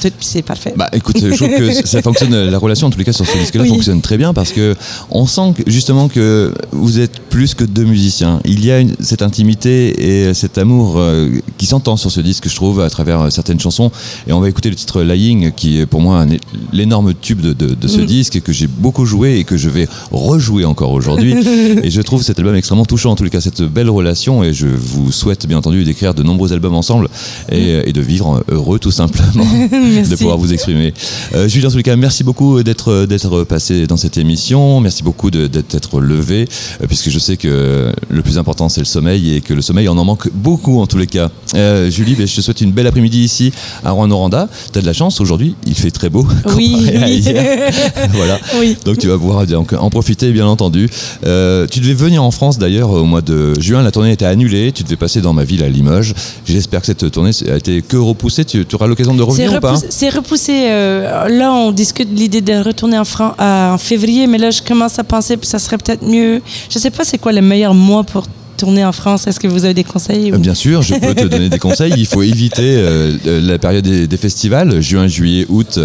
puis 0.01 0.13
c'est 0.21 0.43
parfait. 0.43 0.73
Bah 0.77 0.89
écoute, 0.93 1.17
je 1.21 1.35
trouve 1.35 1.49
que 1.49 1.73
ça 1.87 2.03
fonctionne, 2.03 2.35
la 2.51 2.59
relation 2.59 2.87
en 2.87 2.91
tous 2.91 2.99
les 2.99 3.05
cas 3.05 3.13
sur 3.13 3.27
ce 3.27 3.37
disque-là 3.39 3.63
Oui. 3.63 3.69
fonctionne 3.71 4.01
très 4.01 4.17
bien 4.17 4.33
parce 4.33 4.53
que 4.53 4.75
on 5.11 5.27
sent 5.27 5.55
que, 5.57 5.71
justement 5.71 6.09
que 6.09 6.53
vous 6.73 6.99
êtes 7.01 7.19
plus 7.31 7.55
que 7.55 7.65
deux 7.65 7.85
musiciens. 7.85 8.41
Il 8.45 8.65
y 8.65 8.71
a 8.71 8.81
une- 8.81 8.95
cette 9.01 9.23
intimité 9.23 10.29
et 10.29 10.35
cet 10.35 10.59
amour 10.59 10.95
euh, 10.97 11.29
qui 11.59 11.67
s'entend 11.67 11.97
sur 11.97 12.11
ce 12.11 12.21
disque, 12.21 12.49
je 12.49 12.55
trouve, 12.55 12.81
à 12.81 12.91
travers 12.91 13.21
euh, 13.23 13.31
certaines 13.31 13.61
chansons. 13.61 13.91
Et 14.27 14.33
on 14.33 14.41
va 14.41 14.49
écouter 14.49 14.71
le 14.71 14.77
titre 14.77 15.03
Lying, 15.03 15.53
qui 15.53 15.79
est 15.81 15.87
pour 15.87 16.01
moi 16.01 16.25
l'énorme 16.73 17.13
tube 17.15 17.41
de, 17.41 17.53
de- 17.53 17.75
de 17.75 17.89
ce 17.89 18.01
Mm. 18.01 18.07
disque 18.07 18.41
que 18.43 18.53
j'ai 18.53 18.67
beaucoup 18.67 19.05
joué 19.07 19.39
et 19.39 19.45
que 19.45 19.57
je 19.57 19.69
vais 19.69 19.89
rejouer 20.13 20.65
encore 20.65 20.93
aujourd'hui. 20.93 21.35
et 21.83 21.91
je 21.91 22.01
trouve 22.03 22.23
cet 22.23 22.39
album 22.39 22.55
extrêmement 22.55 22.85
touchant, 22.85 23.11
en 23.13 23.17
tous 23.17 23.25
les 23.25 23.31
cas, 23.31 23.41
cette 23.41 23.63
belle 23.63 23.91
relation. 23.91 24.43
Et 24.45 24.53
je 24.53 24.67
vous 24.67 25.11
souhaite 25.13 25.47
bien 25.47 25.59
entendu 25.59 25.85
d'écrire 25.85 26.15
de 26.15 26.23
nombreux 26.23 26.53
albums 26.53 26.75
ensemble 26.75 27.09
et, 27.51 27.89
et 27.89 27.93
de 27.93 28.01
vivre 28.01 28.45
heureux 28.49 28.79
tout 28.79 28.91
simplement. 28.91 29.45
de 30.11 30.17
pouvoir 30.17 30.39
vous 30.39 30.53
exprimer. 30.53 30.93
Euh, 31.35 31.49
Julie, 31.49 31.67
en 31.67 31.71
tous 31.71 31.77
les 31.77 31.83
cas, 31.83 31.97
merci 31.97 32.25
beaucoup 32.25 32.63
d'être 32.63 33.07
d'être 33.07 33.45
passé 33.45 33.87
dans 33.87 33.97
cette 33.97 34.19
émission. 34.19 34.81
Merci 34.81 35.03
beaucoup 35.03 35.31
d'être 35.31 36.01
levé, 36.01 36.49
euh, 36.83 36.87
puisque 36.87 37.11
je 37.11 37.19
sais 37.19 37.37
que 37.37 37.93
le 38.09 38.23
plus 38.23 38.39
important 38.39 38.69
c'est 38.69 38.81
le 38.81 38.87
sommeil 38.87 39.35
et 39.35 39.41
que 39.41 39.55
le 39.55 39.63
sommeil 39.63 39.89
on 39.89 39.97
en 39.97 40.05
manque 40.05 40.29
beaucoup 40.33 40.81
en 40.81 40.87
tous 40.87 40.99
les 40.99 41.07
cas. 41.07 41.31
Euh, 41.55 41.91
Julie, 41.91 42.15
ben, 42.15 42.27
je 42.27 42.35
te 42.35 42.41
souhaite 42.41 42.61
une 42.61 42.73
belle 42.73 42.87
après-midi 42.87 43.21
ici 43.21 43.53
à 43.85 43.91
Rouen-Noranda. 43.91 44.49
Tu 44.73 44.79
as 44.79 44.83
de 44.83 44.87
la 44.87 44.93
chance 44.93 45.21
aujourd'hui, 45.21 45.55
il 45.67 45.75
fait 45.75 45.91
très 45.91 46.11
beau. 46.11 46.27
oui, 46.57 46.89
à 46.89 47.09
hier. 47.09 47.73
voilà. 48.13 48.39
oui. 48.61 48.77
Donc 48.85 48.99
tu 48.99 49.09
vas 49.09 49.19
pouvoir 49.19 49.47
donc, 49.47 49.73
en 49.73 49.91
profiter 49.91 50.31
bien 50.33 50.47
entendu. 50.47 50.89
Euh, 51.27 51.67
tu 51.71 51.81
devais 51.81 51.95
venir 51.95 52.23
en 52.23 52.31
France 52.31 52.59
d'ailleurs 52.59 52.91
au 52.91 53.05
mois 53.05 53.23
de 53.23 53.59
juin, 53.61 53.83
la 53.83 53.91
tournée 53.91 54.13
était 54.13 54.25
annulée, 54.25 54.73
tu 54.73 54.83
devais 54.83 54.97
passer 54.97 55.21
dans 55.21 55.33
ma 55.33 55.45
ville 55.45 55.63
à 55.63 55.69
Limoges. 55.69 56.15
J'espère 56.47 56.81
que 56.81 56.87
cette 56.87 57.11
tournée 57.11 57.31
a 57.51 57.57
été 57.57 57.83
que 57.83 57.97
repoussée, 57.97 58.45
tu, 58.45 58.65
tu 58.67 58.75
auras 58.75 58.87
l'occasion 58.87 59.15
de 59.15 59.23
revenir 59.23 59.53
ou 59.53 59.61
pas 59.61 59.73
repoussé. 59.73 59.78
C'est 59.89 60.09
repoussé, 60.09 60.67
euh, 60.67 61.29
là, 61.29 61.53
on 61.53 61.73
discute 61.73 62.13
de 62.13 62.19
l'idée 62.19 62.41
de 62.41 62.55
retourner 62.63 62.99
en, 62.99 63.05
en 63.39 63.79
février, 63.79 64.27
mais 64.27 64.39
là, 64.39 64.51
je 64.51 64.63
commence 64.63 64.99
à 64.99 65.05
penser 65.05 65.37
que 65.37 65.47
ça 65.47 65.59
serait 65.59 65.79
peut-être 65.79 66.03
mieux. 66.03 66.43
Je 66.71 66.79
sais 66.79 66.91
pas 66.91 67.05
c'est 67.05 67.19
quoi 67.19 67.33
le 67.33 67.43
meilleur 67.43 67.75
mois 67.75 68.05
pour 68.05 68.25
tourner 68.59 68.85
en 68.85 68.93
France. 68.93 69.27
Est-ce 69.27 69.41
que 69.41 69.49
vous 69.49 69.65
avez 69.65 69.73
des 69.75 69.85
conseils? 69.85 70.31
ou- 70.31 70.35
Euh, 70.35 70.39
Bien 70.39 70.55
sûr, 70.55 70.83
je 70.83 70.95
peux 70.95 71.15
te 71.15 71.25
donner 71.25 71.49
des 71.49 71.59
conseils. 71.59 71.95
Il 71.97 72.07
faut 72.07 72.23
éviter 72.23 72.63
euh, 72.77 73.13
euh, 73.27 73.41
la 73.41 73.59
période 73.59 73.85
des, 73.85 74.07
des 74.07 74.17
festivals, 74.17 74.81
juin, 74.83 75.07
juillet, 75.07 75.47
août. 75.49 75.79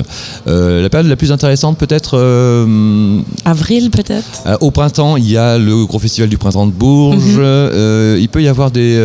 Euh, 0.47 0.81
la 0.81 0.89
période 0.89 1.07
la 1.09 1.15
plus 1.15 1.31
intéressante 1.31 1.77
peut-être 1.77 2.17
euh, 2.17 3.19
Avril, 3.45 3.89
peut-être? 3.91 4.43
au 4.61 4.71
printemps, 4.71 5.15
il 5.17 5.29
y 5.29 5.37
a 5.37 5.57
le 5.57 5.85
gros 5.85 5.99
festival 5.99 6.29
du 6.29 6.37
printemps 6.37 6.65
de 6.67 6.71
Bourges. 6.71 7.37
Mhm. 7.37 8.17
Il 8.19 8.27
peut 8.29 8.41
y 8.43 8.47
avoir 8.47 8.71
des, 8.71 8.97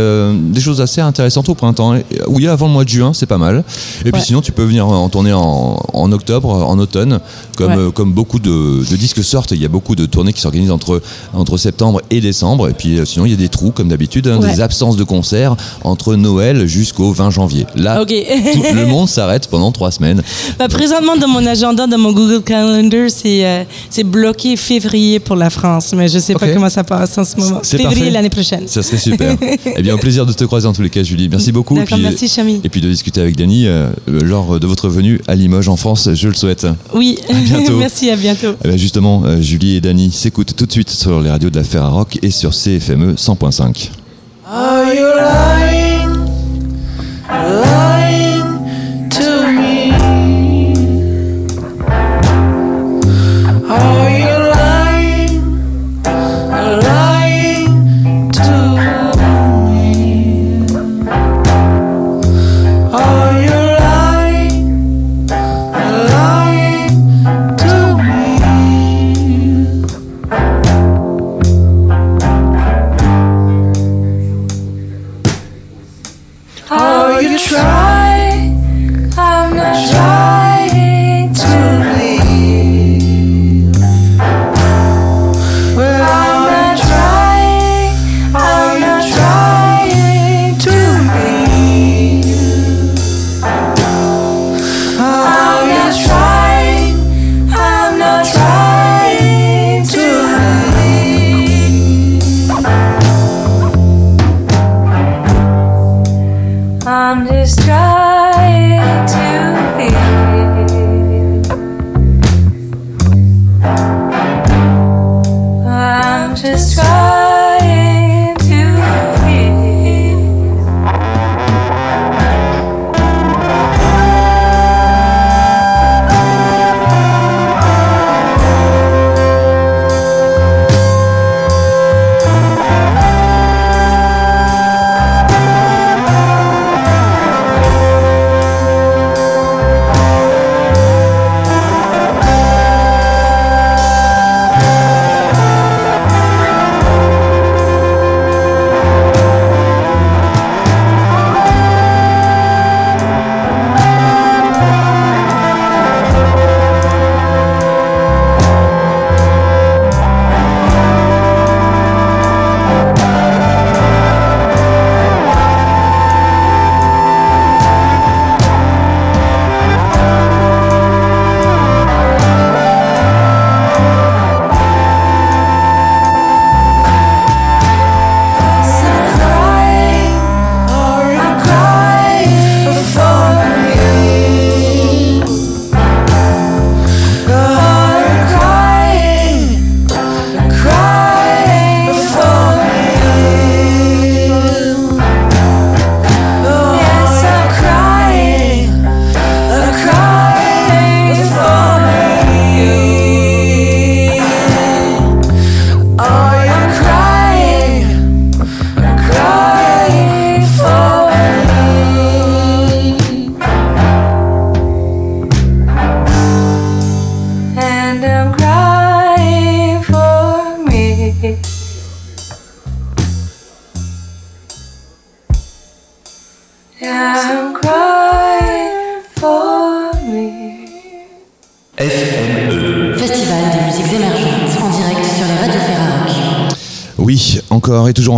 des 0.51 0.61
choses 0.61 0.81
assez 0.81 1.01
intéressantes 1.01 1.49
au 1.49 1.55
printemps. 1.55 1.95
Oui, 2.29 2.47
avant 2.49 2.67
le 2.67 2.73
mois 2.73 2.85
de 2.85 2.89
juin, 2.89 3.13
c'est 3.15 3.27
pas 3.27 3.39
mal. 3.39 3.63
Et 4.05 4.11
puis 4.13 4.23
sinon, 4.23 4.41
tu 4.41 4.53
peux 4.53 4.65
venir 4.65 4.87
en 4.89 5.09
tournée 5.09 5.33
en, 5.33 5.79
en 5.93 6.13
octobre, 6.13 6.49
en 6.51 6.79
automne, 6.79 7.21
comme, 7.57 7.69
Ouais. 7.69 7.93
comme 7.93 8.13
beaucoup 8.13 8.39
de, 8.39 8.83
de 8.89 8.97
disques 8.97 9.23
sortent. 9.23 9.51
Il 9.51 9.61
y 9.61 9.65
a 9.67 9.69
beaucoup 9.69 9.95
de 9.95 10.07
tournées 10.07 10.33
qui 10.33 10.41
s'organisent 10.41 10.71
entre, 10.71 11.03
entre 11.35 11.57
septembre 11.59 12.01
et 12.11 12.21
décembre. 12.21 12.69
Et 12.69 12.73
puis 12.73 12.99
sinon, 13.05 13.27
il 13.27 13.31
y 13.33 13.35
a 13.35 13.37
des 13.37 13.49
comme 13.75 13.89
d'habitude, 13.89 14.27
hein, 14.29 14.39
des 14.39 14.61
absences 14.61 14.97
de 14.97 15.05
concerts 15.05 15.57
entre 15.85 16.15
Noël 16.15 16.67
jusqu'au 16.67 17.13
20 17.13 17.31
janvier. 17.31 17.67
Là, 17.77 18.05
tout 18.05 18.13
le 18.75 18.87
monde 18.87 19.09
s'arrête 19.09 19.49
pendant 19.49 19.73
trois 19.73 19.91
semaines. 19.91 20.23
Bah, 20.59 20.69
présentement, 20.69 21.17
dans 21.17 21.29
mon 21.29 21.45
agenda, 21.47 21.87
dans 21.87 21.99
mon 21.99 22.13
Google 22.13 22.43
Calendar, 22.43 23.09
c'est 23.09 23.45
euh, 23.45 23.65
bloqué 24.05 24.57
février 24.57 25.19
pour 25.21 25.37
la 25.37 25.51
France, 25.51 25.93
mais 25.97 26.09
je 26.09 26.17
ne 26.17 26.23
sais 26.23 26.35
pas 26.35 26.49
comment 26.49 26.71
ça 26.71 26.85
passe 26.85 27.19
en 27.19 27.25
ce 27.25 27.37
moment. 27.37 27.61
Février 27.63 28.11
l'année 28.11 28.31
prochaine. 28.31 28.67
Ça 28.67 28.83
serait 28.83 28.99
super. 28.99 29.37
eh 29.77 29.83
bien, 29.83 29.95
un 29.95 29.99
plaisir 29.99 30.27
de 30.27 30.33
te 30.33 30.45
croiser 30.45 30.67
en 30.67 30.73
tous 30.73 30.83
les 30.83 30.91
cas, 30.91 31.03
Julie. 31.03 31.29
Merci 31.29 31.53
beaucoup. 31.53 31.79
Merci, 31.99 32.29
Chami. 32.29 32.61
Et 32.65 32.69
puis 32.69 32.81
de 32.81 32.89
discuter 32.89 33.21
avec 33.21 33.37
Dany, 33.37 33.67
euh, 33.67 33.89
euh, 34.09 34.21
lors 34.23 34.59
de 34.61 34.67
votre 34.67 34.89
venue 34.89 35.21
à 35.27 35.35
Limoges 35.35 35.69
en 35.69 35.77
France, 35.77 36.11
je 36.15 36.29
le 36.29 36.35
souhaite. 36.35 36.67
Oui, 36.95 37.19
merci, 37.79 38.11
à 38.11 38.17
bientôt. 38.17 38.55
Eh 38.65 38.69
bien, 38.69 38.77
justement, 38.77 39.23
euh, 39.25 39.41
Julie 39.41 39.77
et 39.77 39.81
Dany 39.81 40.11
s'écoutent 40.11 40.55
tout 40.57 40.67
de 40.67 40.73
suite 40.73 40.91
sur 40.91 41.21
les 41.21 41.31
radios 41.31 41.51
de 41.51 41.57
la 41.57 41.65
Ferrarock 41.65 42.19
et 42.23 42.31
sur 42.31 42.51
CFME 42.51 43.17
100. 43.17 43.39
101.5. 43.49 45.78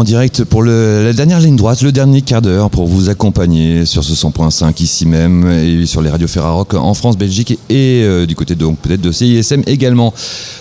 en 0.00 0.04
direct 0.04 0.44
pour 0.44 0.62
la 0.62 1.12
dernière 1.12 1.40
ligne 1.40 1.56
droite, 1.56 1.82
le 1.82 1.92
dernier 1.92 2.22
quart 2.22 2.40
d'heure 2.40 2.70
pour 2.70 2.86
vous 2.86 3.10
accompagner 3.10 3.84
sur 3.84 4.02
ce 4.02 4.14
100.5 4.14 4.82
ici 4.82 5.04
même 5.04 5.46
et 5.50 5.84
sur 5.84 6.00
les 6.00 6.08
radios 6.08 6.26
Ferrarock 6.26 6.72
en 6.72 6.94
France, 6.94 7.18
Belgique 7.18 7.58
et 7.68 8.02
euh, 8.02 8.24
du 8.24 8.34
côté 8.34 8.54
donc 8.54 8.78
peut-être 8.78 9.02
de 9.02 9.12
CISM 9.12 9.60
également. 9.66 10.14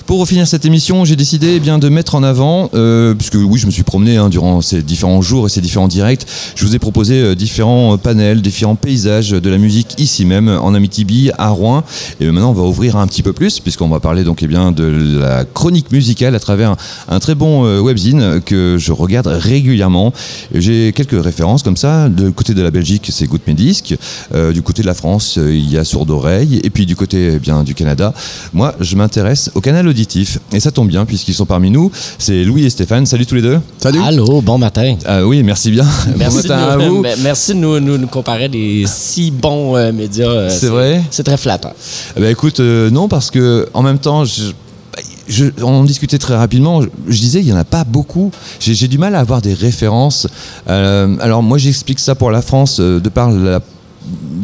Pour 0.07 0.27
finir 0.27 0.45
cette 0.45 0.65
émission, 0.65 1.05
j'ai 1.05 1.15
décidé 1.15 1.53
eh 1.55 1.59
bien 1.61 1.79
de 1.79 1.87
mettre 1.87 2.15
en 2.15 2.23
avant, 2.23 2.69
euh, 2.73 3.13
puisque 3.13 3.35
oui, 3.35 3.57
je 3.57 3.65
me 3.65 3.71
suis 3.71 3.83
promené 3.83 4.17
hein, 4.17 4.27
durant 4.27 4.59
ces 4.59 4.81
différents 4.81 5.21
jours 5.21 5.45
et 5.45 5.49
ces 5.49 5.61
différents 5.61 5.87
directs, 5.87 6.25
je 6.55 6.65
vous 6.65 6.75
ai 6.75 6.79
proposé 6.79 7.21
euh, 7.21 7.33
différents 7.33 7.97
panels, 7.97 8.41
différents 8.41 8.75
paysages 8.75 9.29
de 9.29 9.49
la 9.49 9.57
musique 9.57 9.95
ici 9.99 10.25
même 10.25 10.49
en 10.49 10.73
Amityville 10.73 11.33
à 11.37 11.47
Rouen. 11.49 11.85
Et 12.19 12.25
maintenant, 12.25 12.49
on 12.49 12.53
va 12.53 12.63
ouvrir 12.63 12.97
un 12.97 13.07
petit 13.07 13.23
peu 13.23 13.31
plus, 13.31 13.61
puisqu'on 13.61 13.87
va 13.87 14.01
parler 14.01 14.25
donc 14.25 14.43
eh 14.43 14.47
bien 14.47 14.73
de 14.73 15.17
la 15.21 15.45
chronique 15.45 15.93
musicale 15.93 16.35
à 16.35 16.39
travers 16.41 16.71
un, 16.71 16.77
un 17.07 17.19
très 17.19 17.35
bon 17.35 17.79
webzine 17.81 18.41
que 18.45 18.75
je 18.77 18.91
regarde 18.91 19.28
régulièrement. 19.37 20.13
J'ai 20.53 20.91
quelques 20.93 21.21
références 21.23 21.63
comme 21.63 21.77
ça. 21.77 22.09
Du 22.09 22.31
côté 22.31 22.53
de 22.53 22.61
la 22.61 22.71
Belgique, 22.71 23.09
c'est 23.11 23.25
Good 23.25 23.41
Disc. 23.47 23.95
Euh, 24.33 24.51
du 24.51 24.61
côté 24.61 24.81
de 24.81 24.87
la 24.87 24.93
France, 24.93 25.37
euh, 25.37 25.53
il 25.53 25.69
y 25.71 25.77
a 25.77 25.83
Sourde 25.83 26.09
Oreille. 26.11 26.59
Et 26.63 26.69
puis 26.69 26.85
du 26.85 26.95
côté 26.95 27.33
eh 27.35 27.39
bien 27.39 27.63
du 27.63 27.73
Canada, 27.75 28.13
moi, 28.53 28.75
je 28.79 28.95
m'intéresse 28.95 29.49
au 29.55 29.61
canal 29.61 29.87
auditif. 29.87 30.39
Et 30.53 30.59
ça 30.59 30.71
tombe 30.71 30.87
bien, 30.87 31.05
puisqu'ils 31.05 31.33
sont 31.33 31.45
parmi 31.45 31.71
nous. 31.71 31.91
C'est 32.17 32.43
Louis 32.43 32.65
et 32.65 32.69
Stéphane. 32.69 33.05
Salut 33.05 33.25
tous 33.25 33.35
les 33.35 33.41
deux. 33.41 33.59
Salut. 33.79 33.99
Allô, 34.03 34.41
bon 34.41 34.57
matin. 34.57 34.95
Ah 35.05 35.25
oui, 35.25 35.43
merci 35.43 35.71
bien. 35.71 35.85
Merci, 36.17 36.37
bon 36.37 36.43
de 36.43 36.47
matin 36.49 36.67
à 36.69 36.75
nous, 36.77 36.95
vous. 36.97 37.01
me- 37.03 37.23
merci 37.23 37.51
de 37.53 37.59
nous, 37.59 37.79
nous, 37.79 37.97
nous 37.97 38.07
comparer 38.07 38.49
des 38.49 38.85
si 38.87 39.31
bons 39.31 39.75
euh, 39.75 39.91
médias. 39.91 40.27
euh, 40.27 40.49
C'est 40.49 40.67
vrai 40.67 41.01
C'est 41.11 41.23
très 41.23 41.37
flatteur. 41.37 41.73
Eh 42.15 42.19
ben, 42.19 42.29
écoute, 42.29 42.59
euh, 42.59 42.89
non, 42.89 43.07
parce 43.07 43.31
que 43.31 43.67
en 43.73 43.81
même 43.81 43.99
temps, 43.99 44.25
je, 44.25 44.51
on 45.61 45.67
en 45.67 45.83
discutait 45.83 46.17
très 46.17 46.35
rapidement. 46.35 46.81
Je, 46.81 47.19
disais, 47.19 47.39
il 47.39 47.45
n'y 47.45 47.53
en 47.53 47.57
a 47.57 47.65
pas 47.65 47.83
beaucoup. 47.83 48.31
J'ai 48.59 48.87
du 48.87 48.97
mal 48.97 49.15
à 49.15 49.19
avoir 49.19 49.41
des 49.41 49.53
références. 49.53 50.27
Euh, 50.67 51.15
alors, 51.19 51.43
moi, 51.43 51.57
j'explique 51.57 51.99
ça 51.99 52.15
pour 52.15 52.31
la 52.31 52.41
France 52.41 52.79
euh, 52.79 52.99
de 52.99 53.09
par 53.09 53.31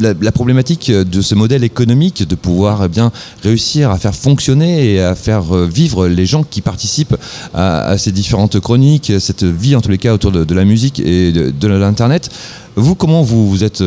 la 0.00 0.32
problématique 0.32 0.92
de 0.92 1.20
ce 1.20 1.34
modèle 1.34 1.64
économique, 1.64 2.28
de 2.28 2.34
pouvoir 2.36 2.84
eh 2.84 2.88
bien 2.88 3.10
réussir 3.42 3.90
à 3.90 3.98
faire 3.98 4.14
fonctionner 4.14 4.92
et 4.92 5.00
à 5.00 5.14
faire 5.14 5.56
euh, 5.56 5.66
vivre 5.66 6.06
les 6.06 6.26
gens 6.26 6.44
qui 6.44 6.60
participent 6.60 7.16
à, 7.54 7.98
ces 7.98 8.12
différentes 8.12 8.60
chroniques, 8.60 9.12
cette 9.18 9.44
vie 9.44 9.74
en 9.74 9.80
tous 9.80 9.90
les 9.90 9.98
cas 9.98 10.14
autour 10.14 10.30
de, 10.30 10.54
la 10.54 10.64
musique 10.64 11.00
et 11.00 11.32
de, 11.32 11.68
l'internet. 11.68 12.30
Vous, 12.76 12.94
comment 12.94 13.22
vous, 13.22 13.64
êtes, 13.64 13.82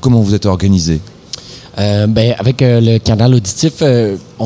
comment 0.00 0.20
vous 0.20 0.34
êtes 0.34 0.46
organisé? 0.46 1.00
Ben, 1.76 2.34
avec 2.38 2.56
le 2.60 2.98
canal 2.98 3.34
auditif, 3.34 3.82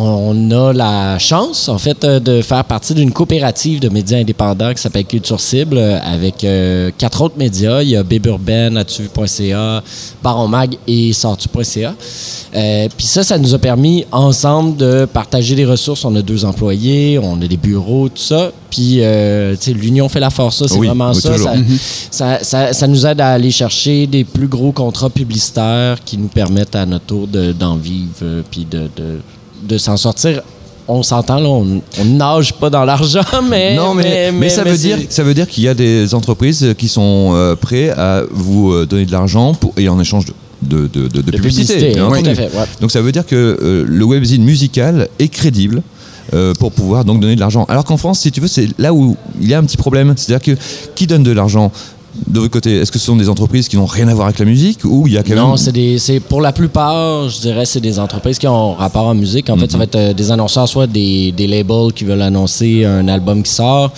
on 0.01 0.51
a 0.51 0.73
la 0.73 1.19
chance, 1.19 1.69
en 1.69 1.79
fait, 1.79 2.05
euh, 2.05 2.21
de 2.21 2.43
faire 2.43 2.65
partie 2.65 2.95
d'une 2.95 3.13
coopérative 3.13 3.81
de 3.81 3.89
médias 3.89 4.19
indépendants 4.19 4.73
qui 4.73 4.81
s'appelle 4.81 5.05
Culture 5.05 5.41
Cible, 5.41 5.79
euh, 5.79 5.99
avec 6.03 6.45
euh, 6.45 6.91
quatre 6.97 7.21
autres 7.23 7.37
médias. 7.39 7.83
Il 7.83 7.91
y 7.91 7.97
a 7.97 8.03
Bib 8.03 8.27
Urbaine, 8.27 8.77
Atu.ca, 8.77 9.83
Baron 10.23 10.49
Mag 10.49 10.77
et 10.87 11.13
Sortu.ca. 11.13 11.95
Euh, 12.55 12.89
Puis 12.97 13.07
ça, 13.07 13.23
ça 13.23 13.37
nous 13.39 13.55
a 13.55 13.59
permis 13.59 14.05
ensemble 14.13 14.77
de 14.77 15.05
partager 15.13 15.55
des 15.55 15.65
ressources. 15.67 16.05
On 16.05 16.15
a 16.17 16.23
deux 16.23 16.45
employés, 16.45 17.19
on 17.23 17.41
a 17.43 17.47
des 17.47 17.57
bureaux, 17.57 18.09
tout 18.09 18.17
ça. 18.23 18.51
Puis, 18.71 18.99
euh, 19.01 19.55
tu 19.57 19.63
sais, 19.63 19.73
l'union 19.73 20.09
fait 20.09 20.21
la 20.21 20.31
force, 20.31 20.59
ça, 20.59 20.69
c'est 20.69 20.77
Oui, 20.77 20.87
vraiment 20.89 21.11
oui, 21.13 21.21
ça. 21.21 21.33
toujours. 21.33 21.51
Ça, 22.11 22.39
ça, 22.39 22.45
ça- 22.45 22.73
ça 22.73 22.87
nous 22.87 23.07
aide 23.07 23.21
à 23.21 23.29
aller 23.33 23.51
chercher 23.51 24.07
des 24.07 24.25
plus 24.25 24.47
gros 24.49 24.73
contrats 24.73 25.09
publicitaires 25.11 25.97
qui 26.05 26.19
nous 26.19 26.29
permettent 26.29 26.77
à 26.77 26.85
notre 26.85 27.07
tour 27.07 27.27
de- 27.27 27.53
d'en 27.53 27.77
vivre 27.77 28.43
puis 28.51 28.67
de, 28.71 28.81
de, 28.97 29.21
de 29.63 29.79
s'en 29.79 29.97
sortir. 29.97 30.43
On 30.91 31.03
s'entend, 31.03 31.39
là, 31.39 31.49
on 31.51 31.83
on 32.01 32.05
nage 32.05 32.55
pas 32.55 32.71
dans 32.71 32.85
l'argent, 32.85 33.21
mais... 33.51 33.77
non, 33.77 33.93
mais, 33.95 34.33
mais, 34.33 34.49
ça, 34.49 34.65
veut 34.65 34.77
dire, 34.77 34.99
ça 35.11 35.23
veut 35.23 35.35
dire 35.35 35.47
qu'il 35.47 35.65
y 35.65 35.69
a 35.69 35.75
des 35.75 36.15
entreprises 36.15 36.75
qui 36.79 36.89
sont 36.89 37.33
euh, 37.35 37.55
prêtes 37.57 37.93
à 37.99 38.23
vous 38.31 38.73
euh, 38.73 38.87
donner 38.87 39.05
de 39.05 39.13
l'argent 39.13 39.53
pour- 39.53 39.75
et 39.77 39.87
en 39.91 40.01
échange 40.01 40.25
de, 40.27 40.33
de, 40.63 40.87
de, 40.87 41.09
de- 41.09 41.09
de 41.09 41.21
de 41.21 41.31
publicité. 41.33 41.75
publicité, 41.75 41.95
bien 41.95 42.07
tout 42.09 42.13
entendu. 42.15 42.31
à 42.31 42.35
fait, 42.35 42.45
ouais. 42.57 42.65
Donc 42.81 42.91
ça 42.91 43.03
veut 43.03 43.13
dire 43.13 43.27
que 43.27 43.37
euh, 43.63 43.85
le 43.87 44.05
webzine 44.05 44.43
musical 44.43 45.09
est 45.19 45.29
crédible. 45.29 45.83
pour 46.59 46.73
pouvoir 46.73 47.05
donc 47.07 47.21
donner 47.21 47.37
de 47.37 47.41
l'argent. 47.41 47.65
Alors 47.71 47.85
qu'en 47.85 47.97
France, 47.97 48.21
si 48.21 48.31
tu 48.31 48.41
veux, 48.43 48.49
c'est 48.49 48.69
là 48.79 48.93
où 48.93 49.17
il 49.41 49.49
y 49.49 49.55
a 49.55 49.59
un 49.59 49.65
petit 49.65 49.79
problème. 49.79 50.13
C'est-à-dire 50.17 50.45
que 50.55 50.61
qui 50.95 51.07
donne 51.07 51.23
de 51.23 51.31
l'argent 51.33 51.73
de 52.27 52.41
votre 52.41 52.51
côté 52.53 52.77
Est-ce 52.77 52.91
que 52.93 52.99
ce 52.99 53.07
sont 53.07 53.17
des 53.17 53.29
entreprises 53.29 53.69
qui 53.69 53.77
n'ont 53.77 53.87
rien 53.87 54.09
à 54.09 54.15
voir 54.15 54.27
avec 54.27 54.39
la 54.39 54.45
musique 54.45 54.81
ou 54.85 55.07
il 55.07 55.13
y 55.15 55.19
a 55.19 55.23
quand 55.23 55.35
Non, 55.35 55.49
même 55.49 55.57
c'est 55.57 55.73
des, 55.73 55.99
c'est 55.99 56.21
pour 56.21 56.41
la 56.41 56.53
plupart, 56.53 57.29
je 57.29 57.41
dirais, 57.41 57.65
c'est 57.65 57.81
des 57.81 57.99
entreprises 57.99 58.39
qui 58.39 58.47
ont 58.49 58.75
rapport 58.75 59.07
en 59.07 59.15
musique. 59.15 59.49
En 59.51 59.57
fait, 59.57 59.65
Mhm. 59.67 59.71
ça 59.71 59.79
va 59.79 59.85
être 59.85 59.97
euh, 59.97 60.13
des 60.15 60.31
annonceurs, 60.31 60.69
soit 60.69 60.87
des, 60.87 61.33
des 61.33 61.47
labels 61.47 61.93
qui 61.95 62.05
veulent 62.05 62.23
annoncer 62.23 62.85
un 62.85 63.07
album 63.09 63.43
qui 63.43 63.53
sort, 63.53 63.93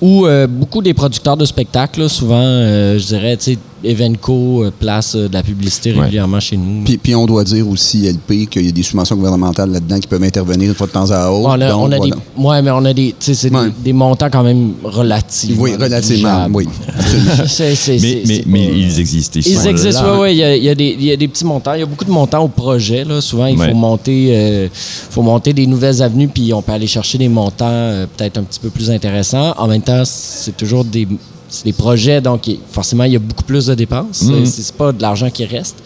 ou 0.00 0.26
euh, 0.26 0.46
beaucoup 0.46 0.82
des 0.82 0.94
producteurs 0.94 1.36
de 1.36 1.44
spectacles. 1.44 2.08
souvent, 2.08 2.36
euh, 2.42 2.98
je 2.98 3.06
dirais, 3.06 3.36
tu 3.36 3.52
sais, 3.52 3.58
Evenco 3.84 4.64
euh, 4.64 4.70
place 4.78 5.14
euh, 5.14 5.28
de 5.28 5.34
la 5.34 5.42
publicité 5.42 5.92
Ouais. 5.92 6.00
régulièrement 6.00 6.40
chez 6.40 6.56
nous. 6.56 6.84
Puis, 6.84 6.98
puis 6.98 7.14
on 7.14 7.26
doit 7.26 7.44
dire 7.44 7.68
aussi, 7.68 8.06
LP, 8.08 8.46
qu'il 8.48 8.64
y 8.66 8.68
a 8.68 8.72
des 8.72 8.82
subventions 8.82 9.16
gouvernementales 9.16 9.70
là-dedans 9.70 9.98
qui 9.98 10.06
peuvent 10.06 10.22
intervenir 10.22 10.68
une 10.68 10.74
fois 10.74 10.86
de 10.86 10.92
temps 10.92 11.10
à 11.10 11.28
autre. 11.30 11.48
on 11.48 11.60
a, 11.60 11.68
Donc, 11.70 11.80
on 11.80 11.92
a 11.92 11.96
voilà. 11.96 12.16
des, 12.16 12.42
ouais, 12.42 12.62
mais 12.62 12.70
on 12.70 12.84
a 12.84 12.92
des, 12.92 13.14
Ouais. 13.28 13.50
des, 13.50 13.72
des 13.84 13.92
montants 13.92 14.28
quand 14.30 14.42
même 14.42 14.72
relativement. 14.84 15.62
Oui, 15.62 15.74
relativement, 15.74 16.46
oui. 16.52 16.68
absolument. 16.96 17.30
C'est- 17.46 17.74
c'est- 17.74 18.44
mais, 18.46 18.70
ils 18.74 19.00
existent. 19.00 19.40
Ils, 19.44 19.48
Ils 19.52 19.66
existent, 19.66 20.04
oui, 20.14 20.18
oui. 20.22 20.30
Il 20.32 20.36
y 20.38 20.44
a, 20.44 20.56
il 20.56 20.64
y 20.64 20.68
a 20.68 20.74
des- 20.74 20.96
il 20.98 21.04
y 21.04 21.12
a 21.12 21.16
des 21.16 21.28
petits 21.28 21.44
montants. 21.44 21.74
Il 21.74 21.80
y 21.80 21.82
a 21.82 21.86
beaucoup 21.86 22.04
de 22.04 22.10
montants 22.10 22.42
au 22.44 22.48
projet. 22.48 23.04
Là. 23.04 23.20
Souvent, 23.20 23.46
il 23.46 23.58
Ouais. 23.58 23.68
faut 23.70 23.74
monter, 23.76 24.28
euh, 24.32 24.68
faut 24.72 25.22
monter 25.22 25.52
des 25.52 25.66
nouvelles 25.66 26.02
avenues, 26.02 26.28
puis 26.28 26.52
on 26.52 26.62
peut 26.62 26.72
aller 26.72 26.86
chercher 26.86 27.18
des 27.18 27.28
montants 27.28 27.66
euh, 27.68 28.06
peut-être 28.16 28.38
un 28.38 28.42
petit 28.42 28.60
peu 28.60 28.70
plus 28.70 28.90
intéressants. 28.90 29.54
En 29.58 29.66
même 29.66 29.82
temps, 29.82 30.02
c'est 30.04 30.56
toujours 30.56 30.84
des, 30.84 31.06
c'est 31.50 31.64
des 31.64 31.72
projets, 31.72 32.20
donc 32.20 32.48
forcément, 32.70 33.04
il 33.04 33.12
y 33.12 33.16
a 33.16 33.18
beaucoup 33.18 33.44
plus 33.44 33.66
de 33.66 33.74
dépenses. 33.74 34.22
Mhm. 34.22 34.46
C'est, 34.46 34.62
c'est 34.62 34.74
pas 34.74 34.92
de 34.92 35.02
l'argent 35.02 35.28
qui 35.30 35.44
reste. 35.44 35.76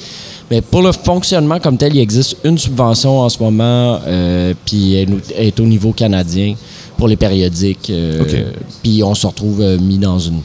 Mais 0.50 0.60
pour 0.60 0.82
le 0.82 0.92
fonctionnement 0.92 1.58
comme 1.58 1.78
tel, 1.78 1.96
il 1.96 2.00
existe 2.00 2.36
une 2.44 2.58
subvention 2.58 3.20
en 3.20 3.28
ce 3.28 3.42
moment, 3.42 3.98
euh, 4.06 4.52
puis 4.66 4.94
elle 4.94 5.20
est 5.36 5.58
au 5.58 5.64
niveau 5.64 5.92
canadien 5.92 6.54
pour 6.98 7.08
les 7.08 7.16
périodiques. 7.16 7.88
euh. 7.90 8.52
Puis 8.82 9.02
on 9.02 9.14
se 9.14 9.26
retrouve 9.26 9.62
euh, 9.62 9.78
mis 9.78 9.98
dans 9.98 10.18
une. 10.18 10.40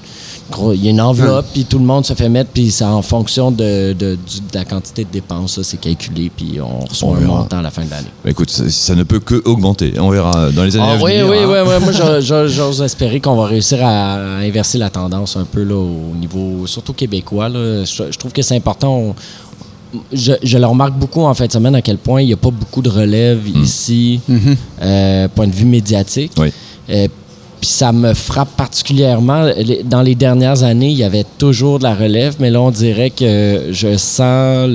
Gros- 0.51 0.73
Il 0.73 0.83
y 0.83 0.87
a 0.87 0.91
une 0.91 1.01
enveloppe, 1.01 1.45
puis 1.53 1.65
tout 1.65 1.79
le 1.79 1.85
monde 1.85 2.05
se 2.05 2.13
fait 2.13 2.29
mettre, 2.29 2.49
puis 2.51 2.71
c'est 2.71 2.83
en 2.85 3.01
fonction 3.01 3.51
de, 3.51 3.93
de- 3.93 4.17
la 4.53 4.65
quantité 4.65 5.03
de 5.03 5.09
dépenses, 5.11 5.55
ça, 5.55 5.63
c'est 5.63 5.77
calculé, 5.79 6.31
puis 6.35 6.59
on 6.61 6.85
reçoit 6.85 7.09
On 7.09 7.15
un 7.15 7.19
verra. 7.19 7.37
montant 7.39 7.57
à 7.59 7.61
la 7.61 7.71
fin 7.71 7.83
de 7.85 7.89
l'année. 7.91 8.07
Bah, 8.23 8.31
écoute, 8.31 8.49
ça, 8.49 8.69
ça 8.69 8.95
ne 8.95 9.03
peut 9.03 9.19
que 9.19 9.41
augmenter. 9.45 9.93
On 9.99 10.09
verra 10.09 10.51
dans 10.51 10.63
les 10.63 10.75
années 10.75 10.85
Ah, 10.89 10.93
à 10.99 11.03
oui, 11.03 11.11
venir. 11.13 11.27
oui, 11.29 11.37
hein. 11.39 11.47
oui, 11.47 11.73
oui. 11.77 11.83
Moi, 11.83 11.91
j'o- 11.91 12.21
j'o- 12.21 12.47
j'ose 12.47 12.81
espérer 12.81 13.19
qu'on 13.19 13.35
va 13.35 13.45
réussir 13.47 13.79
à 13.83 14.37
inverser 14.37 14.77
la 14.77 14.89
tendance 14.89 15.37
un 15.37 15.45
peu 15.45 15.63
là, 15.63 15.75
au 15.75 16.15
niveau, 16.15 16.65
surtout 16.67 16.93
québécois. 16.93 17.49
là. 17.49 17.83
Je, 17.85 18.03
je 18.11 18.17
trouve 18.17 18.31
que 18.31 18.41
c'est 18.41 18.55
important. 18.55 18.97
On- 18.97 19.15
je, 20.13 20.33
je 20.43 20.57
le 20.59 20.67
remarque 20.67 20.93
beaucoup 20.93 21.21
en 21.23 21.33
fin 21.33 21.47
de 21.47 21.51
semaine 21.51 21.73
à 21.73 21.81
quel 21.81 21.97
point 21.97 22.21
il 22.21 22.27
n'y 22.27 22.33
a 22.33 22.37
pas 22.37 22.51
beaucoup 22.51 22.83
de 22.83 22.89
relève 22.89 23.39
ici, 23.57 24.19
euh, 24.83 25.27
point 25.29 25.47
de 25.47 25.51
vue 25.51 25.65
médiatique. 25.65 26.31
Oui. 26.37 26.51
Euh, 26.91 27.07
puis 27.59 27.69
ça 27.69 27.91
me 27.91 28.13
frappe 28.13 28.55
particulièrement. 28.55 29.49
Dans 29.85 30.01
les 30.01 30.15
dernières 30.15 30.63
années, 30.63 30.89
il 30.89 30.97
y 30.97 31.03
avait 31.03 31.25
toujours 31.37 31.79
de 31.79 31.83
la 31.83 31.93
relève, 31.95 32.35
mais 32.39 32.49
là, 32.49 32.61
on 32.61 32.71
dirait 32.71 33.09
que 33.09 33.67
je 33.71 33.97
sens 33.97 34.69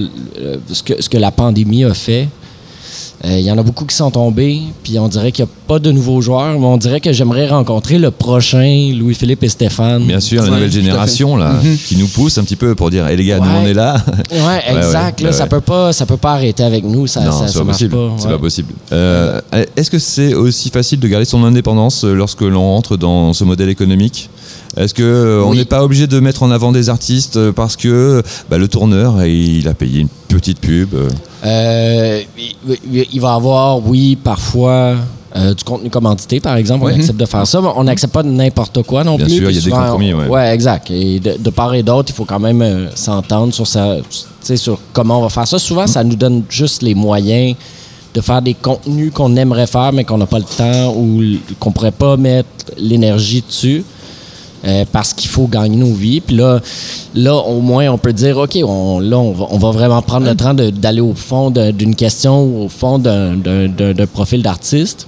ce, 0.71 0.83
que, 0.83 1.01
ce 1.01 1.09
que 1.09 1.19
la 1.19 1.31
pandémie 1.31 1.85
a 1.85 1.95
fait. 1.95 2.29
Euh, 3.25 3.39
Il 3.39 3.45
y 3.45 3.51
en 3.51 3.57
a 3.59 3.63
beaucoup 3.63 3.85
qui 3.87 3.95
sont 3.97 4.11
tombés, 4.11 4.61
puis 4.83 4.99
on 4.99 5.09
dirait 5.09 5.33
qu'il 5.33 5.45
n'y 5.45 5.51
a 5.51 5.55
pas 5.67 5.79
de 5.79 5.91
nouveaux 5.91 6.21
joueurs, 6.21 6.59
mais 6.59 6.67
on 6.67 6.77
dirait 6.77 7.01
que 7.01 7.13
j'aimerais 7.13 7.49
rencontrer 7.49 7.99
le 7.99 8.11
prochain 8.11 8.93
Louis-Philippe 8.95 9.43
et 9.43 9.49
Stéphane. 9.49 10.05
Bien 10.05 10.21
sûr, 10.21 10.43
la 10.43 10.51
nouvelle 10.51 10.71
génération 10.73 11.37
là, 11.37 11.55
qui 11.87 11.97
nous 11.97 12.09
pousse 12.09 12.37
un 12.39 12.45
petit 12.45 12.57
peu 12.57 12.75
pour 12.75 12.91
dire, 12.91 13.07
hé 13.09 13.17
les 13.17 13.25
gars, 13.25 13.39
nous 13.39 13.49
on 13.51 13.67
est 13.67 13.73
là. 13.75 13.97
Ouais, 14.31 14.63
exact. 14.77 15.21
ouais, 15.21 15.25
là, 15.25 15.31
ouais, 15.31 15.37
Ça 15.37 15.47
peut 15.47 15.61
pas, 15.61 15.93
ça 15.93 16.07
peut 16.07 16.17
pas 16.17 16.33
arrêter 16.35 16.63
avec 16.65 16.85
nous. 16.85 17.07
Ça, 17.07 17.21
non, 17.23 17.33
ça, 17.33 17.47
c'est 17.47 17.53
ça 17.55 17.59
pas 17.61 17.65
marche 17.65 17.77
possible. 17.79 17.95
pas. 17.97 18.11
C'est 18.19 18.27
ouais. 18.27 18.33
pas 18.33 18.39
possible. 18.39 18.73
Euh, 18.93 19.41
Est-ce 19.77 19.91
que 19.91 19.99
c'est 19.99 20.35
aussi 20.35 20.71
facile 20.71 21.01
de 21.01 21.09
garder 21.09 21.25
son 21.25 21.45
indépendance 21.45 22.05
lorsque 22.05 22.43
l'on 22.43 22.63
rentre 22.63 22.97
dans 22.97 23.33
ce 23.33 23.45
modèle 23.45 23.69
économique? 23.71 24.29
Est-ce 24.77 24.93
que 24.95 25.03
euh, 25.03 25.43
on 25.45 25.51
Oui. 25.51 25.59
n'est 25.59 25.65
pas 25.65 25.85
obligé 25.85 26.07
de 26.07 26.19
mettre 26.21 26.43
en 26.43 26.51
avant 26.51 26.73
des 26.73 26.89
artistes 26.89 27.37
euh, 27.37 27.53
parce 27.53 27.77
que 27.77 28.23
bah, 28.51 28.59
le 28.59 28.67
tourneur 28.69 29.25
il 29.25 29.67
a 29.69 29.75
payé 29.75 30.01
une 30.01 30.09
petite 30.29 30.59
pub 30.61 30.95
euh, 30.95 31.09
Euh, 31.45 32.21
il, 32.39 33.07
il- 33.13 33.21
va 33.21 33.35
avoir, 33.35 33.87
oui, 33.87 34.17
parfois. 34.17 34.97
euh, 35.37 35.53
du 35.53 35.65
contenu 35.65 35.91
commandité, 35.91 36.39
par 36.41 36.57
exemple, 36.57 36.85
on 36.85 36.87
Ouais. 36.87 36.95
accepte 36.95 37.19
de 37.19 37.27
faire 37.27 37.45
ça, 37.47 37.61
mais 37.61 37.69
on 37.75 37.83
n'accepte 37.85 38.13
pas 38.15 38.23
n'importe 38.23 38.83
quoi 38.85 39.03
non 39.05 39.17
Bien 39.17 39.27
plus. 39.27 39.35
sûr, 39.39 39.47
puis 39.49 39.57
il 39.57 39.59
y 39.59 39.63
a 39.63 39.65
des 39.65 39.71
compromis, 39.71 40.15
on- 40.15 40.29
ouais. 40.29 40.55
exact. 40.55 40.91
Et 40.93 41.19
de, 41.19 41.37
de 41.39 41.51
part 41.51 41.75
et 41.75 41.83
d'autre, 41.83 42.11
il 42.13 42.15
faut 42.15 42.25
quand 42.25 42.39
même 42.39 42.63
euh, 42.63 42.87
s'entendre 42.95 43.53
sur, 43.53 43.67
sa, 43.67 43.97
sur 44.57 44.79
comment 44.93 45.19
on 45.19 45.23
va 45.23 45.29
faire 45.29 45.47
ça. 45.49 45.59
Souvent, 45.59 45.87
ça 45.89 46.05
nous 46.05 46.15
donne 46.17 46.45
juste 46.49 46.83
les 46.83 46.95
moyens 46.95 47.57
de 48.15 48.21
faire 48.21 48.41
des 48.43 48.55
contenus 48.55 49.11
qu'on 49.13 49.35
aimerait 49.35 49.67
faire, 49.67 49.93
mais 49.93 50.05
qu'on 50.05 50.19
n'a 50.19 50.27
pas 50.27 50.39
le 50.39 50.45
temps 50.45 50.95
ou 50.97 51.21
qu'on 51.59 51.73
pourrait 51.73 51.91
pas 51.91 52.17
mettre 52.17 52.49
l'énergie 52.79 53.43
dessus. 53.47 53.85
Euh, 54.67 54.85
parce 54.91 55.13
qu'il 55.13 55.31
faut 55.31 55.47
gagner 55.47 55.77
nos 55.77 55.93
vies. 55.93 56.21
Puis 56.21 56.37
là, 56.37 56.61
là, 57.15 57.35
au 57.35 57.61
moins, 57.61 57.89
on 57.89 57.99
peut 57.99 58.13
dire, 58.13 58.39
OK, 58.39 58.59
on, 58.65 59.01
là, 59.01 59.19
on 59.19 59.59
va, 59.59 59.71
vraiment 59.71 60.03
prendre 60.03 60.27
le 60.27 60.35
temps 60.35 60.55
d'aller 60.55 61.01
au 61.01 61.15
fond 61.15 61.51
d'une 61.51 61.95
question 61.95 62.65
au 62.65 62.69
fond 62.69 62.99
d'un 62.99 64.07
profil 64.13 64.43
d'artiste. 64.43 65.07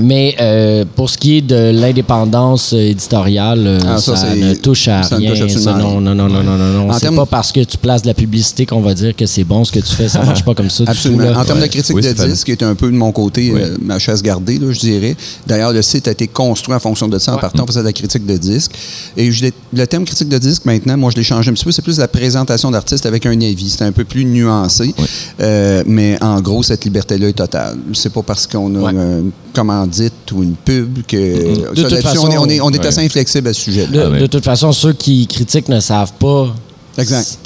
Mais 0.00 0.36
euh, 0.40 0.84
pour 0.96 1.10
ce 1.10 1.18
qui 1.18 1.38
est 1.38 1.40
de 1.42 1.70
l'indépendance 1.72 2.72
euh, 2.72 2.76
éditoriale, 2.90 3.64
euh, 3.66 3.78
Ah, 3.86 3.98
ça, 3.98 4.16
ça, 4.16 4.34
ne 4.34 4.54
touche 4.54 4.88
à 4.88 5.02
ça 5.02 5.16
ne 5.16 5.20
rien. 5.22 5.30
touche 5.30 5.40
absolument 5.42 5.64
Ça, 5.64 5.78
non, 5.78 5.90
rien. 5.90 6.00
non, 6.00 6.14
non, 6.14 6.28
non, 6.28 6.42
non, 6.42 6.56
non, 6.56 6.86
non. 6.86 6.92
C'est 6.92 7.00
termes- 7.00 7.16
pas 7.16 7.26
parce 7.26 7.52
que 7.52 7.64
tu 7.64 7.76
places 7.78 8.02
de 8.02 8.06
la 8.08 8.14
publicité 8.14 8.64
qu'on 8.66 8.80
va 8.80 8.94
dire 8.94 9.14
que 9.16 9.26
c'est 9.26 9.44
bon 9.44 9.64
ce 9.64 9.72
que 9.72 9.80
tu 9.80 9.94
fais. 9.94 10.08
Ça 10.08 10.22
marche 10.22 10.44
pas 10.44 10.54
comme 10.54 10.70
ça 10.70 10.84
du 10.84 10.90
Absolument. 10.90 11.24
tout. 11.26 11.32
là. 11.32 11.40
en 11.40 11.44
termes 11.44 11.58
Ouais. 11.58 11.66
de 11.66 11.70
critique 11.72 11.96
Oui, 11.96 12.02
de 12.02 12.12
disque, 12.12 12.44
qui 12.46 12.52
est 12.52 12.62
un 12.62 12.74
peu 12.74 12.86
de 12.90 12.96
mon 12.96 13.10
côté 13.12 13.50
Oui. 13.52 13.60
euh, 13.62 13.76
ma 13.82 13.98
chaise 13.98 14.22
gardée, 14.22 14.58
là, 14.58 14.70
je 14.72 14.78
dirais. 14.80 15.16
D'ailleurs, 15.46 15.72
le 15.72 15.82
site 15.82 16.06
a 16.08 16.12
été 16.12 16.28
construit 16.28 16.74
en 16.74 16.80
fonction 16.80 17.08
de 17.08 17.18
ça. 17.18 17.32
En 17.32 17.34
Ouais. 17.34 17.40
partant, 17.40 17.64
on 17.64 17.66
faisait 17.66 17.80
de 17.80 17.84
la 17.86 17.92
critique 17.92 18.24
de 18.26 18.36
disque. 18.36 18.70
Et 19.16 19.32
je 19.32 19.46
le 19.72 19.86
thème 19.86 20.04
critique 20.04 20.28
de 20.28 20.38
disque, 20.38 20.64
maintenant, 20.64 20.96
moi, 20.96 21.10
je 21.10 21.16
l'ai 21.16 21.22
changé 21.24 21.50
un 21.50 21.54
petit 21.54 21.64
peu. 21.64 21.72
C'est 21.72 21.82
plus 21.82 21.98
la 21.98 22.08
présentation 22.08 22.70
d'artistes 22.70 23.06
avec 23.06 23.26
un 23.26 23.40
avis. 23.40 23.70
C'est 23.70 23.84
un 23.84 23.92
peu 23.92 24.04
plus 24.04 24.24
nuancé. 24.24 24.94
Euh, 25.40 25.82
mais 25.86 26.16
en 26.22 26.40
gros, 26.40 26.62
cette 26.62 26.84
liberté-là 26.84 27.28
est 27.28 27.32
totale. 27.32 27.76
C'est 27.94 28.12
pas 28.12 28.22
parce 28.22 28.46
qu'on 28.46 28.74
a 28.76 28.78
Ouais. 28.78 28.90
une 28.92 29.30
commandite 29.88 30.32
ou 30.32 30.42
une 30.42 30.54
pub 30.54 30.98
que. 31.06 31.70
De 31.74 31.82
Ça, 31.82 31.88
toute 31.88 32.00
façon, 32.00 32.26
on 32.26 32.30
est, 32.30 32.38
on 32.38 32.46
est, 32.46 32.60
on 32.60 32.70
est 32.70 32.78
ouais. 32.78 32.86
assez 32.86 33.04
inflexible 33.04 33.48
à 33.48 33.52
ce 33.54 33.60
sujet. 33.60 33.86
De, 33.86 34.00
Ah 34.00 34.10
ouais. 34.10 34.20
de 34.20 34.26
toute 34.26 34.44
façon, 34.44 34.72
ceux 34.72 34.92
qui 34.92 35.26
critiquent 35.26 35.68
ne 35.68 35.80
savent 35.80 36.12
pas. 36.18 36.54
Exact. 36.98 37.38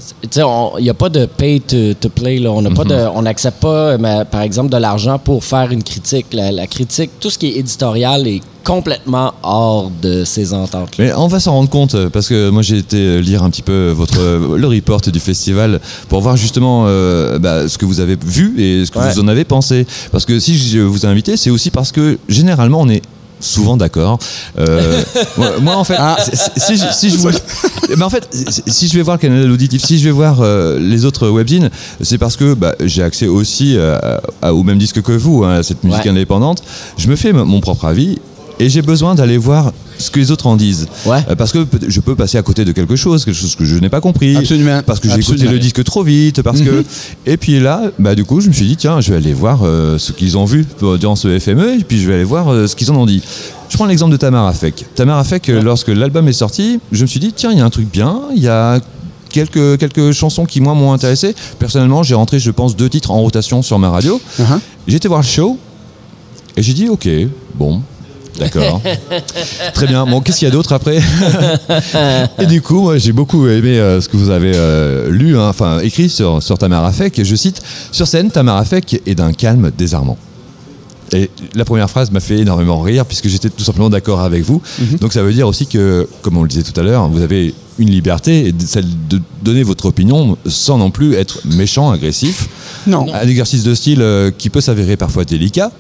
Il 0.79 0.83
n'y 0.83 0.91
a 0.91 0.95
pas 0.95 1.09
de 1.09 1.27
pay 1.27 1.61
to, 1.61 1.95
to 2.01 2.09
play. 2.09 2.39
Là. 2.39 2.51
On 2.51 2.63
de, 2.63 3.09
on 3.15 3.23
n'accepte 3.23 3.61
pas, 3.61 3.99
mais, 3.99 4.25
par 4.31 4.41
exemple, 4.43 4.71
de 4.71 4.77
l'argent 4.77 5.19
pour 5.19 5.45
faire 5.45 5.71
une 5.71 5.83
critique. 5.83 6.27
La, 6.33 6.51
la 6.53 6.67
critique, 6.67 7.11
tout 7.21 7.29
ce 7.31 7.39
qui 7.39 7.49
est 7.49 7.57
éditorial 7.59 8.27
est 8.27 8.41
complètement 8.65 9.35
hors 9.43 9.91
de 10.01 10.25
ces 10.25 10.55
ententes. 10.55 10.91
Mais 10.99 11.13
on 11.15 11.27
va 11.27 11.41
s'en 11.41 11.53
rendre 11.53 11.69
compte 11.69 11.97
euh, 11.97 12.09
parce 12.11 12.29
que 12.29 12.49
moi 12.51 12.63
j'ai 12.63 12.79
été 12.79 12.97
euh, 12.97 13.19
lire 13.21 13.43
un 13.43 13.51
petit 13.51 13.61
peu 13.63 13.91
votre 13.91 14.21
euh, 14.21 14.57
le 14.57 14.69
report 14.69 15.01
du 15.01 15.19
festival 15.19 15.81
pour 16.09 16.21
voir 16.21 16.37
justement 16.37 16.85
euh, 16.87 17.41
bah, 17.41 17.69
ce 17.69 17.77
que 17.77 17.85
vous 17.85 17.99
avez 17.99 18.17
vu 18.25 18.55
et 18.63 18.87
ce 18.87 18.93
que 18.93 19.01
Ouais. 19.01 19.13
vous 19.13 19.19
en 19.21 19.27
avez 19.27 19.43
pensé. 19.45 19.85
Parce 20.13 20.25
que 20.25 20.39
si 20.39 20.57
je 20.57 20.79
vous 20.79 21.05
ai 21.05 21.09
invité, 21.09 21.37
c'est 21.37 21.51
aussi 21.51 21.71
parce 21.73 21.91
que 21.91 22.19
généralement 22.29 22.81
on 22.83 22.89
est 22.89 23.03
souvent 23.43 23.77
d'accord. 23.77 24.19
Euh, 24.59 25.03
moi, 25.37 25.51
moi, 25.61 25.77
en 25.77 25.85
fait, 25.85 25.99
si, 26.57 26.61
si 26.61 26.77
je- 26.77 26.93
si 26.93 27.11
je 27.11 27.19
voulais- 27.19 27.37
mais 27.97 28.03
en 28.05 28.09
fait, 28.11 28.27
si- 28.67 28.89
je 28.89 28.95
vais 28.95 29.03
voir 29.03 29.17
le 29.17 29.21
canal 29.21 29.51
auditif, 29.51 29.85
si 29.85 29.99
je 29.99 30.05
vais 30.05 30.11
voir 30.11 30.41
euh, 30.41 30.79
les 30.81 31.05
autres 31.05 31.29
webzines, 31.29 31.69
c'est 32.01 32.19
parce 32.19 32.37
que 32.37 32.55
bah, 32.55 32.75
j'ai 32.81 33.03
accès 33.03 33.27
aussi 33.27 33.77
à- 33.77 34.21
à- 34.41 34.55
au 34.55 34.63
même 34.63 34.79
disque 34.79 35.03
que 35.03 35.13
vous, 35.13 35.45
hein, 35.45 35.59
à 35.59 35.63
cette 35.63 35.83
musique 35.85 36.05
Ouais. 36.05 36.11
indépendante. 36.11 36.63
Je 36.97 37.09
me 37.09 37.17
fais 37.17 37.33
mon 37.33 37.61
propre 37.61 37.85
avis 37.85 38.19
et 38.59 38.69
j'ai 38.71 38.83
besoin 38.83 39.15
d'aller 39.15 39.37
voir 39.39 39.73
ce 39.99 40.11
que 40.11 40.19
les 40.19 40.31
autres 40.31 40.47
en 40.47 40.57
disent. 40.57 40.89
Ouais. 41.07 41.19
Euh, 41.29 41.37
parce 41.37 41.53
que 41.53 41.67
je 41.89 42.01
peux 42.01 42.15
passer 42.15 42.39
à 42.39 42.43
côté 42.43 42.65
de 42.65 42.73
quelque 42.73 42.97
chose, 42.97 43.25
quelque 43.25 43.35
chose 43.35 43.55
que 43.55 43.65
je 43.65 43.77
n'ai 43.77 43.89
pas 43.89 44.01
compris. 44.01 44.37
Absolument. 44.37 44.83
Parce 44.85 45.01
que 45.01 45.09
j'ai 45.09 45.21
écouté 45.21 45.47
le 45.47 45.59
disque 45.59 45.83
trop 45.85 46.03
vite, 46.03 46.43
parce 46.43 46.61
que. 46.61 46.85
Et 47.27 47.37
puis 47.37 47.61
là, 47.61 47.83
bah 47.99 48.15
du 48.15 48.25
coup, 48.25 48.41
je 48.41 48.49
me 48.49 48.53
suis 48.53 48.67
dit 48.67 48.77
tiens, 48.77 49.01
je 49.01 49.11
vais 49.11 49.17
aller 49.17 49.33
voir 49.33 49.61
euh, 49.63 49.99
ce 49.99 50.13
qu'ils 50.13 50.37
ont 50.37 50.45
vu 50.45 50.67
durant 50.99 51.17
ce 51.17 51.39
FME, 51.39 51.81
et 51.81 51.85
puis 51.85 52.01
je 52.01 52.09
vais 52.09 52.15
aller 52.15 52.25
voir 52.25 52.53
euh, 52.53 52.67
ce 52.67 52.77
qu'ils 52.77 52.91
en 52.91 52.97
ont 52.97 53.07
dit. 53.07 53.23
Je 53.69 53.77
prends 53.77 53.87
l'exemple 53.87 54.13
de 54.13 54.17
Tamara 54.19 54.53
Fek. 54.53 54.85
Tamara 54.95 55.25
Fek, 55.25 55.49
euh, 55.49 55.63
lorsque 55.63 55.89
l'album 55.89 56.29
est 56.29 56.35
sorti, 56.35 56.79
je 56.91 57.03
me 57.03 57.07
suis 57.07 57.21
dit 57.21 57.33
tiens, 57.33 57.53
il 57.53 57.59
y 57.59 57.61
a 57.61 57.65
un 57.65 57.71
truc 57.71 57.91
bien, 57.91 58.21
il 58.35 58.43
y 58.43 58.49
a 58.49 58.81
quelques 59.31 59.79
quelques 59.79 60.13
chansons 60.13 60.45
qui 60.45 60.61
moi 60.61 60.75
m'ont 60.75 60.93
intéressé. 60.93 61.35
Personnellement, 61.59 62.03
j'ai 62.03 62.15
rentré, 62.15 62.39
je 62.39 62.51
pense, 62.51 62.77
deux 62.77 62.91
titres 62.91 63.11
en 63.11 63.21
rotation 63.21 63.63
sur 63.63 63.79
ma 63.79 63.89
radio. 63.89 64.21
Uh-huh. 64.39 64.59
J'ai 64.87 64.97
été 64.97 65.09
voir 65.09 65.21
le 65.21 65.27
show 65.27 65.59
et 66.57 66.63
j'ai 66.63 66.75
dit 66.75 66.89
ok, 66.89 67.09
bon. 67.55 67.81
D'accord. 68.39 68.81
Très 69.75 69.87
bien. 69.87 70.07
Bon, 70.07 70.21
qu'est-ce 70.21 70.39
qu'il 70.39 70.49
y 70.49 70.51
a 70.51 70.53
d'autre 70.53 70.73
après 70.73 71.01
Et 72.39 72.47
du 72.47 72.63
coup, 72.63 72.83
moi, 72.83 72.99
j'ai 72.99 73.13
beaucoup 73.13 73.47
aimé 73.47 73.79
euh, 73.79 74.01
ce 74.01 74.09
que 74.09 74.17
vous 74.17 74.31
avez 74.31 74.53
euh, 74.55 75.11
lu, 75.11 75.39
hein, 75.39 75.49
enfin 75.49 75.81
écrit 75.81 76.09
sur, 76.09 76.43
sur 76.43 76.59
Tamara 76.59 76.93
Fek. 76.93 77.19
Et 77.19 77.25
je 77.25 77.37
cite 77.37 77.63
Sur 77.91 78.07
scène, 78.07 78.31
Tamara 78.31 78.65
Fek 78.65 79.03
est 79.07 79.15
d'un 79.15 79.33
calme 79.33 79.71
désarmant. 79.77 80.17
Et 81.15 81.31
la 81.55 81.65
première 81.65 81.91
phrase 81.91 82.11
m'a 82.11 82.21
fait 82.21 82.39
énormément 82.39 82.81
rire 82.81 83.05
puisque 83.05 83.29
j'étais 83.29 83.51
tout 83.51 83.65
simplement 83.65 83.91
d'accord 83.91 84.21
avec 84.21 84.45
vous. 84.45 84.63
Donc 85.01 85.13
ça 85.13 85.23
veut 85.23 85.33
dire 85.33 85.47
aussi 85.47 85.67
que, 85.67 86.09
comme 86.23 86.39
on 86.39 86.43
le 86.43 86.49
disait 86.49 86.63
tout 86.63 86.79
à 86.81 86.83
l'heure, 86.83 87.07
vous 87.09 87.21
avez 87.21 87.55
une 87.79 87.91
liberté, 87.91 88.49
et 88.49 88.55
celle 88.67 88.87
de 89.09 89.21
donner 89.43 89.63
votre 89.63 89.87
opinion 89.87 90.37
sans 90.47 90.79
non 90.79 90.91
plus 90.91 91.15
être 91.15 91.41
méchant, 91.45 91.91
agressif. 91.91 92.49
Non. 92.87 93.07
Un 93.13 93.27
exercice 93.27 93.63
de 93.63 93.75
style 93.75 94.03
euh, 94.03 94.31
qui 94.31 94.51
peut 94.51 94.61
s'avérer 94.61 94.97
parfois 94.97 95.25
délicat. 95.25 95.71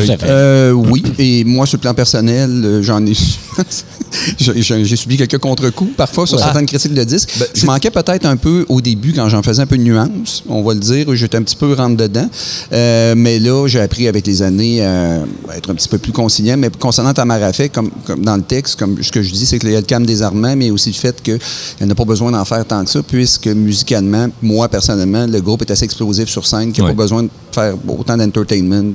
Fait. 0.00 0.18
Euh, 0.24 0.72
oui, 0.72 1.02
et 1.18 1.44
moi, 1.44 1.66
sur 1.66 1.76
le 1.76 1.82
plan 1.82 1.94
personnel, 1.94 2.50
euh, 2.64 2.82
j'en 2.82 3.04
ai. 3.06 3.12
j'ai 4.38 4.96
subi 4.96 5.16
quelques 5.16 5.38
contre-coups 5.38 5.92
parfois 5.96 6.26
sur 6.26 6.38
certaines 6.38 6.66
critiques 6.66 6.94
de 6.94 7.04
disques. 7.04 7.30
Ben, 7.38 7.46
je 7.54 7.66
manquais 7.66 7.90
peut-être 7.90 8.26
un 8.26 8.36
peu 8.36 8.64
au 8.68 8.80
début 8.80 9.12
quand 9.12 9.28
j'en 9.28 9.42
faisais 9.42 9.62
un 9.62 9.66
peu 9.66 9.76
de 9.76 9.82
nuance, 9.82 10.42
on 10.48 10.62
va 10.62 10.74
le 10.74 10.80
dire. 10.80 11.06
J'étais 11.14 11.36
un 11.36 11.42
petit 11.42 11.56
peu 11.56 11.72
rentre 11.74 11.96
dedans. 11.96 12.28
Euh, 12.72 13.14
mais 13.16 13.38
là, 13.38 13.66
j'ai 13.66 13.80
appris 13.80 14.08
avec 14.08 14.26
les 14.26 14.42
années 14.42 14.84
à 14.84 15.24
être 15.56 15.70
un 15.70 15.74
petit 15.74 15.88
peu 15.88 15.98
plus 15.98 16.12
conciliant. 16.12 16.56
Mais 16.56 16.70
concernant 16.78 17.12
Tamara 17.14 17.52
Fay, 17.52 17.68
comme, 17.70 17.90
comme 18.06 18.24
dans 18.24 18.36
le 18.36 18.42
texte, 18.42 18.78
comme 18.78 19.02
ce 19.02 19.10
que 19.12 19.22
je 19.22 19.32
dis, 19.32 19.46
c'est 19.46 19.58
qu'il 19.58 19.70
y 19.70 19.76
a 19.76 19.80
le 19.80 19.86
calme 19.86 20.06
des 20.06 20.22
armements, 20.22 20.56
mais 20.56 20.70
aussi 20.70 20.90
le 20.90 20.94
fait 20.96 21.20
qu'elle 21.22 21.38
n'a 21.80 21.94
pas 21.94 22.04
besoin 22.04 22.30
d'en 22.32 22.44
faire 22.44 22.64
tant 22.66 22.84
que 22.84 22.90
ça, 22.90 23.02
puisque 23.02 23.48
musicalement, 23.48 24.28
moi 24.42 24.68
personnellement, 24.68 25.26
le 25.26 25.40
groupe 25.40 25.62
est 25.62 25.70
assez 25.70 25.84
explosif 25.84 26.28
sur 26.28 26.46
scène 26.46 26.72
qu'il 26.72 26.82
n'y 26.82 26.88
a 26.88 26.92
Ouais. 26.92 26.96
pas 26.96 27.02
besoin 27.02 27.22
de 27.24 27.28
faire 27.52 27.74
autant 27.88 28.16
d'entertainment 28.16 28.92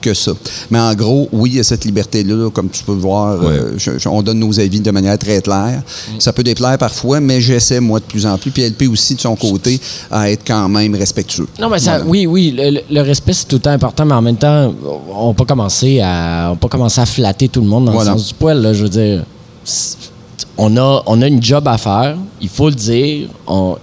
que 0.00 0.14
ça. 0.14 0.32
Mais 0.70 0.78
en 0.78 0.94
gros, 0.94 1.28
oui, 1.32 1.50
il 1.52 1.56
y 1.56 1.60
a 1.60 1.64
cette 1.64 1.84
liberté-là, 1.84 2.34
là, 2.34 2.50
comme 2.50 2.68
tu 2.70 2.82
peux 2.84 2.92
le 2.94 3.00
voir. 3.00 3.38
euh, 3.42 3.72
je- 3.76 3.98
je- 3.98 4.08
on 4.08 4.22
donne 4.22 4.38
nos 4.38 4.58
avis 4.60 4.80
de 4.80 4.90
manière 4.90 5.18
très 5.18 5.40
claire. 5.40 5.82
Ça 6.18 6.32
peut 6.32 6.42
déplaire 6.42 6.78
parfois, 6.78 7.20
mais 7.20 7.40
j'essaie, 7.40 7.80
moi, 7.80 8.00
de 8.00 8.04
plus 8.04 8.26
en 8.26 8.36
plus. 8.38 8.50
Puis 8.50 8.62
LP 8.62 8.86
aussi, 8.88 9.14
de 9.14 9.20
son 9.20 9.36
côté, 9.36 9.80
à 10.10 10.30
être 10.30 10.42
quand 10.46 10.68
même 10.68 10.94
respectueux. 10.94 11.46
Non, 11.60 11.68
mais 11.68 11.78
ça, 11.78 11.96
Voilà. 11.98 12.06
oui, 12.10 12.26
oui, 12.26 12.56
le, 12.90 13.00
respect, 13.02 13.32
c'est 13.32 13.46
tout 13.48 13.56
le 13.56 13.62
temps 13.62 13.70
important, 13.70 14.04
mais 14.04 14.14
en 14.14 14.22
même 14.22 14.36
temps, 14.36 14.72
on 15.14 15.28
n'a 15.28 15.34
pas 15.34 15.44
commencé 15.44 16.00
à, 16.00 16.48
on 16.50 16.54
peut 16.56 16.68
pas 16.68 16.76
commencer 16.76 17.00
à 17.00 17.06
flatter 17.06 17.48
tout 17.48 17.60
le 17.60 17.66
monde 17.66 17.86
dans 17.86 17.92
Voilà. 17.92 18.12
le 18.12 18.18
sens 18.18 18.28
du 18.28 18.34
poil, 18.34 18.60
là, 18.60 18.72
je 18.72 18.82
veux 18.82 18.88
dire. 18.88 19.24
On 20.60 20.76
a, 20.76 21.02
on 21.06 21.22
a 21.22 21.26
une 21.28 21.42
job 21.42 21.68
à 21.68 21.78
faire, 21.78 22.16
il 22.40 22.48
faut 22.48 22.68
le 22.68 22.74
dire. 22.74 23.28
On, 23.46 23.76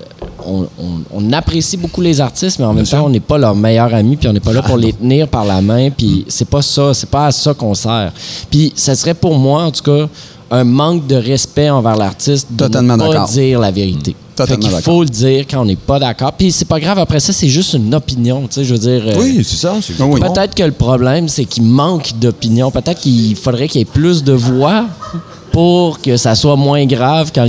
on, 0.46 0.62
on- 0.80 1.02
on 1.14 1.34
apprécie 1.34 1.78
beaucoup 1.78 2.02
les 2.02 2.22
artistes, 2.22 2.60
mais 2.60 2.66
en 2.66 2.74
même 2.74 2.86
temps, 2.86 3.06
on 3.06 3.10
n'est 3.10 3.20
pas 3.20 3.38
leur 3.38 3.56
meilleur 3.56 3.94
ami, 3.94 4.16
puis 4.16 4.28
on 4.28 4.34
n'est 4.34 4.40
pas 4.40 4.54
là 4.54 4.62
pour 4.62 4.78
les 4.78 4.94
tenir 4.94 5.28
par 5.28 5.46
la 5.46 5.62
main, 5.62 5.90
puis 5.90 6.26
c'est 6.28 6.48
pas 6.50 6.62
ça, 6.62 6.94
c'est 6.94 7.10
pas 7.10 7.28
à 7.28 7.32
ça 7.32 7.54
qu'on 7.54 7.74
sert. 7.74 8.12
Puis 8.50 8.72
ça 8.76 8.96
serait 8.96 9.14
pour 9.14 9.38
moi, 9.38 9.64
en 9.64 9.72
tout 9.72 9.84
cas, 9.84 10.08
un 10.52 10.64
manque 10.64 11.08
de 11.08 11.16
respect 11.16 11.70
envers 11.70 11.96
l'artiste 11.96 12.48
de 12.52 12.66
Totalement 12.66 12.98
ne 12.98 13.12
pas 13.14 13.26
dire 13.26 13.60
la 13.60 13.72
vérité. 13.72 14.16
Totalement 14.36 14.60
il 14.64 14.70
d'accord. 14.70 14.82
faut 14.82 15.02
le 15.04 15.10
dire 15.10 15.46
quand 15.50 15.62
on 15.62 15.66
n'est 15.66 15.76
pas 15.78 15.98
d'accord. 15.98 16.34
Puis 16.34 16.52
c'est 16.52 16.66
pas 16.66 16.80
grave, 16.80 17.00
après 17.00 17.20
ça, 17.22 17.32
c'est 17.34 17.48
juste 17.48 17.74
une 17.74 17.96
opinion, 17.96 18.42
tu 18.42 18.48
sais, 18.56 18.64
je 18.66 18.74
veux 18.74 18.80
dire... 18.80 19.02
euh, 19.08 19.14
Oui, 19.18 19.44
c'est 19.44 19.56
ça. 19.56 19.74
c'est- 19.82 19.94
Ah 20.00 20.06
oui. 20.06 20.20
Peut-être 20.20 20.54
que 20.54 20.64
le 20.64 20.74
problème, 20.74 21.30
c'est 21.30 21.46
qu'il 21.46 21.64
manque 21.64 22.12
d'opinion. 22.20 22.70
Peut-être 22.70 23.00
qu'il 23.00 23.36
faudrait 23.38 23.68
qu'il 23.70 23.80
y 23.80 23.82
ait 23.82 23.86
plus 23.86 24.24
de 24.24 24.34
voix 24.34 24.86
pour 25.52 26.02
que 26.02 26.18
ça 26.18 26.36
soit 26.36 26.58
moins 26.58 26.86
grave 26.86 27.32
quand 27.34 27.48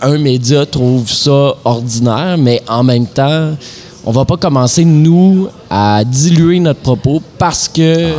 un 0.00 0.18
média 0.18 0.66
trouve 0.66 1.10
ça 1.10 1.54
ordinaire, 1.64 2.36
mais 2.38 2.62
en 2.68 2.82
même 2.82 3.06
temps, 3.06 3.52
on 4.04 4.10
va 4.10 4.24
pas 4.24 4.36
commencer, 4.36 4.84
nous, 4.84 5.48
à 5.70 6.02
diluer 6.04 6.58
notre 6.58 6.80
propos 6.80 7.22
parce 7.38 7.68
que 7.68 8.12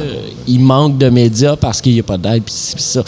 il 0.48 0.60
manque 0.60 0.98
de 0.98 1.10
médias, 1.10 1.56
parce 1.56 1.82
qu'il 1.82 1.94
n'y 1.94 2.00
a 2.00 2.04
pas 2.04 2.18
d'aide, 2.18 2.44
puis 2.44 2.54
ça. 2.56 3.04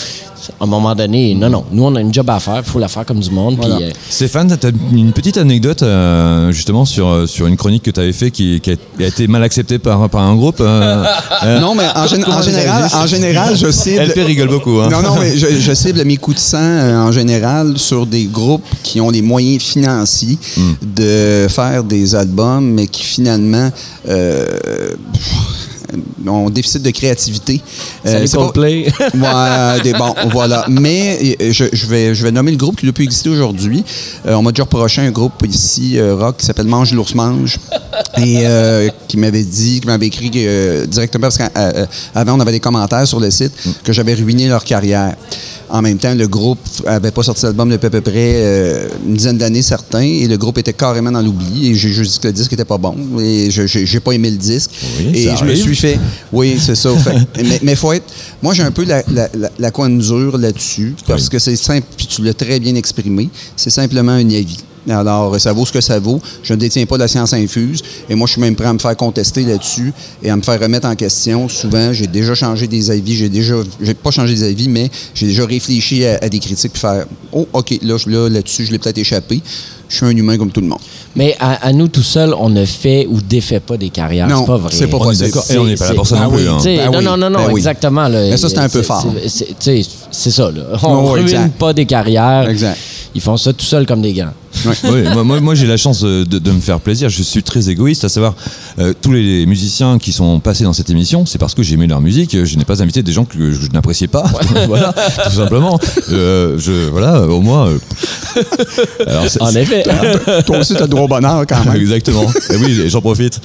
À 0.59 0.63
un 0.63 0.67
moment 0.67 0.93
donné, 0.95 1.35
non, 1.35 1.49
non. 1.49 1.63
Nous, 1.71 1.83
on 1.83 1.95
a 1.95 2.01
une 2.01 2.13
job 2.13 2.29
à 2.29 2.39
faire, 2.39 2.57
il 2.65 2.69
faut 2.69 2.79
la 2.79 2.87
faire 2.87 3.05
comme 3.05 3.19
du 3.19 3.29
monde. 3.31 3.57
puis, 3.59 3.69
Voilà. 3.69 3.85
euh, 3.85 3.91
Stéphane, 4.09 4.55
tu 4.59 4.67
as 4.67 4.71
une 4.91 5.11
petite 5.11 5.37
anecdote 5.37 5.83
euh, 5.83 6.51
justement 6.51 6.85
sur, 6.85 7.07
euh, 7.07 7.27
sur 7.27 7.47
une 7.47 7.57
chronique 7.57 7.83
que 7.83 7.91
tu 7.91 7.99
avais 7.99 8.13
fait 8.13 8.31
qui, 8.31 8.59
qui 8.61 8.71
a, 8.71 8.75
qui 8.75 9.03
a 9.03 9.07
été 9.07 9.27
mal 9.27 9.43
acceptée 9.43 9.79
par, 9.79 10.09
par 10.09 10.21
un 10.21 10.35
groupe. 10.35 10.59
euh, 10.61 11.03
euh, 11.43 11.59
Non, 11.59 11.75
mais 11.75 11.85
en, 11.95 12.05
gén- 12.05 12.43
général, 12.43 12.89
en 12.93 13.07
général, 13.07 13.55
je 13.57 13.71
cible. 13.71 14.01
LP 14.03 14.19
rigole 14.25 14.49
beaucoup. 14.49 14.79
Hein. 14.81 14.89
Non, 14.91 15.01
non, 15.01 15.15
mais 15.19 15.37
je, 15.37 15.47
je 15.59 15.73
cible 15.83 16.03
mes 16.05 16.17
coups 16.17 16.37
de 16.37 16.41
sang 16.41 16.57
euh, 16.61 16.97
en 17.07 17.11
général 17.11 17.77
sur 17.77 18.05
des 18.05 18.25
groupes 18.25 18.63
qui 18.83 18.99
ont 19.01 19.09
les 19.09 19.21
moyens 19.21 19.61
financiers 19.63 20.37
Hmm. 20.57 20.73
de 20.95 21.47
faire 21.49 21.83
des 21.83 22.15
albums, 22.15 22.65
mais 22.71 22.87
qui 22.87 23.03
finalement 23.03 23.69
euh, 24.07 24.45
ont 26.27 26.49
déficit 26.49 26.81
de 26.81 26.91
créativité. 26.91 27.61
Euh, 28.05 28.25
c'est 28.25 28.37
pas-. 28.37 28.51
Ouais, 28.55 29.81
des, 29.83 29.93
bon, 29.93 30.13
voilà. 30.31 30.65
Mais 30.69 31.35
euh, 31.41 31.51
je, 31.51 31.65
je 31.71 31.85
vais, 31.87 32.15
je 32.15 32.23
vais 32.23 32.31
nommer 32.31 32.51
le 32.51 32.57
groupe 32.57 32.77
qui 32.77 32.85
ne 32.85 32.91
peut 32.91 33.03
exister 33.03 33.29
aujourd'hui. 33.29 33.83
Euh, 34.25 34.33
on 34.33 34.41
m'a 34.41 34.51
déjà 34.51 34.63
reproché 34.63 35.01
un 35.01 35.11
groupe 35.11 35.45
ici, 35.47 35.97
euh, 35.97 36.15
rock, 36.15 36.37
qui 36.37 36.45
s'appelle 36.45 36.67
Mange 36.67 36.93
l'ours 36.93 37.15
mange. 37.15 37.59
Et 38.17 38.39
euh, 38.45 38.89
qui 39.07 39.17
m'avait 39.17 39.43
dit, 39.43 39.79
qui 39.81 39.87
m'avait 39.87 40.07
écrit 40.07 40.31
euh, 40.35 40.85
directement, 40.85 41.29
parce 41.29 41.37
qu'avant, 41.37 42.37
on 42.37 42.39
avait 42.39 42.51
des 42.51 42.59
commentaires 42.59 43.07
sur 43.07 43.19
le 43.19 43.29
site, 43.31 43.53
que 43.83 43.93
j'avais 43.93 44.13
ruiné 44.13 44.47
leur 44.47 44.63
carrière. 44.63 45.15
En 45.67 45.81
même 45.81 45.97
temps, 45.97 46.13
le 46.13 46.27
groupe 46.27 46.59
avait 46.85 47.11
pas 47.11 47.23
sorti 47.23 47.41
d'album 47.41 47.69
depuis 47.69 47.87
à 47.87 47.89
peu 47.89 48.01
près 48.01 48.13
euh, 48.35 48.87
une 49.05 49.15
dizaine 49.15 49.37
d'années, 49.37 49.63
certains, 49.63 50.01
et 50.01 50.27
le 50.27 50.37
groupe 50.37 50.57
était 50.59 50.73
carrément 50.73 51.11
dans 51.11 51.21
l'oubli. 51.21 51.71
Et 51.71 51.75
j'ai 51.75 51.89
juste 51.89 52.13
dit 52.13 52.19
que 52.19 52.27
le 52.27 52.33
disque 52.33 52.53
était 52.53 52.65
pas 52.65 52.77
bon. 52.77 52.95
Et 53.19 53.49
je 53.49 53.65
j'ai 53.65 53.99
pas 53.99 54.11
aimé 54.11 54.29
le 54.29 54.37
disque. 54.37 54.71
Oui, 54.99 55.17
et 55.17 55.35
je 55.35 55.43
me 55.43 55.55
suis 55.55 55.75
fait. 55.75 55.99
Oui, 56.31 56.57
c'est 56.59 56.75
ça. 56.75 56.89
Fait- 56.97 57.43
mais, 57.43 57.59
mais 57.63 57.75
faut 57.75 57.93
être. 57.93 58.05
Moi, 58.41 58.53
j'ai 58.53 58.63
un 58.63 58.71
peu 58.71 58.83
la, 58.85 59.03
la, 59.11 59.29
la, 59.37 59.49
la 59.57 59.71
coin 59.71 59.89
dure 59.89 60.37
là-dessus, 60.37 60.95
parce 61.07 61.23
Oui. 61.23 61.29
que 61.29 61.39
c'est 61.39 61.55
simple, 61.55 61.87
puis 61.97 62.07
tu 62.07 62.21
l'as 62.23 62.33
très 62.33 62.59
bien 62.59 62.75
exprimé. 62.75 63.29
C'est 63.55 63.69
simplement 63.69 64.11
un 64.13 64.25
avis. 64.29 64.57
Alors, 64.87 65.41
ça 65.41 65.51
vaut 65.51 65.65
ce 65.65 65.71
que 65.71 65.81
ça 65.81 65.97
vaut. 65.97 66.21
Je 66.43 66.53
ne 66.53 66.59
détiens 66.59 66.85
pas 66.85 66.97
la 66.99 67.07
science 67.07 67.33
infuse. 67.33 67.81
Et 68.07 68.13
moi, 68.13 68.27
je 68.27 68.33
suis 68.33 68.41
même 68.41 68.55
prêt 68.55 68.67
à 68.67 68.73
me 68.73 68.77
faire 68.77 68.95
contester 68.95 69.41
là-dessus 69.41 69.91
et 70.21 70.29
à 70.29 70.35
me 70.35 70.43
faire 70.43 70.59
remettre 70.59 70.87
en 70.87 70.95
question. 70.95 71.49
Souvent, 71.49 71.91
j'ai 71.91 72.05
déjà 72.05 72.35
changé 72.35 72.67
des 72.67 72.91
avis. 72.91 73.15
J'ai 73.15 73.29
déjà, 73.29 73.55
j'ai 73.81 73.95
pas 73.95 74.11
changé 74.11 74.35
des 74.35 74.43
avis, 74.43 74.69
mais 74.69 74.91
j'ai 75.15 75.25
déjà 75.25 75.43
réfléchi 75.43 76.05
à, 76.05 76.19
à 76.21 76.29
des 76.29 76.37
critiques 76.37 76.73
puis 76.73 76.81
faire, 76.81 77.07
oh, 77.31 77.47
OK, 77.53 77.79
là, 77.81 77.97
là, 78.05 78.29
là-dessus, 78.29 78.67
je 78.67 78.71
l'ai 78.73 78.77
peut-être 78.77 78.99
échappé. 78.99 79.41
Je 79.87 79.95
suis 79.97 80.05
un 80.05 80.09
humain 80.15 80.37
comme 80.37 80.51
tout 80.51 80.61
le 80.61 80.67
monde. 80.67 80.79
Mais 81.15 81.35
à, 81.39 81.67
à 81.67 81.71
nous 81.73 81.87
tout 81.87 82.01
seuls, 82.03 82.33
on 82.37 82.49
ne 82.49 82.65
fait 82.65 83.07
ou 83.09 83.21
défait 83.21 83.59
pas 83.59 83.77
des 83.77 83.89
carrières. 83.89 84.27
Non, 84.27 84.39
c'est 84.41 84.45
pas 84.47 84.57
vrai. 84.57 84.69
c'est 84.73 84.87
pas 84.87 84.97
On 84.97 85.01
est 85.01 85.05
possible. 85.05 85.25
d'accord. 85.31 85.45
Et 85.51 85.57
on 85.57 85.65
n'est 85.65 85.75
pas 85.75 85.87
là 85.89 85.93
pour 85.95 86.07
ça 86.07 86.19
non 86.19 86.29
plus. 86.31 86.47
hein. 86.49 86.57
Ben 86.63 86.91
non, 86.91 87.01
non, 87.01 87.17
non, 87.17 87.29
non, 87.29 87.39
ben 87.39 87.51
oui. 87.53 87.59
exactement. 87.59 88.07
là. 88.07 88.21
Mais 88.29 88.37
ça, 88.37 88.49
c'est 88.49 88.57
un 88.57 88.69
peu 88.69 88.81
fort. 88.81 89.05
c'est- 89.23 89.29
c'est- 89.29 89.45
tu 89.45 89.83
sais, 89.83 89.89
C'est 90.11 90.31
ça, 90.31 90.51
là. 90.51 90.63
On 90.83 90.93
Oh, 91.05 91.11
ruine 91.11 91.23
exact. 91.25 91.57
pas 91.57 91.73
des 91.73 91.85
carrières. 91.85 92.49
Exact. 92.49 92.77
Ils 93.13 93.21
font 93.21 93.37
ça 93.37 93.53
tout 93.53 93.65
seuls 93.65 93.85
comme 93.85 94.01
des 94.01 94.13
gants. 94.13 94.31
Oui, 94.85 95.03
moi, 95.13 95.23
moi, 95.23 95.39
moi, 95.41 95.55
j'ai 95.55 95.67
la 95.67 95.77
chance 95.77 96.01
de, 96.01 96.23
de- 96.23 96.39
de 96.39 96.51
me 96.51 96.59
faire 96.59 96.79
plaisir. 96.79 97.09
Je 97.09 97.23
suis 97.23 97.43
très 97.43 97.69
égoïste, 97.69 98.03
à 98.05 98.09
savoir 98.09 98.35
euh, 98.79 98.93
tous 99.01 99.11
les 99.11 99.45
musiciens 99.45 99.97
qui 99.97 100.11
sont 100.11 100.39
passés 100.39 100.63
dans 100.63 100.73
cette 100.73 100.89
émission, 100.89 101.25
c'est 101.25 101.37
parce 101.37 101.53
que 101.53 101.63
j'aimais 101.63 101.87
leur 101.87 102.01
musique. 102.01 102.43
Je 102.45 102.57
n'ai 102.57 102.65
pas 102.65 102.81
invité 102.81 103.03
des 103.03 103.11
gens 103.11 103.25
que 103.25 103.51
je 103.51 103.69
n'appréciais 103.71 104.07
pas. 104.07 104.23
voilà, 104.67 104.93
tout 105.25 105.35
simplement. 105.35 105.79
Euh, 106.11 106.57
je, 106.57 106.89
voilà, 106.89 107.21
au 107.27 107.41
moins. 107.41 107.67
euh, 107.67 107.77
alors, 109.07 109.29
c'est- 109.29 109.41
En 109.41 109.53
effet. 109.55 109.83
Toi 110.45 110.59
aussi, 110.59 110.75
tu 110.75 110.81
as 110.81 110.87
droit 110.87 111.03
au 111.03 111.07
bonheur 111.07 111.45
quand 111.47 111.63
même. 111.65 111.75
Exactement. 111.75 112.25
Et 112.51 112.55
oui, 112.57 112.81
j'en 112.87 113.01
profite. 113.01 113.39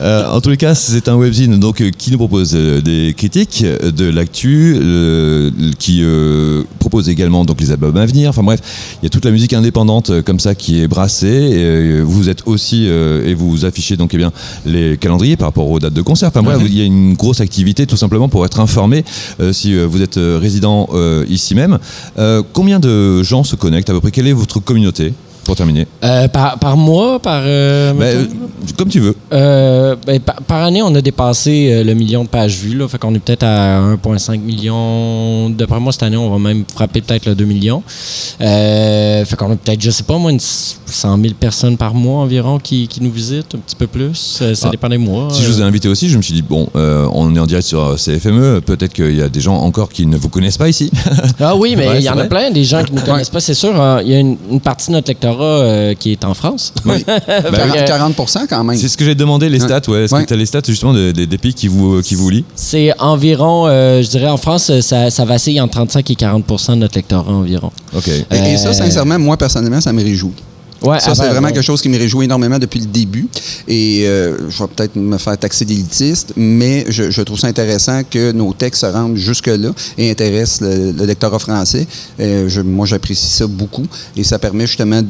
Euh, 0.00 0.28
en 0.30 0.40
tous 0.40 0.50
les 0.50 0.56
cas, 0.56 0.74
c'est 0.74 1.08
un 1.08 1.16
webzine 1.16 1.58
donc 1.58 1.80
euh, 1.80 1.90
qui 1.96 2.10
nous 2.10 2.18
propose 2.18 2.52
euh, 2.54 2.80
des 2.80 3.14
critiques, 3.16 3.62
euh, 3.64 3.90
de 3.90 4.04
l'actu, 4.10 4.76
euh, 4.80 5.50
qui 5.78 6.00
euh, 6.02 6.62
propose 6.78 7.08
également 7.08 7.44
donc 7.44 7.60
les 7.60 7.70
albums 7.70 7.96
à 7.96 8.06
venir. 8.06 8.30
Enfin 8.30 8.42
bref, 8.42 8.60
il 9.02 9.04
y 9.04 9.06
a 9.06 9.10
toute 9.10 9.24
la 9.24 9.30
musique 9.30 9.52
indépendante 9.52 10.10
euh, 10.10 10.22
comme 10.22 10.38
ça 10.40 10.45
ça 10.46 10.54
qui 10.54 10.80
est 10.80 10.86
brassé. 10.86 11.26
Et, 11.26 11.64
euh, 11.64 12.02
vous 12.02 12.28
êtes 12.28 12.42
aussi 12.46 12.86
euh, 12.86 13.28
et 13.28 13.34
vous 13.34 13.64
affichez 13.64 13.96
donc 13.96 14.14
eh 14.14 14.16
bien 14.16 14.30
les 14.64 14.96
calendriers 14.96 15.36
par 15.36 15.48
rapport 15.48 15.68
aux 15.68 15.80
dates 15.80 15.92
de 15.92 16.02
concert. 16.02 16.28
Enfin 16.28 16.42
voilà, 16.42 16.62
il 16.62 16.76
y 16.76 16.80
a 16.80 16.84
une 16.84 17.14
grosse 17.14 17.40
activité 17.40 17.86
tout 17.86 17.96
simplement 17.96 18.28
pour 18.28 18.44
être 18.44 18.60
informé 18.60 19.04
euh, 19.40 19.52
si 19.52 19.76
vous 19.76 20.02
êtes 20.02 20.16
résident 20.16 20.88
ici 21.28 21.54
même. 21.54 21.78
Combien 22.52 22.78
de 22.80 23.22
gens 23.22 23.44
se 23.44 23.56
connectent 23.56 23.90
à 23.90 23.92
peu 23.92 24.00
près? 24.00 24.10
Quelle 24.10 24.26
est 24.26 24.32
votre 24.32 24.60
communauté? 24.60 25.12
Pour 25.46 25.56
terminer 25.56 25.86
Euh, 26.04 26.28
par, 26.28 26.58
par 26.58 26.76
mois, 26.76 27.18
par. 27.20 27.42
euh, 27.44 27.92
Ben, 27.94 28.04
euh, 28.04 28.24
Comme 28.76 28.88
tu 28.88 29.00
veux. 29.00 29.14
Euh, 29.32 29.96
ben, 30.06 30.20
par, 30.20 30.36
par 30.42 30.62
année, 30.64 30.82
on 30.82 30.94
a 30.94 31.00
dépassé 31.00 31.82
le 31.84 31.94
million 31.94 32.24
de 32.24 32.28
pages 32.28 32.56
vues. 32.56 32.76
Là, 32.76 32.86
fait 32.88 32.98
qu'on 32.98 33.14
est 33.14 33.18
peut-être 33.18 33.44
à 33.44 33.80
1,5 33.80 34.38
million. 34.40 35.50
D'après 35.50 35.80
moi, 35.80 35.92
cette 35.92 36.02
année, 36.02 36.16
on 36.16 36.30
va 36.30 36.38
même 36.38 36.64
frapper 36.74 37.00
peut-être 37.00 37.26
le 37.26 37.34
2 37.34 37.44
millions. 37.44 37.82
Fait 38.38 39.36
qu'on 39.36 39.52
a 39.52 39.56
peut-être, 39.56 39.80
je 39.80 39.90
sais 39.90 40.02
pas 40.02 40.18
moi, 40.18 40.30
une 40.30 40.40
100 40.40 41.20
000 41.20 41.34
personnes 41.38 41.76
par 41.76 41.94
mois 41.94 42.22
environ 42.22 42.58
qui, 42.58 42.88
qui 42.88 43.02
nous 43.02 43.10
visitent, 43.10 43.54
un 43.54 43.58
petit 43.58 43.76
peu 43.76 43.86
plus. 43.86 44.38
Euh, 44.42 44.54
ça 44.54 44.66
Ah. 44.68 44.70
dépend 44.70 44.88
des 44.88 44.98
mois. 44.98 45.28
Si 45.30 45.42
je 45.42 45.50
vous 45.50 45.60
ai 45.60 45.64
invité 45.64 45.88
aussi, 45.88 46.08
je 46.08 46.16
me 46.16 46.22
suis 46.22 46.34
dit, 46.34 46.42
bon, 46.42 46.68
on 46.74 47.34
est 47.34 47.38
en 47.38 47.46
direct 47.46 47.66
sur 47.66 47.96
CFME, 47.96 48.60
peut-être 48.60 48.92
qu'il 48.92 49.16
y 49.16 49.22
a 49.22 49.28
des 49.28 49.40
gens 49.40 49.56
encore 49.56 49.88
qui 49.90 50.06
ne 50.06 50.16
vous 50.16 50.28
connaissent 50.28 50.58
pas 50.58 50.68
ici. 50.68 50.90
Ah 51.40 51.54
oui, 51.56 51.74
mais 51.76 51.86
Ouais, 51.88 51.98
il 51.98 52.04
y 52.04 52.10
en 52.10 52.18
a 52.18 52.24
plein, 52.24 52.50
des 52.50 52.64
gens 52.64 52.82
qui 52.82 52.92
ne 52.92 52.98
nous 52.98 53.04
connaissent 53.06 53.30
pas, 53.30 53.40
c'est 53.40 53.54
sûr. 53.54 53.80
hein. 53.80 54.00
Il 54.04 54.10
y 54.10 54.14
a 54.14 54.18
une, 54.18 54.36
une 54.50 54.60
partie 54.60 54.88
de 54.88 54.92
notre 54.94 55.06
euh, 55.42 55.94
qui 55.94 56.12
est 56.12 56.24
en 56.24 56.34
France. 56.34 56.72
Oui. 56.84 57.04
Que- 57.04 57.86
40, 57.86 58.14
40 58.16 58.46
quand 58.48 58.64
même. 58.64 58.76
C'est 58.76 58.88
ce 58.88 58.96
que 58.96 59.04
j'ai 59.04 59.14
demandé, 59.14 59.48
les 59.48 59.60
stats, 59.60 59.80
ouais. 59.88 60.04
Est-ce 60.04 60.14
Ouais. 60.14 60.22
que 60.22 60.28
tu 60.28 60.34
as 60.34 60.36
les 60.36 60.46
stats 60.46 60.60
justement 60.66 60.92
des, 60.94 61.26
pays 61.38 61.54
qui 61.54 61.68
vous, 61.68 62.00
qui 62.02 62.14
vous 62.14 62.30
lient? 62.30 62.44
C'est 62.54 62.92
environ, 63.00 63.66
euh, 63.66 64.02
je 64.02 64.08
dirais 64.08 64.28
en 64.28 64.36
France, 64.36 64.80
ça, 64.80 65.10
ça 65.10 65.24
vacille 65.24 65.60
entre 65.60 65.74
35 65.74 66.10
et 66.10 66.14
40% 66.14 66.70
de 66.72 66.74
notre 66.76 66.96
lectorat 66.96 67.32
environ. 67.32 67.70
Ok. 67.94 68.08
Et, 68.08 68.22
et 68.52 68.56
ça, 68.56 68.68
Euh, 68.68 68.72
sincèrement, 68.72 69.18
moi, 69.18 69.36
personnellement, 69.36 69.80
ça 69.80 69.92
me 69.92 70.02
réjouit. 70.02 70.32
Ouais, 70.82 71.00
Ça, 71.00 71.10
ah 71.10 71.14
c'est 71.14 71.22
ben, 71.22 71.30
vraiment 71.30 71.46
ouais. 71.48 71.52
quelque 71.54 71.62
chose 71.64 71.80
qui 71.80 71.88
me 71.88 71.98
réjouit 71.98 72.26
énormément 72.26 72.58
depuis 72.58 72.80
le 72.80 72.86
début. 72.86 73.28
Et 73.66 74.02
euh, 74.06 74.36
je 74.50 74.58
vais 74.62 74.68
peut-être 74.68 74.96
me 74.96 75.16
faire 75.18 75.36
taxer 75.38 75.64
d'élitiste, 75.64 76.32
mais 76.36 76.84
je, 76.88 77.10
je 77.10 77.22
trouve 77.22 77.38
ça 77.38 77.46
intéressant 77.46 78.02
que 78.08 78.32
nos 78.32 78.52
textes 78.52 78.82
se 78.82 78.86
rendent 78.86 79.16
jusque-là 79.16 79.70
et 79.96 80.10
intéressent 80.10 80.60
le, 80.68 80.92
le 80.92 81.04
lectorat 81.06 81.38
français. 81.38 81.86
Euh, 82.20 82.48
je- 82.48 82.60
moi, 82.60 82.84
j'apprécie 82.86 83.26
ça 83.26 83.46
beaucoup. 83.46 83.86
Et 84.16 84.22
ça 84.24 84.38
permet 84.38 84.66
justement 84.66 85.00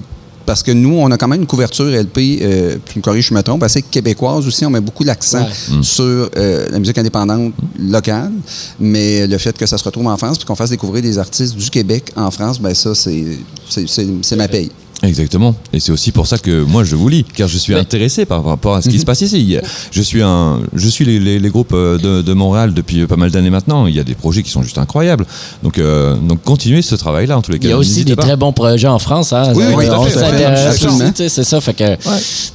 parce 0.47 0.63
que 0.63 0.71
nous, 0.71 0.95
on 0.95 1.11
a 1.11 1.19
quand 1.19 1.27
même 1.27 1.41
une 1.41 1.47
couverture 1.49 1.87
LP, 1.87 2.39
euh, 2.41 2.77
tu 2.87 2.99
me 3.01 3.03
corriges, 3.03 3.27
je 3.31 3.35
me 3.35 3.43
trompe, 3.43 3.65
assez 3.65 3.83
québécoise 3.83 4.47
aussi. 4.47 4.65
On 4.65 4.71
met 4.71 4.81
beaucoup 4.81 5.03
l'accent 5.03 5.41
Ouais. 5.43 5.83
sur 5.83 6.05
euh, 6.37 6.69
la 6.71 6.79
musique 6.79 6.97
indépendante 6.99 7.53
locale, 7.81 8.31
mais 8.79 9.27
le 9.27 9.39
fait 9.39 9.59
que 9.59 9.67
ça 9.67 9.77
se 9.77 9.83
retrouve 9.83 10.07
en 10.07 10.17
France 10.17 10.39
puis 10.39 10.47
qu'on 10.47 10.55
fasse 10.55 10.71
découvrir 10.71 11.03
des 11.03 11.19
artistes 11.19 11.57
du 11.57 11.69
Québec 11.69 12.13
en 12.15 12.31
France, 12.31 12.61
ben 12.61 12.73
ça, 12.75 12.95
c'est 12.95 14.37
ma 14.37 14.47
paye. 14.47 14.71
Exactement. 15.03 15.55
Et 15.75 15.79
c'est 15.81 15.93
aussi 15.93 16.11
pour 16.11 16.27
ça 16.27 16.39
que 16.39 16.63
moi 16.63 16.83
je 16.83 16.97
vous 16.97 17.09
lis, 17.09 17.23
car 17.25 17.49
je 17.49 17.59
suis 17.59 17.75
intéressé 17.75 18.25
par 18.25 18.43
rapport 18.45 18.75
à 18.77 18.83
ce 18.83 18.89
qui 18.89 18.99
se 19.01 19.05
passe 19.05 19.21
ici. 19.21 19.59
Je 19.93 20.03
suis 20.03 20.23
un, 20.23 20.61
je 20.75 20.89
suis 20.89 21.05
les, 21.05 21.19
les- 21.21 21.39
les 21.39 21.49
groupes 21.51 21.73
euh, 21.75 21.99
de, 21.99 22.23
de 22.23 22.33
Montréal 22.33 22.73
depuis 22.73 23.07
pas 23.07 23.17
mal 23.17 23.31
d'années 23.31 23.51
maintenant. 23.51 23.87
Il 23.87 23.95
y 23.95 24.01
a 24.01 24.05
des 24.05 24.15
projets 24.15 24.43
qui 24.43 24.51
sont 24.51 24.63
juste 24.63 24.79
incroyables. 24.79 25.27
Donc, 25.63 25.79
euh, 25.79 26.17
donc 26.17 26.43
continuez 26.43 26.81
ce 26.83 26.95
travail-là 26.95 27.37
en 27.37 27.43
tous 27.43 27.53
les 27.53 27.59
cas. 27.59 27.69
Il 27.69 27.71
y 27.71 27.75
a 27.75 27.79
aussi 27.79 28.05
des 28.07 28.17
pas. 28.17 28.23
très 28.23 28.37
bons 28.37 28.53
projets 28.53 28.89
en 28.89 28.99
France. 28.99 29.33
Hein, 29.35 29.53
Oui, 29.55 29.65
oui, 29.77 29.85
on 29.91 30.09
s'intéresse 30.09 30.83
aussi, 30.85 31.29
c'est 31.29 31.45
ça. 31.45 31.61
Fait 31.61 31.75
que, 31.75 31.97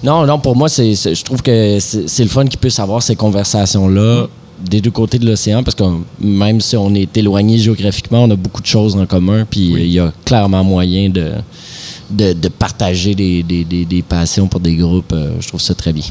non, 0.04 0.26
non, 0.26 0.40
pour 0.40 0.56
moi, 0.56 0.68
c'est, 0.68 0.94
je 0.96 1.24
trouve 1.24 1.42
que 1.44 1.78
c'est, 1.80 2.10
c'est 2.10 2.24
le 2.24 2.30
fun 2.30 2.46
qu'ils 2.48 2.60
puissent 2.60 2.80
avoir 2.80 3.04
ces 3.04 3.16
conversations-là 3.16 4.28
des 4.70 4.80
deux 4.80 4.92
côtés 4.92 5.18
de 5.18 5.26
l'océan, 5.26 5.64
parce 5.64 5.74
que 5.76 5.84
même 6.20 6.62
si 6.62 6.78
on 6.78 6.94
est 6.94 7.16
éloigné 7.18 7.58
géographiquement, 7.58 8.24
on 8.26 8.30
a 8.32 8.36
beaucoup 8.36 8.62
de 8.62 8.68
choses 8.68 8.96
en 8.96 9.08
commun, 9.08 9.46
puis 9.50 9.72
il 9.74 9.92
y 9.92 10.00
a 10.00 10.14
clairement 10.24 10.64
moyen 10.64 11.10
de, 11.10 11.32
de, 12.12 12.48
partager 12.48 13.16
des 13.16 14.04
passions 14.08 14.48
pour 14.48 14.60
des 14.60 14.76
groupes. 14.76 15.14
euh, 15.14 15.36
je 15.40 15.48
trouve 15.48 15.62
ça 15.62 15.76
très 15.76 15.94
bien. 15.94 16.06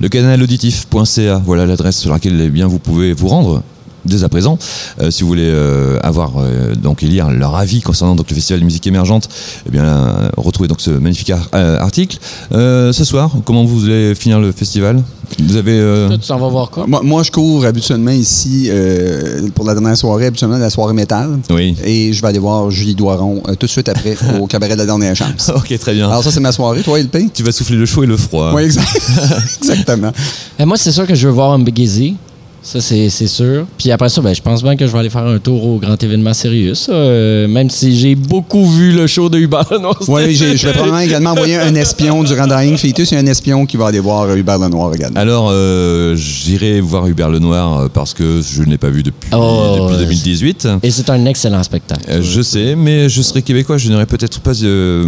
Le 0.00 0.08
canal 0.08 0.42
auditif.ca, 0.42 1.42
voilà 1.44 1.66
l'adresse 1.66 1.98
sur 1.98 2.12
laquelle 2.12 2.40
eh 2.40 2.50
bien, 2.50 2.66
vous 2.66 2.78
pouvez 2.78 3.12
vous 3.12 3.28
rendre 3.28 3.62
dès 4.04 4.24
à 4.24 4.28
présent. 4.28 4.58
Euh, 5.00 5.10
si 5.10 5.22
vous 5.22 5.28
voulez 5.28 5.48
euh, 5.48 5.98
avoir 6.02 6.32
euh, 6.38 6.74
donc 6.74 7.02
et 7.02 7.06
lire 7.06 7.30
leur 7.30 7.54
avis 7.56 7.80
concernant 7.80 8.14
donc 8.14 8.28
le 8.30 8.34
festival 8.34 8.60
de 8.60 8.64
musique 8.64 8.86
émergente, 8.86 9.28
eh 9.66 9.70
bien 9.70 10.30
retrouvez 10.36 10.68
donc 10.68 10.80
ce 10.80 10.90
magnifique 10.90 11.30
ar- 11.30 11.48
euh, 11.54 11.78
article. 11.78 12.18
Euh, 12.52 12.92
ce 12.92 13.04
soir, 13.04 13.30
comment 13.44 13.64
vous 13.64 13.84
allez 13.86 14.14
finir 14.14 14.40
le 14.40 14.52
festival? 14.52 15.02
Vous 15.38 15.56
avez 15.56 15.72
euh, 15.78 16.18
s'en 16.20 16.38
vas 16.38 16.48
voir 16.48 16.70
quoi? 16.70 16.86
Moi, 16.86 17.00
moi, 17.02 17.22
je 17.22 17.30
couvre 17.30 17.64
habituellement 17.64 18.10
ici, 18.10 18.66
euh, 18.70 19.48
pour 19.54 19.64
la 19.64 19.72
dernière 19.72 19.96
soirée, 19.96 20.26
habituellement 20.26 20.58
la 20.58 20.68
soirée 20.68 20.92
métal. 20.92 21.38
Oui. 21.48 21.74
Et 21.84 22.12
je 22.12 22.20
vais 22.20 22.28
aller 22.28 22.38
voir 22.38 22.70
Julie 22.70 22.94
Doiron 22.94 23.42
euh, 23.48 23.54
tout 23.54 23.64
de 23.66 23.70
suite 23.70 23.88
après 23.88 24.14
au 24.40 24.46
cabaret 24.46 24.74
de 24.74 24.78
la 24.78 24.84
dernière 24.86 25.16
chance. 25.16 25.50
Ok, 25.54 25.76
très 25.78 25.94
bien. 25.94 26.10
Alors 26.10 26.22
ça, 26.22 26.30
c'est 26.30 26.40
ma 26.40 26.52
soirée. 26.52 26.82
Toi, 26.82 26.98
LP? 27.00 27.32
tu 27.32 27.42
vas 27.42 27.52
souffler 27.52 27.76
le 27.76 27.86
chaud 27.86 28.02
et 28.02 28.06
le 28.06 28.16
froid. 28.18 28.52
Oui, 28.54 28.62
exact. 28.64 28.86
exactement. 29.62 30.12
Eh, 30.58 30.64
moi, 30.66 30.76
c'est 30.76 30.92
sûr 30.92 31.06
que 31.06 31.14
je 31.14 31.26
veux 31.28 31.32
voir 31.34 31.52
un 31.52 31.64
Easy. 31.76 32.16
Ça, 32.64 32.80
c'est 32.80 33.10
c'est 33.10 33.26
sûr. 33.26 33.66
Puis 33.76 33.90
après 33.90 34.08
ça, 34.08 34.20
ben, 34.20 34.32
je 34.34 34.40
pense 34.40 34.62
bien 34.62 34.76
que 34.76 34.86
je 34.86 34.92
vais 34.92 34.98
aller 35.00 35.10
faire 35.10 35.26
un 35.26 35.38
tour 35.38 35.66
au 35.66 35.78
grand 35.78 36.00
événement 36.00 36.32
sérieux. 36.32 36.74
ça. 36.74 36.92
Euh, 36.92 37.48
même 37.48 37.68
si 37.70 37.98
j'ai 37.98 38.14
beaucoup 38.14 38.70
vu 38.70 38.92
le 38.92 39.08
show 39.08 39.28
de 39.28 39.36
Hubert 39.38 39.66
Lenoir. 39.72 39.96
Oui, 40.06 40.32
j'ai- 40.34 40.56
je 40.56 40.66
vais 40.68 40.72
probablement 40.74 41.00
également 41.00 41.30
envoyer 41.32 41.56
un 41.56 41.74
espion 41.74 42.22
durant 42.22 42.46
Dying 42.46 42.76
Fetus. 42.76 43.10
Il 43.10 43.14
y 43.14 43.16
a 43.16 43.20
un 43.20 43.26
espion 43.26 43.66
qui 43.66 43.76
va 43.76 43.86
aller 43.88 43.98
voir 43.98 44.32
Hubert 44.36 44.58
Lenoir 44.58 44.94
également. 44.94 45.18
Alors, 45.18 45.48
euh, 45.50 46.14
j'irai 46.14 46.80
voir 46.80 47.06
Hubert 47.08 47.30
Lenoir 47.30 47.80
euh, 47.80 47.88
parce 47.92 48.14
que 48.14 48.40
je 48.42 48.62
ne 48.62 48.70
l'ai 48.70 48.78
pas 48.78 48.90
vu 48.90 49.02
depuis, 49.02 49.28
Oh, 49.32 49.78
depuis 49.88 49.96
ouais. 49.96 50.04
2018. 50.04 50.68
Et 50.84 50.90
c'est 50.92 51.10
un 51.10 51.24
excellent 51.26 51.62
spectacle. 51.64 52.02
Euh, 52.08 52.22
je 52.22 52.42
sais, 52.42 52.76
mais 52.76 53.08
je 53.08 53.22
serais 53.22 53.42
québécois, 53.42 53.76
je 53.76 53.90
n'aurais 53.90 54.06
peut-être 54.06 54.38
pas. 54.40 54.52
euh, 54.62 55.04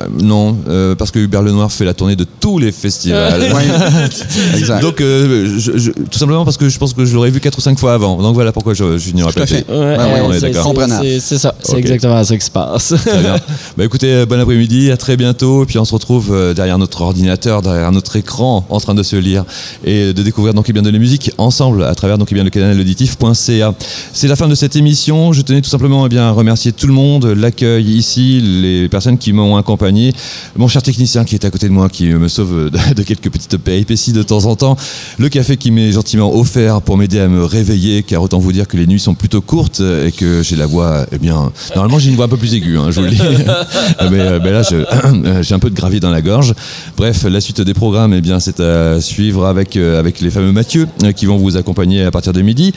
euh, 0.00 0.04
non, 0.22 0.56
euh, 0.68 0.94
parce 0.94 1.10
que 1.10 1.18
Hubert 1.18 1.42
Lenoir 1.42 1.70
fait 1.70 1.84
la 1.84 1.92
tournée 1.92 2.16
de 2.16 2.24
tous 2.40 2.58
les 2.58 2.72
festivals. 2.72 3.42
Oui, 3.54 3.62
exact. 4.58 4.80
Donc, 4.80 5.02
euh, 5.02 5.58
je- 5.58 5.76
je- 5.76 5.90
tout 5.90 6.18
simplement 6.18 6.44
parce 6.46 6.56
que 6.56 6.61
je 6.68 6.78
pense 6.78 6.92
que 6.94 7.04
je 7.04 7.14
l'aurais 7.14 7.30
vu 7.30 7.40
4 7.40 7.56
ou 7.58 7.60
5 7.60 7.78
fois 7.78 7.94
avant. 7.94 8.20
Donc 8.22 8.34
voilà 8.34 8.52
pourquoi 8.52 8.74
je, 8.74 8.98
je 8.98 9.12
n'y 9.12 9.22
aurais 9.22 9.32
pas 9.32 9.46
fait. 9.46 9.60
été. 9.60 9.72
Ouais, 9.72 9.78
ouais, 9.78 10.20
on 10.24 10.32
est 10.32 10.40
c'est- 10.40 10.50
d'accord. 10.50 10.74
ça. 10.88 11.54
C'est 11.62 11.76
exactement 11.76 12.22
ça 12.24 12.36
qui 12.36 12.44
se 12.44 12.50
passe. 12.50 12.94
Très 13.04 13.20
bien. 13.20 13.36
Bah 13.76 13.84
écoutez, 13.84 14.12
euh, 14.12 14.26
bon 14.26 14.38
après-midi, 14.40 14.90
à 14.90 14.96
très 14.96 15.16
bientôt. 15.16 15.64
Puis 15.66 15.78
on 15.78 15.84
se 15.84 15.92
retrouve 15.94 16.30
euh, 16.32 16.52
derrière 16.54 16.78
notre 16.78 17.00
ordinateur, 17.02 17.62
derrière 17.62 17.90
notre 17.92 18.16
écran, 18.16 18.66
en 18.68 18.80
train 18.80 18.94
de 18.94 19.02
se 19.02 19.16
lire 19.16 19.44
et 19.84 20.12
de 20.12 20.22
découvrir 20.22 20.52
donc 20.54 20.66
eh 20.68 20.72
bien 20.72 20.82
de 20.82 20.90
la 20.90 20.98
musique 20.98 21.30
ensemble 21.38 21.84
à 21.84 21.94
travers 21.94 22.18
donc 22.18 22.28
eh 22.30 22.34
bien 22.34 22.44
le 22.44 22.50
canal 22.50 22.78
auditif.ca. 22.78 23.74
C'est 24.12 24.28
la 24.28 24.36
fin 24.36 24.48
de 24.48 24.54
cette 24.54 24.76
émission. 24.76 25.32
Je 25.32 25.42
tenais 25.42 25.60
tout 25.62 25.70
simplement 25.70 26.06
eh 26.06 26.08
bien 26.08 26.24
à 26.24 26.30
remercier 26.32 26.72
tout 26.72 26.86
le 26.86 26.92
monde, 26.92 27.24
l'accueil 27.26 27.84
ici, 27.96 28.40
les 28.42 28.88
personnes 28.88 29.18
qui 29.18 29.32
m'ont 29.32 29.56
accompagné, 29.56 30.12
mon 30.56 30.68
cher 30.68 30.82
technicien 30.82 31.24
qui 31.24 31.34
est 31.34 31.44
à 31.44 31.50
côté 31.50 31.66
de 31.68 31.72
moi, 31.72 31.88
qui 31.88 32.06
me 32.06 32.28
sauve 32.28 32.70
de, 32.70 32.94
de 32.94 33.02
quelques 33.02 33.30
petites 33.30 33.56
péripéties 33.56 34.12
de 34.12 34.22
temps 34.22 34.44
en 34.44 34.56
temps, 34.56 34.76
le 35.18 35.28
café 35.28 35.56
qui 35.56 35.70
m'est 35.70 35.92
gentiment 35.92 36.34
offert 36.34 36.51
pour 36.84 36.96
m'aider 36.96 37.20
à 37.20 37.28
me 37.28 37.44
réveiller, 37.44 38.02
car 38.02 38.22
autant 38.22 38.38
vous 38.38 38.52
dire 38.52 38.68
que 38.68 38.76
les 38.76 38.86
nuits 38.86 39.00
sont 39.00 39.14
plutôt 39.14 39.40
courtes 39.40 39.80
et 39.80 40.12
que 40.12 40.42
j'ai 40.42 40.56
la 40.56 40.66
voix, 40.66 41.06
eh 41.12 41.18
bien, 41.18 41.52
normalement 41.74 41.98
j'ai 41.98 42.10
une 42.10 42.16
voix 42.16 42.26
un 42.26 42.28
peu 42.28 42.36
plus 42.36 42.54
aiguë, 42.54 42.78
hein, 42.78 42.90
je 42.90 43.00
vous 43.00 43.06
le 43.06 43.10
dis. 43.10 43.20
mais, 44.10 44.20
euh, 44.20 44.40
mais 44.42 44.52
là, 44.52 44.62
j'ai 45.42 45.54
un 45.54 45.58
peu 45.58 45.70
de 45.70 45.74
gravier 45.74 46.00
dans 46.00 46.10
la 46.10 46.22
gorge. 46.22 46.54
Bref, 46.96 47.24
la 47.24 47.40
suite 47.40 47.60
des 47.60 47.74
programmes, 47.74 48.14
eh 48.14 48.20
bien, 48.20 48.40
c'est 48.40 48.60
à 48.60 49.00
suivre 49.00 49.46
avec, 49.46 49.76
euh, 49.76 49.98
avec 49.98 50.20
les 50.20 50.30
fameux 50.30 50.52
Mathieu 50.52 50.86
euh, 51.02 51.12
qui 51.12 51.26
vont 51.26 51.36
vous 51.36 51.56
accompagner 51.56 52.04
à 52.04 52.10
partir 52.10 52.32
de 52.32 52.42
midi. 52.42 52.72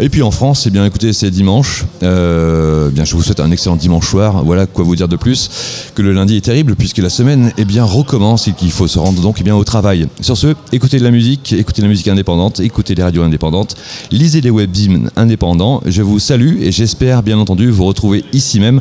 Et 0.00 0.08
puis 0.08 0.22
en 0.22 0.30
France, 0.30 0.64
eh 0.66 0.70
bien, 0.70 0.84
écoutez, 0.84 1.12
c'est 1.12 1.30
dimanche. 1.30 1.84
Euh, 2.02 2.88
eh 2.90 2.94
bien, 2.94 3.04
je 3.04 3.14
vous 3.14 3.22
souhaite 3.22 3.40
un 3.40 3.50
excellent 3.50 3.76
dimanche 3.76 4.08
soir. 4.08 4.44
Voilà 4.44 4.66
quoi 4.66 4.84
vous 4.84 4.96
dire 4.96 5.08
de 5.08 5.16
plus 5.16 5.50
que 5.94 6.02
le 6.02 6.12
lundi 6.12 6.36
est 6.36 6.40
terrible 6.40 6.74
puisque 6.74 6.98
la 6.98 7.10
semaine, 7.10 7.52
eh 7.58 7.64
bien, 7.64 7.84
recommence 7.84 8.48
et 8.48 8.52
qu'il 8.52 8.70
faut 8.70 8.88
se 8.88 8.98
rendre 8.98 9.20
donc 9.20 9.36
eh 9.40 9.44
bien, 9.44 9.54
au 9.54 9.64
travail. 9.64 10.08
Sur 10.20 10.36
ce, 10.36 10.54
écoutez 10.72 10.98
de 10.98 11.04
la 11.04 11.10
musique, 11.10 11.52
écoutez 11.52 11.82
de 11.82 11.86
la 11.86 11.90
musique 11.90 12.08
indépendante, 12.08 12.60
écoutez 12.60 12.94
les 12.94 13.02
radios 13.02 13.19
indépendantes, 13.22 13.76
lisez 14.10 14.40
les 14.40 14.50
webzines 14.50 15.10
indépendants. 15.16 15.82
Je 15.86 16.02
vous 16.02 16.18
salue 16.18 16.62
et 16.62 16.72
j'espère 16.72 17.22
bien 17.22 17.38
entendu 17.38 17.70
vous 17.70 17.84
retrouver 17.84 18.24
ici 18.32 18.60
même 18.60 18.80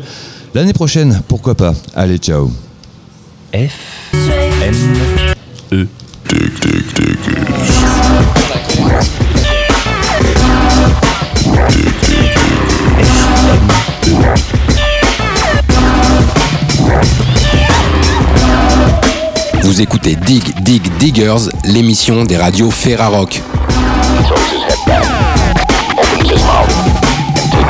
l'année 0.54 0.74
prochaine. 0.74 1.22
Pourquoi 1.28 1.56
pas? 1.56 1.74
Allez, 1.96 2.18
ciao. 2.18 2.52
F 3.54 4.14
M 4.14 4.76
E 5.72 5.88
Vous 19.64 19.82
écoutez 19.82 20.16
Dig 20.16 20.44
Dig 20.64 20.82
Diggers, 21.00 21.50
l'émission 21.64 22.26
des 22.26 22.38
radios 22.38 22.72
Ferrarock. 22.72 23.42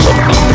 Thank 0.09 0.43
you. 0.43 0.48